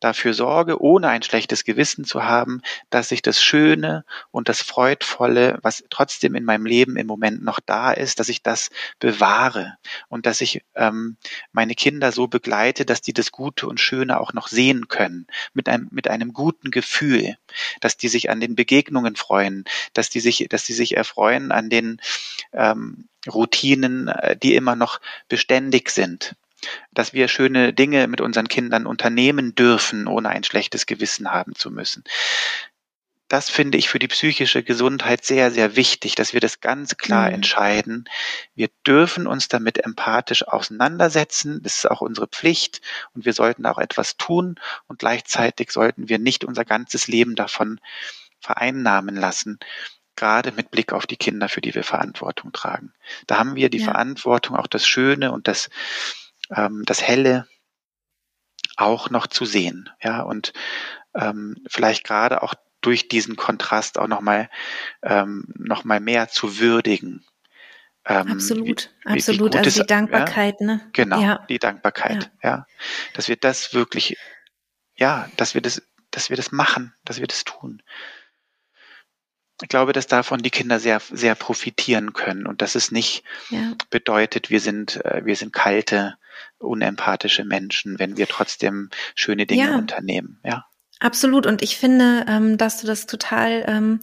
dafür 0.00 0.34
sorge, 0.34 0.82
ohne 0.82 1.08
ein 1.08 1.22
schlechtes 1.22 1.64
Gewissen 1.64 2.04
zu 2.04 2.24
haben, 2.24 2.62
dass 2.88 3.12
ich 3.12 3.22
das 3.22 3.42
Schöne 3.42 4.04
und 4.30 4.48
das 4.48 4.62
Freudvolle, 4.62 5.58
was 5.62 5.84
trotzdem 5.90 6.34
in 6.34 6.44
meinem 6.44 6.66
Leben 6.66 6.96
im 6.96 7.06
Moment 7.06 7.44
noch 7.44 7.60
da 7.60 7.92
ist, 7.92 8.18
dass 8.18 8.28
ich 8.28 8.42
das 8.42 8.70
bewahre 8.98 9.76
und 10.08 10.26
dass 10.26 10.40
ich 10.40 10.62
ähm, 10.74 11.16
meine 11.52 11.74
Kinder 11.74 12.12
so 12.12 12.26
begleite, 12.26 12.84
dass 12.84 13.02
die 13.02 13.12
das 13.12 13.30
Gute 13.30 13.66
und 13.66 13.80
Schöne 13.80 14.20
auch 14.20 14.32
noch 14.32 14.48
sehen 14.48 14.88
können, 14.88 15.26
mit 15.52 15.68
einem, 15.68 15.88
mit 15.90 16.08
einem 16.08 16.32
guten 16.32 16.70
Gefühl, 16.70 17.36
dass 17.80 17.96
die 17.96 18.08
sich 18.08 18.30
an 18.30 18.40
den 18.40 18.54
Begegnungen 18.54 19.16
freuen, 19.16 19.64
dass 19.92 20.10
die 20.10 20.20
sich, 20.20 20.46
dass 20.48 20.64
die 20.64 20.72
sich 20.72 20.96
erfreuen 20.96 21.52
an 21.52 21.68
den 21.70 22.00
ähm, 22.52 23.08
Routinen, 23.30 24.08
äh, 24.08 24.36
die 24.36 24.54
immer 24.54 24.76
noch 24.76 25.00
beständig 25.28 25.90
sind 25.90 26.34
dass 26.92 27.12
wir 27.12 27.28
schöne 27.28 27.72
Dinge 27.72 28.06
mit 28.06 28.20
unseren 28.20 28.48
Kindern 28.48 28.86
unternehmen 28.86 29.54
dürfen, 29.54 30.06
ohne 30.06 30.28
ein 30.30 30.44
schlechtes 30.44 30.86
Gewissen 30.86 31.30
haben 31.30 31.54
zu 31.54 31.70
müssen. 31.70 32.04
Das 33.30 33.48
finde 33.48 33.78
ich 33.78 33.88
für 33.88 34.00
die 34.00 34.08
psychische 34.08 34.64
Gesundheit 34.64 35.24
sehr, 35.24 35.52
sehr 35.52 35.76
wichtig, 35.76 36.16
dass 36.16 36.32
wir 36.32 36.40
das 36.40 36.60
ganz 36.60 36.96
klar 36.96 37.28
mhm. 37.28 37.34
entscheiden. 37.34 38.08
Wir 38.56 38.68
dürfen 38.84 39.28
uns 39.28 39.46
damit 39.46 39.78
empathisch 39.84 40.46
auseinandersetzen. 40.48 41.62
Das 41.62 41.76
ist 41.76 41.88
auch 41.88 42.00
unsere 42.00 42.26
Pflicht 42.26 42.80
und 43.14 43.24
wir 43.24 43.32
sollten 43.32 43.66
auch 43.66 43.78
etwas 43.78 44.16
tun 44.16 44.58
und 44.88 44.98
gleichzeitig 44.98 45.70
sollten 45.70 46.08
wir 46.08 46.18
nicht 46.18 46.44
unser 46.44 46.64
ganzes 46.64 47.06
Leben 47.06 47.36
davon 47.36 47.80
vereinnahmen 48.40 49.14
lassen 49.14 49.60
gerade 50.16 50.52
mit 50.52 50.70
Blick 50.70 50.92
auf 50.92 51.06
die 51.06 51.16
Kinder, 51.16 51.48
für 51.48 51.62
die 51.62 51.74
wir 51.74 51.82
Verantwortung 51.82 52.52
tragen. 52.52 52.92
Da 53.26 53.38
haben 53.38 53.54
wir 53.54 53.70
die 53.70 53.78
ja. 53.78 53.86
Verantwortung, 53.86 54.54
auch 54.54 54.66
das 54.66 54.86
Schöne 54.86 55.32
und 55.32 55.48
das 55.48 55.70
ähm, 56.54 56.82
das 56.86 57.02
Helle 57.02 57.46
auch 58.76 59.10
noch 59.10 59.26
zu 59.26 59.44
sehen. 59.44 59.90
Ja, 60.02 60.22
und 60.22 60.52
ähm, 61.14 61.56
vielleicht 61.68 62.04
gerade 62.04 62.42
auch 62.42 62.54
durch 62.80 63.08
diesen 63.08 63.36
Kontrast 63.36 63.98
auch 63.98 64.06
nochmal 64.06 64.48
ähm, 65.02 65.44
noch 65.56 65.84
mal 65.84 66.00
mehr 66.00 66.28
zu 66.28 66.58
würdigen. 66.58 67.24
Ähm, 68.06 68.32
absolut, 68.32 68.90
wie, 69.04 69.12
absolut. 69.12 69.54
Wie 69.54 69.58
also 69.58 69.82
die 69.82 69.86
Dankbarkeit, 69.86 70.56
ja? 70.60 70.66
ne? 70.66 70.90
Genau, 70.94 71.20
ja. 71.20 71.46
die 71.48 71.58
Dankbarkeit, 71.58 72.30
ja. 72.42 72.50
ja. 72.50 72.66
Dass 73.12 73.28
wir 73.28 73.36
das 73.36 73.74
wirklich, 73.74 74.16
ja, 74.96 75.28
dass 75.36 75.54
wir 75.54 75.60
das, 75.60 75.82
dass 76.10 76.30
wir 76.30 76.36
das 76.36 76.50
machen, 76.50 76.94
dass 77.04 77.20
wir 77.20 77.26
das 77.26 77.44
tun 77.44 77.82
ich 79.62 79.68
glaube, 79.68 79.92
dass 79.92 80.06
davon 80.06 80.40
die 80.40 80.50
Kinder 80.50 80.78
sehr, 80.78 81.00
sehr 81.00 81.34
profitieren 81.34 82.12
können 82.12 82.46
und 82.46 82.62
dass 82.62 82.74
es 82.74 82.90
nicht 82.90 83.24
ja. 83.50 83.74
bedeutet, 83.90 84.50
wir 84.50 84.60
sind, 84.60 85.04
äh, 85.04 85.24
wir 85.24 85.36
sind 85.36 85.52
kalte, 85.52 86.16
unempathische 86.58 87.44
Menschen, 87.44 87.98
wenn 87.98 88.16
wir 88.16 88.26
trotzdem 88.26 88.90
schöne 89.14 89.46
Dinge 89.46 89.70
ja. 89.70 89.76
unternehmen, 89.76 90.40
ja. 90.44 90.66
Absolut. 91.00 91.46
Und 91.46 91.62
ich 91.62 91.78
finde, 91.78 92.26
ähm, 92.28 92.58
dass 92.58 92.80
du 92.80 92.86
das 92.86 93.06
total 93.06 93.64
ähm, 93.66 94.00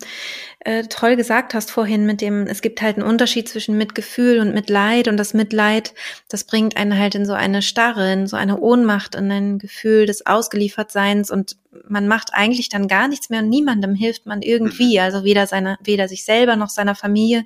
äh, 0.62 0.84
toll 0.88 1.16
gesagt 1.16 1.54
hast 1.54 1.70
vorhin 1.70 2.08
mit 2.08 2.22
dem, 2.22 2.48
es 2.48 2.64
gibt 2.64 2.82
halt 2.82 2.98
einen 2.98 3.08
Unterschied 3.08 3.48
zwischen 3.48 3.78
Mitgefühl 3.78 4.40
und 4.40 4.56
Mitleid. 4.56 5.08
Und 5.08 5.18
das 5.18 5.36
Mitleid, 5.36 5.94
das 6.28 6.44
bringt 6.44 6.76
einen 6.76 6.98
halt 6.98 7.14
in 7.14 7.28
so 7.28 7.34
eine 7.34 7.62
Starre, 7.62 8.12
in 8.12 8.26
so 8.26 8.36
eine 8.36 8.60
Ohnmacht, 8.60 9.14
in 9.14 9.32
ein 9.32 9.60
Gefühl 9.60 10.08
des 10.08 10.26
Ausgeliefertseins. 10.26 11.30
Und 11.30 11.58
man 11.88 12.08
macht 12.08 12.34
eigentlich 12.34 12.70
dann 12.70 12.88
gar 12.88 13.08
nichts 13.08 13.30
mehr 13.30 13.42
und 13.42 13.50
niemandem 13.50 13.94
hilft 13.94 14.26
man 14.26 14.42
irgendwie. 14.42 14.98
Mhm. 14.98 15.04
Also 15.04 15.24
weder 15.24 15.46
seiner, 15.46 15.78
weder 15.84 16.08
sich 16.08 16.26
selber 16.26 16.56
noch 16.56 16.70
seiner 16.70 16.96
Familie, 16.96 17.46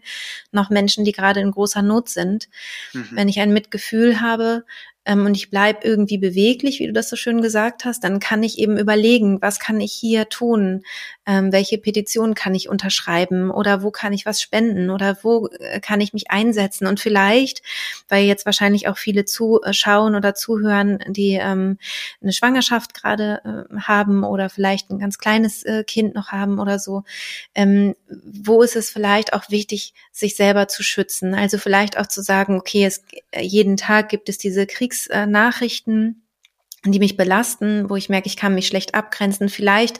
noch 0.54 0.70
Menschen, 0.70 1.04
die 1.04 1.12
gerade 1.12 1.42
in 1.42 1.52
großer 1.52 1.82
Not 1.82 2.08
sind. 2.08 2.48
Mhm. 2.94 3.10
Wenn 3.12 3.28
ich 3.28 3.42
ein 3.42 3.52
Mitgefühl 3.52 4.22
habe, 4.22 4.64
ähm, 5.06 5.26
und 5.26 5.36
ich 5.36 5.50
bleib 5.50 5.84
irgendwie 5.84 6.18
beweglich, 6.18 6.80
wie 6.80 6.88
du 6.88 6.94
das 6.94 7.10
so 7.10 7.16
schön 7.16 7.42
gesagt 7.42 7.86
hast, 7.86 8.04
dann 8.04 8.20
kann 8.20 8.44
ich 8.44 8.60
eben 8.60 8.78
überlegen, 8.78 9.42
was 9.42 9.60
kann 9.60 9.80
ich 9.82 9.94
hier 9.94 10.30
tun? 10.30 10.84
Ähm, 11.32 11.54
welche 11.54 11.78
Petition 11.78 12.34
kann 12.34 12.54
ich 12.54 12.68
unterschreiben 12.68 13.52
oder 13.52 13.84
wo 13.84 13.90
kann 13.90 14.12
ich 14.12 14.26
was 14.26 14.42
spenden 14.42 14.90
oder 14.90 15.18
wo 15.22 15.48
äh, 15.48 15.80
kann 15.80 16.02
ich 16.02 16.12
mich 16.12 16.30
einsetzen 16.30 16.88
und 16.88 17.00
vielleicht, 17.00 17.62
weil 18.10 18.26
jetzt 18.26 18.46
wahrscheinlich 18.46 18.90
auch 18.90 18.98
viele 18.98 19.24
zuschauen 19.24 20.16
oder 20.16 20.36
zuhören, 20.36 21.00
die 21.08 21.40
ähm, 21.42 21.78
eine 22.22 22.34
Schwangerschaft 22.34 22.94
gerade 22.94 23.68
äh, 23.72 23.80
haben 23.80 24.26
oder 24.26 24.50
vielleicht 24.50 24.90
ein 24.90 25.00
ganz 25.00 25.20
kleines 25.20 25.64
äh, 25.64 25.86
Kind 25.86 26.16
noch 26.16 26.34
haben 26.34 26.60
oder 26.60 26.80
so, 26.80 27.04
ähm, 27.56 27.96
wo 28.10 28.62
ist 28.62 28.76
es 28.76 28.90
vielleicht 28.90 29.32
auch 29.32 29.50
wichtig, 29.50 29.94
sich 30.12 30.36
selber 30.36 30.68
zu 30.68 30.84
schützen? 30.84 31.34
Also 31.34 31.58
vielleicht 31.58 31.98
auch 31.98 32.08
zu 32.08 32.22
sagen, 32.22 32.58
okay, 32.58 32.86
es, 32.86 33.04
jeden 33.40 33.78
Tag 33.78 34.10
gibt 34.10 34.28
es 34.28 34.38
diese 34.38 34.68
Kriegsnachrichten 34.68 36.21
die 36.84 37.00
mich 37.00 37.16
belasten, 37.16 37.90
wo 37.90 37.96
ich 37.96 38.10
merke, 38.10 38.28
ich 38.28 38.38
kann 38.38 38.56
mich 38.56 38.66
schlecht 38.66 38.96
abgrenzen. 38.96 39.50
Vielleicht 39.50 40.00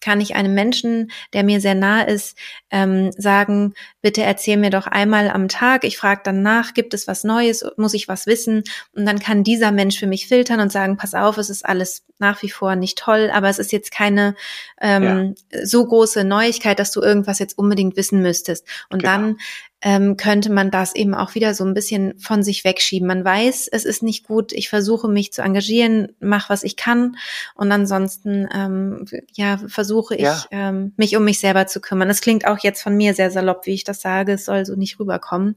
kann 0.00 0.20
ich 0.20 0.36
einem 0.36 0.54
Menschen, 0.54 1.10
der 1.32 1.42
mir 1.42 1.60
sehr 1.60 1.74
nah 1.74 2.02
ist, 2.02 2.38
ähm, 2.70 3.10
sagen, 3.16 3.74
bitte 4.00 4.22
erzähl 4.22 4.56
mir 4.56 4.70
doch 4.70 4.86
einmal 4.86 5.28
am 5.28 5.48
Tag. 5.48 5.84
Ich 5.84 5.98
frage 5.98 6.20
dann 6.24 6.42
nach, 6.42 6.72
gibt 6.72 6.94
es 6.94 7.08
was 7.08 7.24
Neues, 7.24 7.64
muss 7.76 7.94
ich 7.94 8.06
was 8.06 8.26
wissen? 8.26 8.62
Und 8.94 9.06
dann 9.06 9.18
kann 9.18 9.42
dieser 9.42 9.72
Mensch 9.72 9.98
für 9.98 10.06
mich 10.06 10.28
filtern 10.28 10.60
und 10.60 10.70
sagen, 10.70 10.96
pass 10.96 11.14
auf, 11.14 11.36
es 11.36 11.50
ist 11.50 11.66
alles 11.66 12.04
nach 12.18 12.42
wie 12.42 12.50
vor 12.50 12.76
nicht 12.76 12.98
toll, 12.98 13.30
aber 13.32 13.48
es 13.48 13.58
ist 13.58 13.72
jetzt 13.72 13.90
keine 13.90 14.36
ähm, 14.80 15.34
ja. 15.52 15.66
so 15.66 15.84
große 15.84 16.22
Neuigkeit, 16.22 16.78
dass 16.78 16.92
du 16.92 17.00
irgendwas 17.00 17.40
jetzt 17.40 17.58
unbedingt 17.58 17.96
wissen 17.96 18.22
müsstest. 18.22 18.66
Und 18.88 19.02
genau. 19.02 19.12
dann 19.12 19.36
ähm, 19.82 20.16
könnte 20.16 20.52
man 20.52 20.70
das 20.70 20.94
eben 20.94 21.14
auch 21.14 21.34
wieder 21.34 21.54
so 21.54 21.64
ein 21.64 21.74
bisschen 21.74 22.18
von 22.18 22.42
sich 22.42 22.64
wegschieben. 22.64 23.08
Man 23.08 23.24
weiß, 23.24 23.68
es 23.68 23.84
ist 23.84 24.02
nicht 24.02 24.26
gut, 24.26 24.52
ich 24.52 24.68
versuche 24.68 25.08
mich 25.08 25.32
zu 25.32 25.42
engagieren, 25.42 26.08
mach 26.20 26.50
was 26.50 26.62
ich 26.62 26.76
kann 26.76 27.16
und 27.54 27.72
ansonsten 27.72 28.48
ähm, 28.54 29.06
ja 29.32 29.58
versuche 29.68 30.14
ich 30.14 30.22
ja. 30.22 30.44
Ähm, 30.50 30.92
mich 30.96 31.16
um 31.16 31.24
mich 31.24 31.40
selber 31.40 31.66
zu 31.66 31.80
kümmern. 31.80 32.08
Das 32.08 32.20
klingt 32.20 32.46
auch 32.46 32.58
jetzt 32.58 32.82
von 32.82 32.96
mir 32.96 33.14
sehr 33.14 33.30
salopp, 33.30 33.66
wie 33.66 33.74
ich 33.74 33.84
das 33.84 34.00
sage, 34.00 34.32
es 34.32 34.44
soll 34.44 34.66
so 34.66 34.76
nicht 34.76 35.00
rüberkommen. 35.00 35.56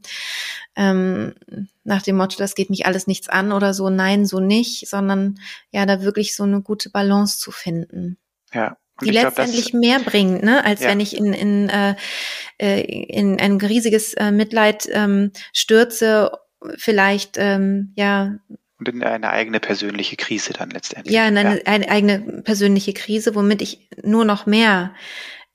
Ähm, 0.74 1.34
nach 1.84 2.02
dem 2.02 2.16
Motto, 2.16 2.38
das 2.38 2.54
geht 2.54 2.70
mich 2.70 2.86
alles 2.86 3.06
nichts 3.06 3.28
an 3.28 3.52
oder 3.52 3.74
so, 3.74 3.90
nein, 3.90 4.24
so 4.24 4.40
nicht, 4.40 4.88
sondern 4.88 5.38
ja, 5.70 5.84
da 5.84 6.00
wirklich 6.02 6.34
so 6.34 6.44
eine 6.44 6.62
gute 6.62 6.88
Balance 6.88 7.38
zu 7.38 7.50
finden. 7.50 8.16
Ja, 8.52 8.76
die 9.02 9.10
letztendlich 9.10 9.70
glaub, 9.70 9.80
mehr 9.80 9.98
bringt, 10.00 10.42
ne, 10.42 10.64
als 10.64 10.80
ja. 10.80 10.88
wenn 10.88 11.00
ich 11.00 11.16
in, 11.16 11.32
in, 11.32 11.68
äh, 11.68 11.96
äh, 12.58 12.80
in 12.80 13.40
ein 13.40 13.60
riesiges 13.60 14.14
äh, 14.14 14.30
Mitleid 14.30 14.88
ähm, 14.92 15.32
stürze, 15.52 16.30
vielleicht 16.76 17.36
ähm, 17.38 17.92
ja 17.96 18.38
und 18.78 18.88
in 18.88 19.02
eine 19.02 19.30
eigene 19.30 19.60
persönliche 19.60 20.16
Krise 20.16 20.52
dann 20.52 20.70
letztendlich. 20.70 21.14
Ja, 21.14 21.28
in 21.28 21.38
eine, 21.38 21.58
ja. 21.58 21.62
eine 21.64 21.88
eigene 21.88 22.42
persönliche 22.42 22.92
Krise, 22.92 23.34
womit 23.34 23.62
ich 23.62 23.88
nur 24.02 24.24
noch 24.24 24.46
mehr, 24.46 24.94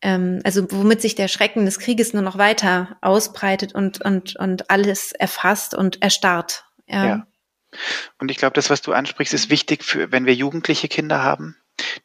ähm, 0.02 0.40
also 0.46 0.72
womit 0.72 1.02
sich 1.02 1.16
der 1.16 1.28
Schrecken 1.28 1.66
des 1.66 1.80
Krieges 1.80 2.14
nur 2.14 2.24
noch 2.24 2.38
weiter 2.38 2.98
ausbreitet 3.02 3.76
und 3.76 4.02
und 4.02 4.36
und 4.38 4.70
alles 4.70 5.12
erfasst 5.12 5.74
und 5.76 6.02
erstarrt. 6.02 6.66
Ja. 6.88 7.06
ja. 7.06 7.28
Und 8.20 8.32
ich 8.32 8.38
glaube, 8.38 8.54
das, 8.54 8.70
was 8.70 8.82
du 8.82 8.94
ansprichst, 8.94 9.34
ist 9.34 9.50
wichtig 9.50 9.84
für, 9.84 10.12
wenn 10.12 10.26
wir 10.26 10.34
jugendliche 10.34 10.88
Kinder 10.88 11.22
haben, 11.22 11.56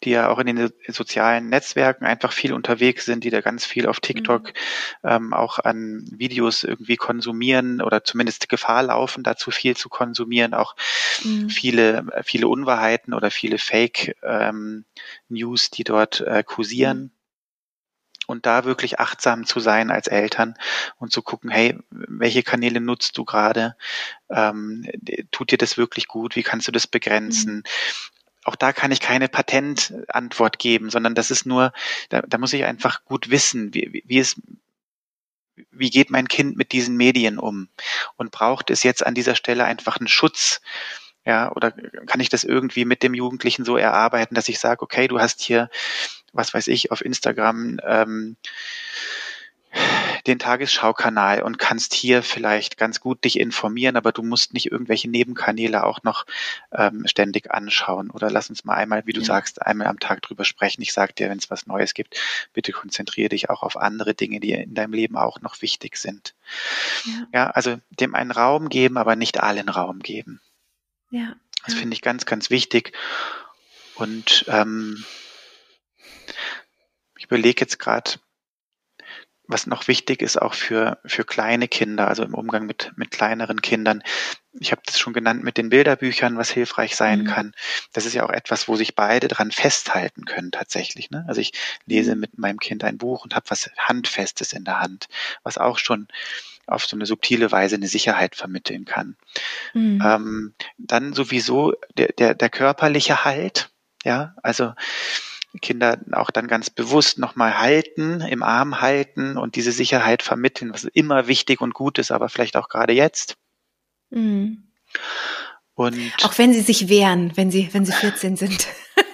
die 0.03 0.11
ja 0.11 0.29
auch 0.29 0.39
in 0.39 0.47
den 0.47 0.71
sozialen 0.89 1.49
Netzwerken 1.49 2.05
einfach 2.05 2.33
viel 2.33 2.53
unterwegs 2.53 3.05
sind, 3.05 3.25
die 3.25 3.31
da 3.31 3.41
ganz 3.41 3.65
viel 3.65 3.87
auf 3.87 4.01
TikTok 4.01 4.49
mhm. 4.49 5.09
ähm, 5.09 5.33
auch 5.33 5.59
an 5.59 6.05
Videos 6.11 6.65
irgendwie 6.65 6.97
konsumieren 6.97 7.81
oder 7.81 8.05
zumindest 8.05 8.49
Gefahr 8.49 8.85
laufen, 8.85 9.23
dazu 9.23 9.51
viel 9.51 9.77
zu 9.77 9.89
konsumieren, 9.89 10.55
auch 10.55 10.77
mhm. 11.23 11.49
viele, 11.49 12.07
viele 12.25 12.49
Unwahrheiten 12.49 13.15
oder 13.15 13.31
viele 13.31 13.59
Fake 13.59 14.17
ähm, 14.23 14.85
News, 15.29 15.71
die 15.71 15.85
dort 15.85 16.21
äh, 16.21 16.43
kursieren. 16.43 16.99
Mhm 16.99 17.11
und 18.27 18.47
da 18.47 18.65
wirklich 18.65 19.01
achtsam 19.01 19.45
zu 19.45 19.61
sein 19.61 19.91
als 19.91 20.07
Eltern 20.07 20.55
und 20.97 21.13
zu 21.13 21.23
gucken, 21.23 21.51
hey, 21.51 21.79
welche 21.91 22.43
Kanäle 22.43 22.81
nutzt 22.81 23.19
du 23.19 23.25
gerade? 23.25 23.77
Ähm, 24.31 24.87
tut 25.31 25.51
dir 25.51 25.59
das 25.59 25.77
wirklich 25.77 26.09
gut? 26.09 26.37
Wie 26.37 26.43
kannst 26.43 26.67
du 26.69 26.73
das 26.73 26.87
begrenzen? 26.87 27.57
Mhm 27.57 27.65
auch 28.45 28.57
da 28.57 28.73
kann 28.73 28.93
ich 28.93 29.01
keine 29.01 29.29
Patentantwort 29.29 30.59
geben, 30.59 30.91
sondern 30.91 31.15
das 31.15 31.31
ist 31.31 31.47
nur, 31.47 31.73
da, 32.11 32.23
da 32.23 32.39
muss 32.39 32.53
ich 32.53 32.65
einfach 32.65 33.05
gut 33.05 33.31
wissen, 33.31 33.75
wie, 33.75 34.03
wie 34.07 34.19
es 34.19 34.41
wie 35.71 35.91
geht 35.91 36.11
mein 36.11 36.29
Kind 36.29 36.57
mit 36.57 36.73
diesen 36.73 36.97
Medien 36.97 37.39
um? 37.39 37.69
Und 38.17 38.33
braucht 38.33 38.71
es 38.71 38.83
jetzt 38.83 39.07
an 39.07 39.15
dieser 39.15 39.37
Stelle 39.37 39.65
einfach 39.65 39.99
einen 39.99 40.09
Schutz? 40.09 40.61
Ja, 41.25 41.51
oder 41.53 41.71
kann 41.71 42.21
ich 42.21 42.29
das 42.29 42.45
irgendwie 42.45 42.85
mit 42.85 43.03
dem 43.03 43.15
Jugendlichen 43.15 43.65
so 43.65 43.77
erarbeiten, 43.77 44.35
dass 44.35 44.49
ich 44.49 44.59
sage, 44.59 44.83
okay, 44.83 45.09
du 45.09 45.21
hast 45.21 45.41
hier, 45.41 45.71
was 46.33 46.53
weiß 46.53 46.67
ich, 46.67 46.91
auf 46.91 47.05
Instagram 47.05 47.79
ähm, 47.85 48.37
den 50.27 50.39
Tagesschau-Kanal 50.39 51.43
und 51.43 51.59
kannst 51.59 51.93
hier 51.93 52.23
vielleicht 52.23 52.79
ganz 52.79 53.01
gut 53.01 53.25
dich 53.25 53.39
informieren, 53.39 53.97
aber 53.97 54.13
du 54.13 54.23
musst 54.23 54.55
nicht 54.55 54.71
irgendwelche 54.71 55.09
Nebenkanäle 55.09 55.85
auch 55.85 56.03
noch 56.03 56.25
ähm, 56.73 57.07
ständig 57.07 57.51
anschauen. 57.51 58.11
Oder 58.11 58.31
lass 58.31 58.49
uns 58.49 58.65
mal 58.65 58.75
einmal, 58.75 59.07
wie 59.07 59.13
du 59.13 59.21
ja. 59.21 59.27
sagst, 59.27 59.61
einmal 59.63 59.87
am 59.87 60.01
Tag 60.01 60.23
drüber 60.23 60.45
sprechen. 60.45 60.83
Ich 60.83 60.93
sage 60.93 61.13
dir, 61.13 61.29
wenn 61.29 61.39
es 61.39 61.51
was 61.51 61.67
Neues 61.67 61.95
gibt, 61.95 62.19
bitte 62.53 62.73
konzentriere 62.73 63.29
dich 63.29 63.51
auch 63.51 63.63
auf 63.63 63.77
andere 63.77 64.15
Dinge, 64.15 64.41
die 64.41 64.53
in 64.53 64.75
deinem 64.75 64.95
Leben 64.95 65.17
auch 65.17 65.41
noch 65.43 65.61
wichtig 65.61 65.97
sind. 65.97 66.35
Ja, 67.05 67.27
ja 67.33 67.51
also 67.51 67.79
dem 67.91 68.15
einen 68.15 68.31
Raum 68.31 68.69
geben, 68.71 68.97
aber 68.97 69.17
nicht 69.17 69.41
allen 69.41 69.69
Raum 69.69 69.99
geben. 70.01 70.41
Ja. 71.11 71.37
Das 71.65 71.75
finde 71.75 71.95
ich 71.95 72.03
ganz, 72.03 72.27
ganz 72.27 72.51
wichtig. 72.51 72.93
Und 73.95 74.45
ähm, 74.49 75.05
ich 77.17 77.25
überlege 77.25 77.61
jetzt 77.61 77.79
gerade, 77.79 78.13
was 79.47 79.67
noch 79.67 79.89
wichtig 79.89 80.23
ist 80.23 80.41
auch 80.41 80.55
für, 80.55 80.99
für 81.05 81.25
kleine 81.25 81.69
Kinder, 81.69 82.09
also 82.09 82.23
im 82.23 82.35
Umgang 82.35 82.67
mit, 82.67 82.93
mit 82.97 83.11
kleineren 83.11 83.61
Kindern. 83.61 84.03
Ich 84.59 84.73
habe 84.73 84.81
das 84.87 84.99
schon 84.99 85.13
genannt 85.13 85.45
mit 85.45 85.59
den 85.59 85.69
Bilderbüchern, 85.69 86.39
was 86.39 86.51
hilfreich 86.51 86.97
sein 86.97 87.23
mhm. 87.23 87.27
kann. 87.27 87.53
Das 87.93 88.07
ist 88.07 88.15
ja 88.15 88.25
auch 88.25 88.31
etwas, 88.31 88.69
wo 88.69 88.77
sich 88.77 88.95
beide 88.95 89.29
dran 89.29 89.51
festhalten 89.51 90.25
können 90.25 90.51
tatsächlich. 90.51 91.11
Ne? 91.11 91.25
Also 91.29 91.41
ich 91.41 91.53
lese 91.85 92.15
mhm. 92.15 92.21
mit 92.23 92.39
meinem 92.39 92.59
Kind 92.59 92.85
ein 92.85 92.97
Buch 92.97 93.25
und 93.25 93.35
habe 93.35 93.47
was 93.51 93.71
Handfestes 93.77 94.53
in 94.53 94.65
der 94.65 94.81
Hand, 94.81 95.09
was 95.43 95.59
auch 95.59 95.79
schon 95.79 96.09
auf 96.67 96.87
so 96.87 96.97
eine 96.97 97.05
subtile 97.05 97.53
Weise 97.53 97.77
eine 97.77 97.89
Sicherheit 97.89 98.37
vermitteln 98.37 98.87
kann. 98.87 99.17
Mhm. 99.75 100.03
Ähm, 100.03 100.55
dann 100.79 101.13
sowieso 101.13 101.75
der, 101.99 102.09
der, 102.13 102.35
der 102.35 102.49
körperliche 102.49 103.25
Halt, 103.25 103.71
ja, 104.05 104.35
also 104.43 104.73
Kinder 105.61 105.99
auch 106.13 106.31
dann 106.31 106.49
ganz 106.49 106.71
bewusst 106.71 107.19
nochmal 107.19 107.59
halten, 107.59 108.21
im 108.21 108.43
Arm 108.43 108.81
halten 108.81 109.37
und 109.37 109.57
diese 109.57 109.73
Sicherheit 109.73 110.23
vermitteln, 110.23 110.73
was 110.73 110.85
immer 110.85 111.27
wichtig 111.29 111.61
und 111.61 111.75
gut 111.75 111.99
ist, 111.99 112.11
aber 112.11 112.29
vielleicht 112.29 112.57
auch 112.57 112.69
gerade 112.69 112.93
jetzt. 112.93 113.37
Mhm. 114.11 114.65
Und 115.75 115.99
auch 116.23 116.39
wenn 116.39 116.53
sie 116.53 116.61
sich 116.61 116.89
wehren, 116.89 117.33
wenn 117.35 117.51
sie, 117.51 117.69
wenn 117.73 117.85
sie 117.85 117.93
14 117.93 118.37
sind. 118.37 118.67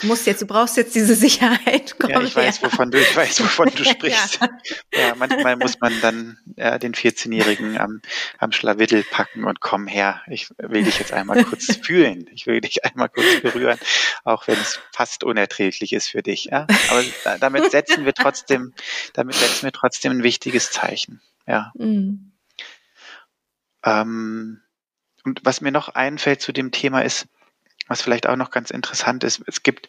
Du 0.00 0.06
musst 0.06 0.26
jetzt, 0.26 0.42
du 0.42 0.46
brauchst 0.46 0.76
jetzt 0.76 0.94
diese 0.94 1.14
Sicherheit. 1.14 1.96
Komm 1.98 2.10
ja, 2.10 2.20
ich 2.20 2.34
weiß, 2.34 2.62
wovon 2.62 2.90
du, 2.90 2.98
ich 2.98 3.16
weiß, 3.16 3.40
wovon 3.40 3.70
du 3.74 3.84
sprichst. 3.90 4.40
ja. 4.40 4.48
ja. 4.92 5.14
manchmal 5.16 5.56
muss 5.56 5.80
man 5.80 5.92
dann 6.00 6.38
ja, 6.56 6.78
den 6.78 6.94
14-Jährigen 6.94 7.78
am, 7.78 8.00
am 8.38 8.52
Schlawiddel 8.52 9.04
packen 9.04 9.44
und 9.44 9.60
komm 9.60 9.86
her. 9.86 10.22
Ich 10.28 10.48
will 10.58 10.84
dich 10.84 10.98
jetzt 10.98 11.12
einmal 11.12 11.44
kurz 11.44 11.76
fühlen. 11.82 12.28
Ich 12.32 12.46
will 12.46 12.60
dich 12.60 12.84
einmal 12.84 13.08
kurz 13.08 13.40
berühren, 13.40 13.78
auch 14.24 14.46
wenn 14.46 14.58
es 14.58 14.80
fast 14.92 15.24
unerträglich 15.24 15.92
ist 15.92 16.08
für 16.08 16.22
dich. 16.22 16.46
Ja? 16.46 16.66
Aber 16.90 17.04
damit 17.38 17.70
setzen 17.70 18.04
wir 18.04 18.14
trotzdem, 18.14 18.74
damit 19.12 19.34
setzen 19.34 19.64
wir 19.64 19.72
trotzdem 19.72 20.12
ein 20.12 20.22
wichtiges 20.22 20.70
Zeichen. 20.70 21.20
Ja. 21.46 21.72
Mhm. 21.74 22.32
Ähm, 23.84 24.60
und 25.24 25.40
was 25.44 25.60
mir 25.60 25.72
noch 25.72 25.88
einfällt 25.88 26.40
zu 26.40 26.52
dem 26.52 26.70
Thema 26.70 27.00
ist, 27.00 27.26
was 27.86 28.02
vielleicht 28.02 28.26
auch 28.26 28.36
noch 28.36 28.50
ganz 28.50 28.70
interessant 28.70 29.24
ist, 29.24 29.42
es 29.46 29.62
gibt 29.62 29.88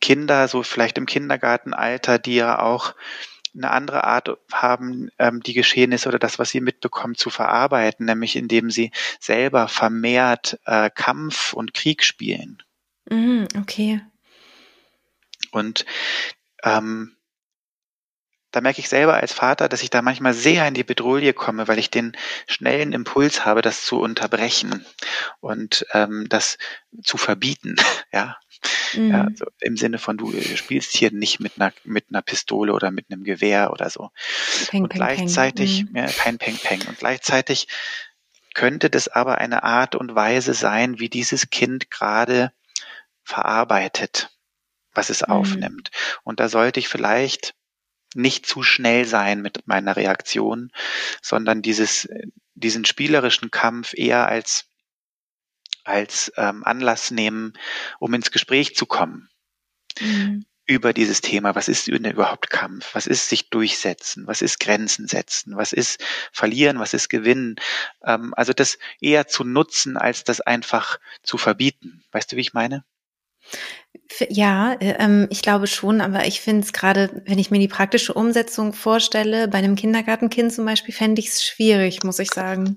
Kinder, 0.00 0.48
so 0.48 0.62
vielleicht 0.62 0.98
im 0.98 1.06
Kindergartenalter, 1.06 2.18
die 2.18 2.34
ja 2.34 2.60
auch 2.60 2.94
eine 3.54 3.70
andere 3.70 4.04
Art 4.04 4.30
haben, 4.52 5.10
ähm, 5.18 5.42
die 5.42 5.52
Geschehnisse 5.52 6.08
oder 6.08 6.18
das, 6.18 6.38
was 6.38 6.50
sie 6.50 6.60
mitbekommen, 6.60 7.14
zu 7.14 7.30
verarbeiten, 7.30 8.06
nämlich 8.06 8.36
indem 8.36 8.70
sie 8.70 8.90
selber 9.20 9.68
vermehrt 9.68 10.58
äh, 10.64 10.90
Kampf 10.90 11.52
und 11.52 11.74
Krieg 11.74 12.02
spielen. 12.02 12.62
Mm, 13.10 13.44
okay. 13.58 14.00
Und 15.50 15.84
ähm, 16.62 17.16
da 18.52 18.60
merke 18.60 18.80
ich 18.80 18.88
selber 18.88 19.14
als 19.14 19.32
Vater, 19.32 19.68
dass 19.68 19.82
ich 19.82 19.90
da 19.90 20.02
manchmal 20.02 20.34
sehr 20.34 20.68
in 20.68 20.74
die 20.74 20.84
Bedrohung 20.84 21.34
komme, 21.34 21.68
weil 21.68 21.78
ich 21.78 21.90
den 21.90 22.16
schnellen 22.46 22.92
Impuls 22.92 23.44
habe, 23.44 23.62
das 23.62 23.84
zu 23.84 24.00
unterbrechen 24.00 24.84
und 25.40 25.86
ähm, 25.92 26.26
das 26.28 26.58
zu 27.02 27.16
verbieten. 27.16 27.76
ja. 28.12 28.36
Mhm. 28.94 29.10
ja 29.10 29.28
so 29.34 29.46
Im 29.60 29.76
Sinne 29.76 29.98
von, 29.98 30.18
du 30.18 30.32
spielst 30.56 30.92
hier 30.92 31.10
nicht 31.10 31.40
mit 31.40 31.54
einer, 31.56 31.72
mit 31.84 32.06
einer 32.10 32.22
Pistole 32.22 32.72
oder 32.72 32.90
mit 32.90 33.06
einem 33.10 33.24
Gewehr 33.24 33.72
oder 33.72 33.90
so. 33.90 34.10
Peng, 34.68 34.84
und 34.84 34.90
peng, 34.90 34.98
gleichzeitig, 34.98 35.86
peng. 35.86 35.90
Mhm. 35.90 35.96
Ja, 35.96 36.06
kein 36.06 36.38
Peng 36.38 36.56
Peng. 36.56 36.82
Und 36.86 36.98
gleichzeitig 36.98 37.68
könnte 38.54 38.90
das 38.90 39.08
aber 39.08 39.38
eine 39.38 39.62
Art 39.62 39.94
und 39.94 40.14
Weise 40.14 40.52
sein, 40.52 40.98
wie 40.98 41.08
dieses 41.08 41.50
Kind 41.50 41.90
gerade 41.90 42.52
verarbeitet. 43.24 44.28
was 44.94 45.08
es 45.08 45.22
mhm. 45.22 45.32
aufnimmt. 45.32 45.90
Und 46.22 46.38
da 46.38 46.50
sollte 46.50 46.78
ich 46.78 46.88
vielleicht 46.88 47.54
nicht 48.14 48.46
zu 48.46 48.62
schnell 48.62 49.04
sein 49.04 49.42
mit 49.42 49.66
meiner 49.66 49.96
Reaktion, 49.96 50.70
sondern 51.20 51.62
dieses, 51.62 52.08
diesen 52.54 52.84
spielerischen 52.84 53.50
Kampf 53.50 53.94
eher 53.94 54.26
als, 54.26 54.66
als 55.84 56.32
ähm, 56.36 56.64
Anlass 56.64 57.10
nehmen, 57.10 57.54
um 57.98 58.14
ins 58.14 58.30
Gespräch 58.30 58.76
zu 58.76 58.86
kommen. 58.86 59.28
Mhm. 60.00 60.46
über 60.64 60.92
dieses 60.92 61.20
Thema. 61.20 61.54
Was 61.54 61.68
ist 61.68 61.88
überhaupt 61.88 62.48
Kampf? 62.48 62.94
Was 62.94 63.06
ist 63.06 63.28
sich 63.28 63.50
durchsetzen? 63.50 64.26
Was 64.26 64.42
ist 64.42 64.60
Grenzen 64.60 65.08
setzen? 65.08 65.56
Was 65.56 65.72
ist 65.72 66.02
verlieren? 66.32 66.78
Was 66.78 66.94
ist 66.94 67.08
gewinnen? 67.08 67.56
Ähm, 68.04 68.32
also 68.36 68.52
das 68.52 68.78
eher 69.00 69.26
zu 69.26 69.44
nutzen, 69.44 69.96
als 69.96 70.24
das 70.24 70.40
einfach 70.40 70.98
zu 71.22 71.36
verbieten. 71.36 72.04
Weißt 72.12 72.32
du, 72.32 72.36
wie 72.36 72.40
ich 72.40 72.54
meine? 72.54 72.84
Ja, 74.28 74.74
äh, 74.74 74.94
ähm, 74.98 75.26
ich 75.30 75.42
glaube 75.42 75.66
schon, 75.66 76.00
aber 76.00 76.26
ich 76.26 76.40
finde 76.40 76.62
es 76.62 76.72
gerade, 76.72 77.22
wenn 77.26 77.38
ich 77.38 77.50
mir 77.50 77.58
die 77.58 77.68
praktische 77.68 78.14
Umsetzung 78.14 78.72
vorstelle, 78.72 79.48
bei 79.48 79.58
einem 79.58 79.76
Kindergartenkind 79.76 80.52
zum 80.52 80.64
Beispiel, 80.64 80.94
fände 80.94 81.20
ich 81.20 81.28
es 81.28 81.44
schwierig, 81.44 82.02
muss 82.04 82.18
ich 82.18 82.30
sagen. 82.30 82.76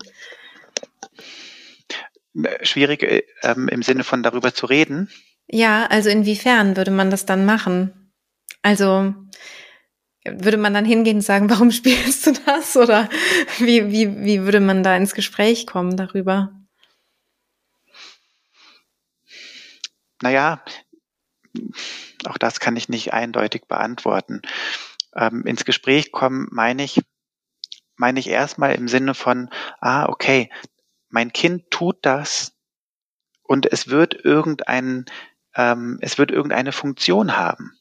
Schwierig 2.63 3.03
äh, 3.03 3.23
ähm, 3.43 3.67
im 3.69 3.81
Sinne 3.81 4.03
von 4.03 4.23
darüber 4.23 4.53
zu 4.53 4.65
reden? 4.65 5.09
Ja, 5.47 5.85
also 5.87 6.09
inwiefern 6.09 6.75
würde 6.77 6.91
man 6.91 7.09
das 7.09 7.25
dann 7.25 7.45
machen? 7.45 8.11
Also 8.61 9.13
würde 10.25 10.57
man 10.57 10.73
dann 10.73 10.85
hingehen 10.85 11.17
und 11.17 11.21
sagen, 11.21 11.49
warum 11.51 11.71
spielst 11.71 12.27
du 12.27 12.33
das? 12.45 12.75
Oder 12.75 13.09
wie, 13.59 13.91
wie, 13.91 14.23
wie 14.23 14.41
würde 14.41 14.59
man 14.59 14.83
da 14.83 14.95
ins 14.95 15.13
Gespräch 15.13 15.67
kommen 15.67 15.97
darüber? 15.97 16.51
Naja, 20.21 20.63
auch 22.25 22.37
das 22.37 22.59
kann 22.59 22.75
ich 22.75 22.89
nicht 22.89 23.13
eindeutig 23.13 23.63
beantworten. 23.67 24.41
Ähm, 25.15 25.43
ins 25.45 25.65
Gespräch 25.65 26.11
kommen, 26.11 26.47
meine 26.51 26.83
ich, 26.83 27.01
meine 27.95 28.19
ich 28.19 28.27
erstmal 28.27 28.75
im 28.75 28.87
Sinne 28.87 29.13
von, 29.13 29.49
ah, 29.79 30.07
okay, 30.07 30.49
mein 31.09 31.31
Kind 31.31 31.71
tut 31.71 31.97
das 32.01 32.53
und 33.43 33.71
es 33.71 33.87
wird 33.87 34.13
irgendein, 34.13 35.05
ähm, 35.55 35.97
es 36.01 36.17
wird 36.17 36.31
irgendeine 36.31 36.71
Funktion 36.71 37.37
haben. 37.37 37.77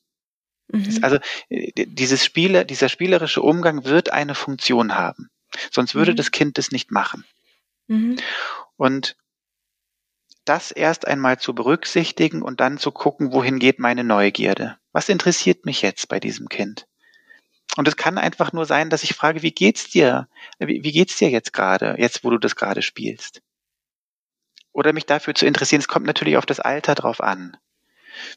Mhm. 0.69 0.99
Also 1.03 1.19
äh, 1.49 1.87
dieses 1.87 2.25
Spiele, 2.25 2.65
dieser 2.65 2.89
spielerische 2.89 3.43
Umgang 3.43 3.85
wird 3.85 4.13
eine 4.13 4.35
Funktion 4.35 4.95
haben. 4.95 5.31
Sonst 5.71 5.95
würde 5.95 6.13
mhm. 6.13 6.17
das 6.17 6.31
Kind 6.31 6.59
es 6.59 6.71
nicht 6.71 6.91
machen. 6.91 7.25
Mhm. 7.89 8.17
Und 8.77 9.17
das 10.45 10.71
erst 10.71 11.07
einmal 11.07 11.39
zu 11.39 11.55
berücksichtigen 11.55 12.43
und 12.43 12.61
dann 12.61 12.79
zu 12.79 12.93
gucken, 12.93 13.33
wohin 13.33 13.59
geht 13.59 13.79
meine 13.79 14.05
Neugierde? 14.05 14.77
Was 14.93 15.09
interessiert 15.09 15.67
mich 15.67 15.83
jetzt 15.83 16.09
bei 16.09 16.21
diesem 16.21 16.49
Kind? 16.49 16.87
Und 17.77 17.89
es 17.89 17.97
kann 17.97 18.19
einfach 18.19 18.53
nur 18.53 18.67
sein, 18.67 18.91
dass 18.91 19.03
ich 19.03 19.15
frage, 19.15 19.43
wie 19.43 19.51
geht's 19.51 19.91
dir? 19.91 20.29
Wie, 20.59 20.85
wie 20.85 20.93
geht's 20.93 21.17
dir 21.17 21.31
jetzt 21.31 21.53
gerade, 21.53 21.97
jetzt 21.99 22.23
wo 22.25 22.31
du 22.31 22.39
das 22.39 22.57
gerade 22.57 22.83
spielst? 22.83 23.43
Oder 24.73 24.93
mich 24.93 25.07
dafür 25.07 25.35
zu 25.35 25.47
interessieren, 25.47 25.81
es 25.81 25.89
kommt 25.89 26.07
natürlich 26.07 26.37
auf 26.37 26.47
das 26.47 26.61
Alter 26.61 26.95
drauf 26.95 27.21
an. 27.21 27.57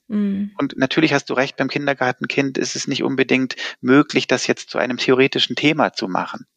Mhm. 0.07 0.51
Und 0.57 0.77
natürlich 0.77 1.13
hast 1.13 1.29
du 1.29 1.33
recht, 1.33 1.57
beim 1.57 1.67
Kindergartenkind 1.67 2.57
ist 2.57 2.75
es 2.75 2.87
nicht 2.87 3.03
unbedingt 3.03 3.55
möglich, 3.81 4.27
das 4.27 4.47
jetzt 4.47 4.69
zu 4.69 4.77
einem 4.77 4.97
theoretischen 4.97 5.55
Thema 5.55 5.93
zu 5.93 6.07
machen. 6.07 6.47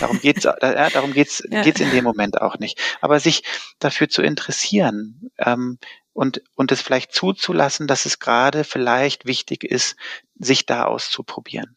Darum 0.00 0.20
geht's, 0.20 0.44
äh, 0.44 0.90
darum 0.90 1.12
geht's, 1.12 1.42
ja. 1.50 1.62
geht's 1.62 1.80
in 1.80 1.90
dem 1.90 2.04
Moment 2.04 2.40
auch 2.40 2.58
nicht. 2.58 2.80
Aber 3.00 3.20
sich 3.20 3.42
dafür 3.78 4.08
zu 4.08 4.22
interessieren 4.22 5.30
ähm, 5.38 5.78
und 6.12 6.42
und 6.54 6.72
es 6.72 6.82
vielleicht 6.82 7.12
zuzulassen, 7.12 7.86
dass 7.86 8.06
es 8.06 8.18
gerade 8.18 8.64
vielleicht 8.64 9.26
wichtig 9.26 9.64
ist, 9.64 9.96
sich 10.38 10.66
da 10.66 10.84
auszuprobieren. 10.84 11.76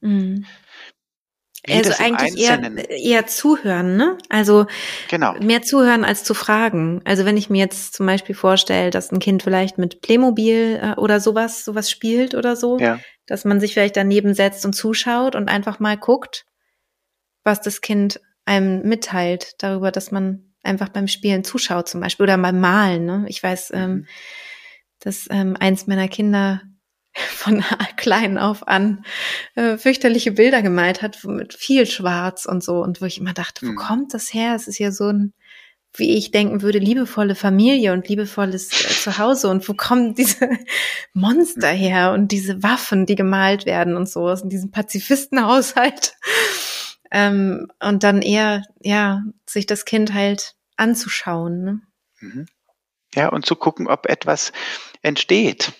Mhm. 0.00 0.44
also 1.68 1.92
eigentlich 2.02 2.42
eher, 2.42 2.90
eher 2.90 3.26
zuhören, 3.28 3.96
ne? 3.96 4.18
Also 4.28 4.66
genau. 5.08 5.34
mehr 5.34 5.62
zuhören 5.62 6.04
als 6.04 6.24
zu 6.24 6.34
fragen. 6.34 7.00
Also 7.04 7.24
wenn 7.24 7.36
ich 7.36 7.50
mir 7.50 7.60
jetzt 7.60 7.94
zum 7.94 8.06
Beispiel 8.06 8.34
vorstelle, 8.34 8.90
dass 8.90 9.12
ein 9.12 9.20
Kind 9.20 9.44
vielleicht 9.44 9.78
mit 9.78 10.00
Playmobil 10.00 10.80
äh, 10.82 11.00
oder 11.00 11.20
sowas, 11.20 11.64
sowas 11.64 11.88
spielt 11.88 12.34
oder 12.34 12.56
so, 12.56 12.78
ja. 12.78 12.98
dass 13.26 13.44
man 13.44 13.60
sich 13.60 13.74
vielleicht 13.74 13.96
daneben 13.96 14.34
setzt 14.34 14.64
und 14.66 14.72
zuschaut 14.72 15.36
und 15.36 15.48
einfach 15.48 15.78
mal 15.78 15.96
guckt, 15.96 16.46
was 17.44 17.60
das 17.60 17.80
Kind 17.80 18.20
einem 18.44 18.82
mitteilt, 18.82 19.54
darüber, 19.58 19.90
dass 19.90 20.10
man 20.10 20.52
einfach 20.62 20.88
beim 20.88 21.08
Spielen 21.08 21.44
zuschaut 21.44 21.88
zum 21.88 22.00
Beispiel 22.00 22.24
oder 22.24 22.38
beim 22.38 22.60
Malen. 22.60 23.04
Ne? 23.04 23.24
Ich 23.28 23.42
weiß, 23.42 23.72
ähm, 23.74 23.90
mhm. 23.90 24.06
dass 25.00 25.28
ähm, 25.30 25.56
eins 25.58 25.86
meiner 25.86 26.08
Kinder 26.08 26.62
von 27.14 27.62
klein 27.96 28.38
auf 28.38 28.66
an 28.66 29.04
äh, 29.54 29.76
fürchterliche 29.76 30.32
Bilder 30.32 30.62
gemalt 30.62 31.02
hat 31.02 31.22
mit 31.24 31.54
viel 31.54 31.86
Schwarz 31.86 32.46
und 32.46 32.62
so 32.64 32.82
und 32.82 33.00
wo 33.00 33.06
ich 33.06 33.18
immer 33.18 33.34
dachte, 33.34 33.66
wo 33.66 33.72
mhm. 33.72 33.76
kommt 33.76 34.14
das 34.14 34.32
her? 34.32 34.54
Es 34.54 34.68
ist 34.68 34.78
ja 34.78 34.90
so 34.90 35.08
ein 35.08 35.32
wie 35.94 36.16
ich 36.16 36.30
denken 36.30 36.62
würde, 36.62 36.78
liebevolle 36.78 37.34
Familie 37.34 37.92
und 37.92 38.08
liebevolles 38.08 38.68
äh, 38.68 38.88
Zuhause 38.94 39.48
und 39.48 39.68
wo 39.68 39.74
kommen 39.74 40.14
diese 40.14 40.48
Monster 41.12 41.74
mhm. 41.74 41.78
her 41.78 42.12
und 42.12 42.32
diese 42.32 42.62
Waffen, 42.62 43.04
die 43.04 43.14
gemalt 43.14 43.66
werden 43.66 43.96
und 43.96 44.08
so 44.08 44.28
aus 44.28 44.42
diesem 44.42 44.70
Pazifistenhaushalt 44.70 46.14
ähm, 47.12 47.68
und 47.80 48.02
dann 48.02 48.22
eher, 48.22 48.62
ja, 48.80 49.22
sich 49.48 49.66
das 49.66 49.84
Kind 49.84 50.12
halt 50.12 50.54
anzuschauen. 50.76 51.62
Ne? 51.62 51.80
Mhm. 52.20 52.46
Ja, 53.14 53.28
und 53.28 53.46
zu 53.46 53.54
gucken, 53.54 53.86
ob 53.86 54.06
etwas 54.06 54.52
entsteht. 55.02 55.72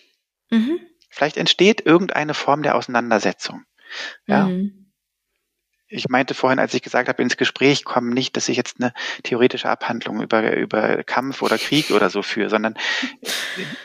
Mhm. 0.50 0.78
Vielleicht 1.08 1.36
entsteht 1.36 1.84
irgendeine 1.84 2.34
Form 2.34 2.62
der 2.62 2.76
Auseinandersetzung. 2.76 3.64
Ja. 4.26 4.46
Mhm 4.46 4.81
ich 5.92 6.08
meinte 6.08 6.34
vorhin, 6.34 6.58
als 6.58 6.72
ich 6.74 6.82
gesagt 6.82 7.08
habe, 7.08 7.22
ins 7.22 7.36
Gespräch 7.36 7.84
kommen, 7.84 8.10
nicht, 8.10 8.36
dass 8.36 8.48
ich 8.48 8.56
jetzt 8.56 8.80
eine 8.80 8.94
theoretische 9.22 9.68
Abhandlung 9.68 10.22
über, 10.22 10.56
über 10.56 11.04
Kampf 11.04 11.42
oder 11.42 11.58
Krieg 11.58 11.90
oder 11.90 12.08
so 12.08 12.22
führe, 12.22 12.48
sondern 12.48 12.74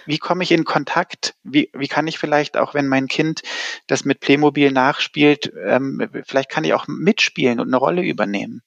wie 0.06 0.18
komme 0.18 0.44
ich 0.44 0.52
in 0.52 0.64
Kontakt? 0.64 1.36
Wie, 1.44 1.70
wie 1.74 1.88
kann 1.88 2.08
ich 2.08 2.18
vielleicht 2.18 2.56
auch, 2.58 2.74
wenn 2.74 2.88
mein 2.88 3.08
Kind 3.08 3.42
das 3.88 4.06
mit 4.06 4.22
Playmobil 4.22 4.72
nachspielt, 4.72 5.52
ähm, 5.66 6.10
vielleicht 6.26 6.50
kann 6.50 6.64
ich 6.64 6.74
auch 6.74 6.88
mitspielen 6.88 7.60
und 7.60 7.68
eine 7.68 7.78
Rolle 7.78 8.04
übernehmen 8.04 8.62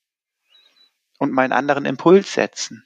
und 1.19 1.33
mal 1.33 1.43
einen 1.43 1.53
anderen 1.53 1.87
Impuls 1.87 2.35
setzen. 2.35 2.85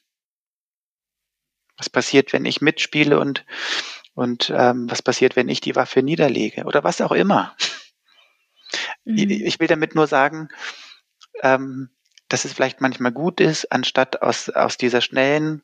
Was 1.76 1.90
passiert, 1.90 2.32
wenn 2.32 2.44
ich 2.44 2.60
mitspiele 2.60 3.18
und, 3.18 3.44
und 4.14 4.52
ähm, 4.56 4.88
was 4.88 5.02
passiert, 5.02 5.34
wenn 5.34 5.48
ich 5.48 5.60
die 5.60 5.74
Waffe 5.74 6.04
niederlege 6.04 6.62
oder 6.64 6.84
was 6.84 7.00
auch 7.00 7.12
immer. 7.12 7.56
Mhm. 9.04 9.30
Ich 9.30 9.60
will 9.60 9.68
damit 9.68 9.94
nur 9.94 10.06
sagen, 10.06 10.48
ähm, 11.42 11.90
dass 12.28 12.44
es 12.44 12.52
vielleicht 12.52 12.80
manchmal 12.80 13.12
gut 13.12 13.40
ist, 13.40 13.70
anstatt 13.70 14.22
aus, 14.22 14.48
aus 14.48 14.76
dieser 14.76 15.00
schnellen, 15.00 15.62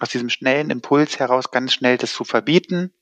aus 0.00 0.10
diesem 0.10 0.30
schnellen 0.30 0.70
Impuls 0.70 1.18
heraus 1.18 1.50
ganz 1.50 1.72
schnell 1.74 1.96
das 1.98 2.12
zu 2.12 2.24
verbieten, 2.24 2.92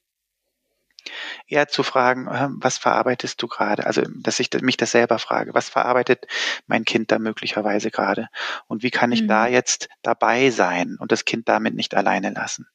eher 1.47 1.69
zu 1.69 1.83
fragen, 1.83 2.27
äh, 2.27 2.49
was 2.51 2.79
verarbeitest 2.79 3.41
du 3.41 3.47
gerade? 3.47 3.87
Also, 3.87 4.03
dass 4.23 4.41
ich 4.41 4.51
mich 4.61 4.77
das 4.77 4.91
selber 4.91 5.19
frage, 5.19 5.55
was 5.55 5.69
verarbeitet 5.69 6.27
mein 6.67 6.85
Kind 6.85 7.13
da 7.13 7.19
möglicherweise 7.19 7.91
gerade? 7.91 8.29
Und 8.67 8.83
wie 8.83 8.91
kann 8.91 9.13
ich 9.13 9.23
mhm. 9.23 9.29
da 9.29 9.47
jetzt 9.47 9.89
dabei 10.03 10.51
sein 10.51 10.97
und 10.99 11.13
das 11.13 11.25
Kind 11.25 11.49
damit 11.49 11.75
nicht 11.75 11.95
alleine 11.95 12.31
lassen? 12.31 12.67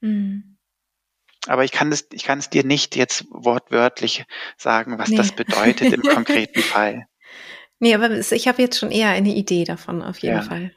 Mhm. 0.00 0.53
Aber 1.46 1.64
ich 1.64 1.72
kann 1.72 1.92
es, 1.92 2.06
ich 2.12 2.24
kann 2.24 2.38
es 2.38 2.50
dir 2.50 2.64
nicht 2.64 2.96
jetzt 2.96 3.26
wortwörtlich 3.30 4.24
sagen, 4.56 4.98
was 4.98 5.10
nee. 5.10 5.16
das 5.16 5.32
bedeutet 5.32 5.92
im 5.92 6.02
konkreten 6.14 6.62
Fall. 6.62 7.06
Nee, 7.78 7.94
aber 7.94 8.10
ich 8.10 8.48
habe 8.48 8.62
jetzt 8.62 8.78
schon 8.78 8.90
eher 8.90 9.10
eine 9.10 9.34
Idee 9.34 9.64
davon, 9.64 10.02
auf 10.02 10.18
jeden 10.18 10.36
ja. 10.36 10.42
Fall. 10.42 10.74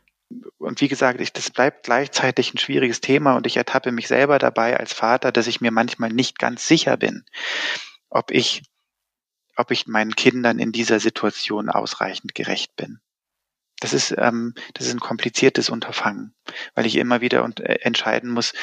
Und 0.58 0.82
wie 0.82 0.90
gesagt, 0.90 1.22
ich, 1.22 1.32
das 1.32 1.50
bleibt 1.50 1.86
gleichzeitig 1.86 2.54
ein 2.54 2.58
schwieriges 2.58 3.00
Thema 3.00 3.36
und 3.36 3.48
ich 3.48 3.56
ertappe 3.56 3.92
mich 3.94 4.08
selber 4.08 4.40
dabei 4.40 4.78
als 4.78 4.92
Vater, 4.92 5.32
dass 5.32 5.48
ich 5.48 5.62
mir 5.62 5.72
manchmal 5.72 6.10
nicht 6.10 6.38
ganz 6.38 6.68
sicher 6.68 6.98
bin, 6.98 7.24
ob 8.10 8.32
ich, 8.32 8.64
ob 9.56 9.72
ich 9.72 9.88
meinen 9.88 10.16
Kindern 10.16 10.60
in 10.60 10.74
dieser 10.74 11.00
Situation 11.00 11.70
ausreichend 11.70 12.36
gerecht 12.36 12.76
bin. 12.76 13.00
Das 13.80 13.94
ist, 13.94 14.14
ähm, 14.18 14.54
das 14.74 14.88
ist 14.88 14.94
ein 14.94 15.00
kompliziertes 15.00 15.70
Unterfangen, 15.70 16.34
weil 16.74 16.86
ich 16.86 16.96
immer 16.98 17.22
wieder 17.22 17.44
und, 17.44 17.60
äh, 17.60 17.80
entscheiden 17.82 18.32
muss, 18.32 18.54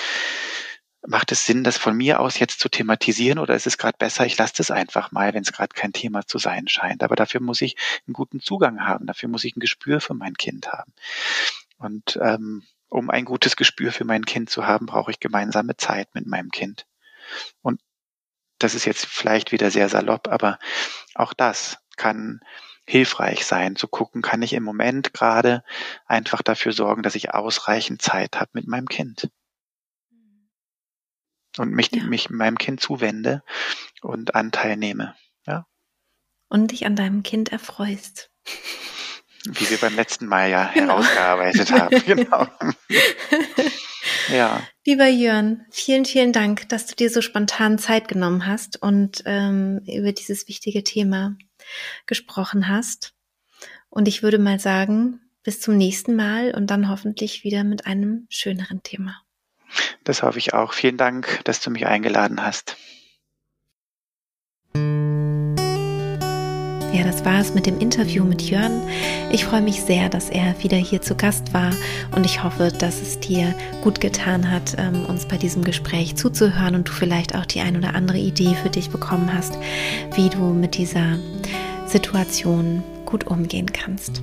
macht 1.07 1.33
es 1.33 1.47
Sinn, 1.47 1.65
das 1.65 1.77
von 1.77 1.97
mir 1.97 2.21
aus 2.21 2.39
jetzt 2.39 2.61
zu 2.61 2.69
thematisieren 2.69 3.39
oder 3.39 3.55
ist 3.55 3.67
es 3.67 3.79
gerade 3.79 3.99
besser, 3.99 4.27
ich 4.27 4.39
lasse 4.39 4.55
das 4.57 4.71
einfach 4.71 5.13
mal, 5.13 5.35
wenn 5.35 5.43
es 5.43 5.53
gerade 5.53 5.75
kein 5.75 5.93
Thema 5.93 6.27
zu 6.27 6.39
sein 6.39 6.69
scheint. 6.69 7.03
Aber 7.03 7.17
dafür 7.17 7.41
muss 7.41 7.61
ich 7.61 7.77
einen 8.07 8.15
guten 8.15 8.41
Zugang 8.41 8.81
haben, 8.87 9.07
dafür 9.07 9.29
muss 9.29 9.45
ich 9.45 9.57
ein 9.57 9.61
Gespür 9.61 10.01
für 10.01 10.15
mein 10.15 10.35
Kind 10.35 10.73
haben. 10.73 10.93
Und 11.79 12.19
ähm, 12.23 12.65
um 12.89 13.11
ein 13.11 13.25
gutes 13.25 13.57
Gespür 13.57 13.93
für 13.93 14.05
mein 14.05 14.25
Kind 14.25 14.51
zu 14.51 14.67
haben, 14.67 14.87
brauche 14.87 15.11
ich 15.11 15.21
gemeinsame 15.21 15.77
Zeit 15.77 16.15
mit 16.15 16.27
meinem 16.27 16.51
Kind. 16.51 16.87
Und 17.63 17.81
das 18.59 18.75
ist 18.75 18.85
jetzt 18.85 19.07
vielleicht 19.07 19.53
wieder 19.53 19.71
sehr 19.71 19.89
salopp, 19.89 20.29
aber 20.29 20.59
auch 21.15 21.33
das 21.35 21.79
kann 21.97 22.41
hilfreich 22.87 23.47
sein, 23.47 23.77
zu 23.77 23.89
gucken, 23.89 24.23
kann 24.23 24.43
ich 24.43 24.53
im 24.53 24.63
Moment 24.63 25.15
gerade 25.15 25.65
einfach 26.07 26.43
dafür 26.43 26.73
sorgen, 26.73 27.03
dass 27.03 27.15
ich 27.15 27.33
ausreichend 27.33 28.03
Zeit 28.03 28.37
habe 28.37 28.51
mit 28.55 28.67
meinem 28.67 28.89
Kind. 28.89 29.31
Und 31.59 31.71
mich, 31.71 31.91
ja. 31.93 32.05
mich 32.05 32.31
meinem 32.31 32.59
Kind 32.59 32.81
zuwende 32.81 33.43
und 34.03 34.35
Anteil 34.35 34.77
nehme. 34.77 35.15
Ja. 35.47 35.67
Und 36.49 36.71
dich 36.71 36.87
an 36.87 36.97
deinem 36.97 37.23
Kind 37.23 37.53
erfreust. 37.53 38.31
Wie 39.47 39.69
wir 39.69 39.79
beim 39.79 39.95
letzten 39.95 40.27
Mal 40.27 40.51
ja 40.51 40.71
genau. 40.73 40.95
herausgearbeitet 40.95 41.71
haben. 41.73 42.03
Genau. 42.07 42.47
ja. 44.33 44.67
Lieber 44.87 45.07
Jörn, 45.07 45.67
vielen, 45.71 46.05
vielen 46.05 46.33
Dank, 46.33 46.69
dass 46.71 46.87
du 46.87 46.95
dir 46.95 47.11
so 47.11 47.21
spontan 47.21 47.79
Zeit 47.79 48.09
genommen 48.09 48.47
hast 48.47 48.81
und 48.81 49.23
ähm, 49.27 49.81
über 49.87 50.13
dieses 50.13 50.49
wichtige 50.49 50.83
Thema 50.83 51.37
gesprochen 52.07 52.69
hast. 52.69 53.15
Und 53.91 54.09
ich 54.09 54.23
würde 54.23 54.39
mal 54.39 54.59
sagen, 54.59 55.21
bis 55.43 55.61
zum 55.61 55.77
nächsten 55.77 56.17
Mal 56.17 56.55
und 56.55 56.69
dann 56.69 56.89
hoffentlich 56.89 57.45
wieder 57.45 57.65
mit 57.65 57.87
einem 57.87 58.27
schöneren 58.31 58.83
Thema. 58.83 59.24
Das 60.05 60.22
hoffe 60.22 60.39
ich 60.39 60.55
auch. 60.55 60.72
Vielen 60.72 60.97
Dank, 60.97 61.41
dass 61.45 61.61
du 61.61 61.70
mich 61.70 61.87
eingeladen 61.87 62.45
hast. 62.45 62.77
Ja, 66.95 67.03
das 67.03 67.25
war 67.25 67.41
es 67.41 67.55
mit 67.55 67.66
dem 67.66 67.81
Interview 67.81 68.22
mit 68.22 68.43
Jörn. 68.43 68.87
Ich 69.33 69.45
freue 69.45 69.62
mich 69.62 69.83
sehr, 69.83 70.09
dass 70.09 70.31
er 70.31 70.55
wieder 70.62 70.77
hier 70.77 71.03
zu 71.03 71.16
Gast 71.16 71.53
war 71.53 71.72
und 72.14 72.25
ich 72.25 72.45
hoffe, 72.45 72.70
dass 72.70 73.03
es 73.03 73.18
dir 73.18 73.53
gut 73.83 74.01
getan 74.01 74.49
hat, 74.49 74.77
ähm, 74.79 75.05
uns 75.07 75.27
bei 75.27 75.37
diesem 75.37 75.64
Gespräch 75.64 76.14
zuzuhören 76.14 76.77
und 76.77 76.89
du 76.89 76.93
vielleicht 76.93 77.35
auch 77.35 77.47
die 77.47 77.62
ein 77.62 77.77
oder 77.77 77.97
andere 77.97 78.18
Idee 78.18 78.55
für 78.62 78.70
dich 78.70 78.91
bekommen 78.91 79.35
hast, 79.35 79.59
wie 80.14 80.29
du 80.29 80.39
mit 80.39 80.77
dieser 80.77 81.18
Situation 81.87 82.85
gut 83.07 83.27
umgehen 83.27 83.72
kannst. 83.72 84.22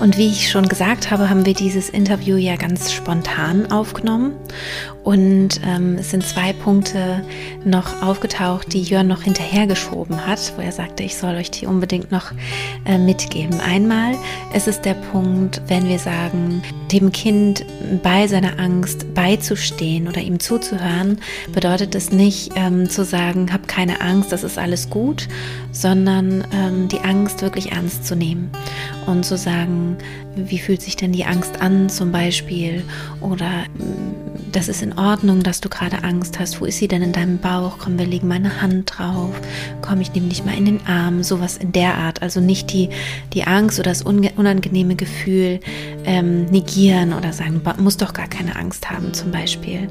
Und 0.00 0.16
wie 0.16 0.28
ich 0.28 0.48
schon 0.48 0.68
gesagt 0.68 1.10
habe, 1.10 1.28
haben 1.28 1.44
wir 1.44 1.54
dieses 1.54 1.88
Interview 1.88 2.36
ja 2.36 2.54
ganz 2.54 2.92
spontan 2.92 3.70
aufgenommen. 3.72 4.34
Und 5.02 5.60
ähm, 5.64 5.96
es 5.98 6.10
sind 6.10 6.22
zwei 6.22 6.52
Punkte 6.52 7.24
noch 7.64 8.02
aufgetaucht, 8.02 8.74
die 8.74 8.82
Jörn 8.82 9.06
noch 9.06 9.22
hinterhergeschoben 9.22 10.26
hat, 10.26 10.52
wo 10.56 10.60
er 10.60 10.70
sagte, 10.70 11.02
ich 11.02 11.16
soll 11.16 11.34
euch 11.36 11.50
die 11.50 11.66
unbedingt 11.66 12.12
noch 12.12 12.32
äh, 12.84 12.98
mitgeben. 12.98 13.58
Einmal 13.60 14.14
ist 14.54 14.68
es 14.68 14.82
der 14.82 14.92
Punkt, 14.92 15.62
wenn 15.68 15.88
wir 15.88 15.98
sagen, 15.98 16.62
dem 16.92 17.10
Kind 17.10 17.64
bei 18.02 18.26
seiner 18.26 18.58
Angst 18.60 19.14
beizustehen 19.14 20.08
oder 20.08 20.20
ihm 20.20 20.40
zuzuhören, 20.40 21.18
bedeutet 21.52 21.94
es 21.94 22.12
nicht 22.12 22.52
ähm, 22.54 22.90
zu 22.90 23.02
sagen, 23.02 23.50
hab 23.50 23.66
keine 23.66 24.02
Angst, 24.02 24.30
das 24.30 24.44
ist 24.44 24.58
alles 24.58 24.90
gut, 24.90 25.26
sondern 25.72 26.44
ähm, 26.52 26.88
die 26.88 27.00
Angst 27.00 27.40
wirklich 27.40 27.72
ernst 27.72 28.06
zu 28.06 28.14
nehmen 28.14 28.50
und 29.06 29.24
zu 29.24 29.38
sagen, 29.38 29.87
wie 30.36 30.58
fühlt 30.58 30.82
sich 30.82 30.96
denn 30.96 31.12
die 31.12 31.24
Angst 31.24 31.60
an 31.60 31.88
zum 31.88 32.12
Beispiel 32.12 32.82
oder 33.20 33.64
mm, 33.76 34.52
das 34.52 34.68
ist 34.68 34.82
in 34.82 34.98
Ordnung, 34.98 35.42
dass 35.42 35.60
du 35.60 35.68
gerade 35.68 36.04
Angst 36.04 36.38
hast. 36.38 36.60
Wo 36.60 36.64
ist 36.64 36.78
sie 36.78 36.88
denn 36.88 37.02
in 37.02 37.12
deinem 37.12 37.38
Bauch? 37.38 37.76
Komm, 37.78 37.98
wir 37.98 38.06
legen 38.06 38.28
meine 38.28 38.62
Hand 38.62 38.98
drauf. 38.98 39.34
Komm, 39.82 40.00
ich 40.00 40.12
nehme 40.14 40.28
dich 40.28 40.44
mal 40.44 40.56
in 40.56 40.64
den 40.64 40.86
Arm. 40.86 41.22
Sowas 41.22 41.56
in 41.56 41.72
der 41.72 41.96
Art. 41.96 42.22
Also 42.22 42.40
nicht 42.40 42.72
die, 42.72 42.88
die 43.34 43.44
Angst 43.44 43.78
oder 43.78 43.90
das 43.90 44.02
unangenehme 44.02 44.96
Gefühl 44.96 45.60
ähm, 46.04 46.46
negieren 46.46 47.12
oder 47.12 47.32
sagen, 47.32 47.60
muss 47.78 47.96
doch 47.96 48.12
gar 48.12 48.28
keine 48.28 48.56
Angst 48.56 48.90
haben 48.90 49.12
zum 49.12 49.30
Beispiel. 49.30 49.88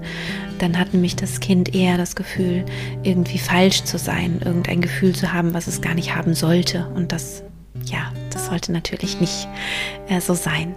Dann 0.60 0.78
hat 0.78 0.94
nämlich 0.94 1.16
das 1.16 1.40
Kind 1.40 1.76
eher 1.76 1.98
das 1.98 2.16
Gefühl, 2.16 2.66
irgendwie 3.04 3.38
falsch 3.38 3.84
zu 3.84 3.98
sein, 3.98 4.42
irgendein 4.44 4.82
Gefühl 4.82 5.14
zu 5.14 5.34
haben, 5.34 5.54
was 5.54 5.68
es 5.68 5.82
gar 5.82 5.94
nicht 5.94 6.16
haben 6.16 6.34
sollte. 6.34 6.88
Und 6.96 7.12
das 7.12 7.44
ja, 7.86 8.12
das 8.38 8.46
sollte 8.46 8.72
natürlich 8.72 9.20
nicht 9.20 9.48
äh, 10.10 10.22
so 10.22 10.36
sein. 10.36 10.76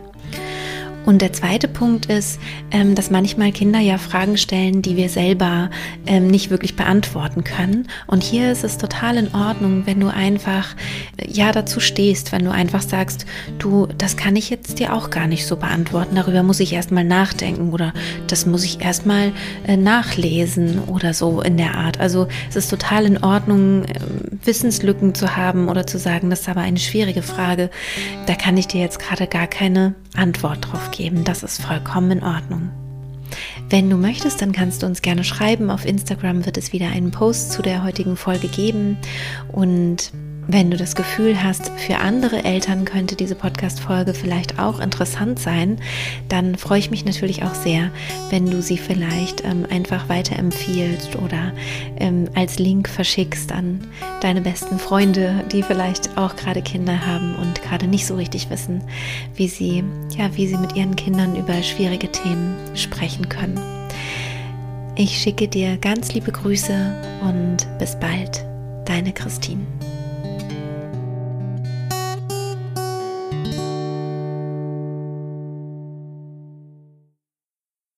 Und 1.10 1.22
der 1.22 1.32
zweite 1.32 1.66
Punkt 1.66 2.06
ist, 2.06 2.38
ähm, 2.70 2.94
dass 2.94 3.10
manchmal 3.10 3.50
Kinder 3.50 3.80
ja 3.80 3.98
Fragen 3.98 4.36
stellen, 4.36 4.80
die 4.80 4.96
wir 4.96 5.08
selber 5.08 5.68
ähm, 6.06 6.28
nicht 6.28 6.50
wirklich 6.50 6.76
beantworten 6.76 7.42
können. 7.42 7.88
Und 8.06 8.22
hier 8.22 8.52
ist 8.52 8.62
es 8.62 8.78
total 8.78 9.16
in 9.16 9.34
Ordnung, 9.34 9.86
wenn 9.86 9.98
du 9.98 10.06
einfach 10.06 10.76
äh, 11.16 11.28
ja 11.28 11.50
dazu 11.50 11.80
stehst, 11.80 12.30
wenn 12.30 12.44
du 12.44 12.52
einfach 12.52 12.80
sagst, 12.80 13.26
du, 13.58 13.88
das 13.98 14.16
kann 14.16 14.36
ich 14.36 14.50
jetzt 14.50 14.78
dir 14.78 14.94
auch 14.94 15.10
gar 15.10 15.26
nicht 15.26 15.48
so 15.48 15.56
beantworten. 15.56 16.14
Darüber 16.14 16.44
muss 16.44 16.60
ich 16.60 16.72
erstmal 16.72 17.02
nachdenken 17.02 17.72
oder 17.72 17.92
das 18.28 18.46
muss 18.46 18.62
ich 18.62 18.80
erstmal 18.80 19.32
äh, 19.66 19.76
nachlesen 19.76 20.78
oder 20.78 21.12
so 21.12 21.40
in 21.40 21.56
der 21.56 21.74
Art. 21.74 21.98
Also 21.98 22.28
es 22.48 22.54
ist 22.54 22.70
total 22.70 23.04
in 23.04 23.24
Ordnung, 23.24 23.82
äh, 23.82 23.98
Wissenslücken 24.44 25.16
zu 25.16 25.34
haben 25.34 25.68
oder 25.68 25.88
zu 25.88 25.98
sagen, 25.98 26.30
das 26.30 26.42
ist 26.42 26.48
aber 26.48 26.60
eine 26.60 26.78
schwierige 26.78 27.22
Frage. 27.22 27.68
Da 28.26 28.36
kann 28.36 28.56
ich 28.56 28.68
dir 28.68 28.80
jetzt 28.80 29.00
gerade 29.00 29.26
gar 29.26 29.48
keine 29.48 29.96
Antwort 30.14 30.70
drauf 30.70 30.90
geben. 30.90 31.24
Das 31.24 31.42
ist 31.42 31.62
vollkommen 31.62 32.10
in 32.10 32.22
Ordnung. 32.22 32.70
Wenn 33.68 33.88
du 33.88 33.96
möchtest, 33.96 34.42
dann 34.42 34.52
kannst 34.52 34.82
du 34.82 34.86
uns 34.86 35.02
gerne 35.02 35.22
schreiben. 35.24 35.70
Auf 35.70 35.84
Instagram 35.84 36.44
wird 36.44 36.56
es 36.56 36.72
wieder 36.72 36.88
einen 36.88 37.12
Post 37.12 37.52
zu 37.52 37.62
der 37.62 37.84
heutigen 37.84 38.16
Folge 38.16 38.48
geben. 38.48 38.96
Und 39.52 40.12
wenn 40.52 40.70
du 40.70 40.76
das 40.76 40.96
Gefühl 40.96 41.42
hast, 41.42 41.70
für 41.76 41.98
andere 41.98 42.44
Eltern 42.44 42.84
könnte 42.84 43.14
diese 43.14 43.36
Podcast-Folge 43.36 44.14
vielleicht 44.14 44.58
auch 44.58 44.80
interessant 44.80 45.38
sein, 45.38 45.78
dann 46.28 46.56
freue 46.56 46.80
ich 46.80 46.90
mich 46.90 47.04
natürlich 47.04 47.44
auch 47.44 47.54
sehr, 47.54 47.90
wenn 48.30 48.50
du 48.50 48.60
sie 48.60 48.76
vielleicht 48.76 49.44
ähm, 49.44 49.64
einfach 49.70 50.08
weiterempfiehlst 50.08 51.16
oder 51.16 51.52
ähm, 51.98 52.28
als 52.34 52.58
Link 52.58 52.88
verschickst 52.88 53.52
an 53.52 53.86
deine 54.22 54.40
besten 54.40 54.78
Freunde, 54.80 55.44
die 55.52 55.62
vielleicht 55.62 56.18
auch 56.18 56.34
gerade 56.34 56.62
Kinder 56.62 57.06
haben 57.06 57.36
und 57.36 57.62
gerade 57.62 57.86
nicht 57.86 58.06
so 58.06 58.16
richtig 58.16 58.50
wissen, 58.50 58.82
wie 59.36 59.48
sie, 59.48 59.84
ja, 60.16 60.36
wie 60.36 60.48
sie 60.48 60.56
mit 60.56 60.74
ihren 60.74 60.96
Kindern 60.96 61.36
über 61.36 61.62
schwierige 61.62 62.10
Themen 62.10 62.56
sprechen 62.74 63.28
können. 63.28 63.60
Ich 64.96 65.18
schicke 65.18 65.46
dir 65.46 65.76
ganz 65.76 66.12
liebe 66.12 66.32
Grüße 66.32 67.20
und 67.22 67.68
bis 67.78 67.98
bald, 67.98 68.44
deine 68.84 69.12
Christine. 69.12 69.64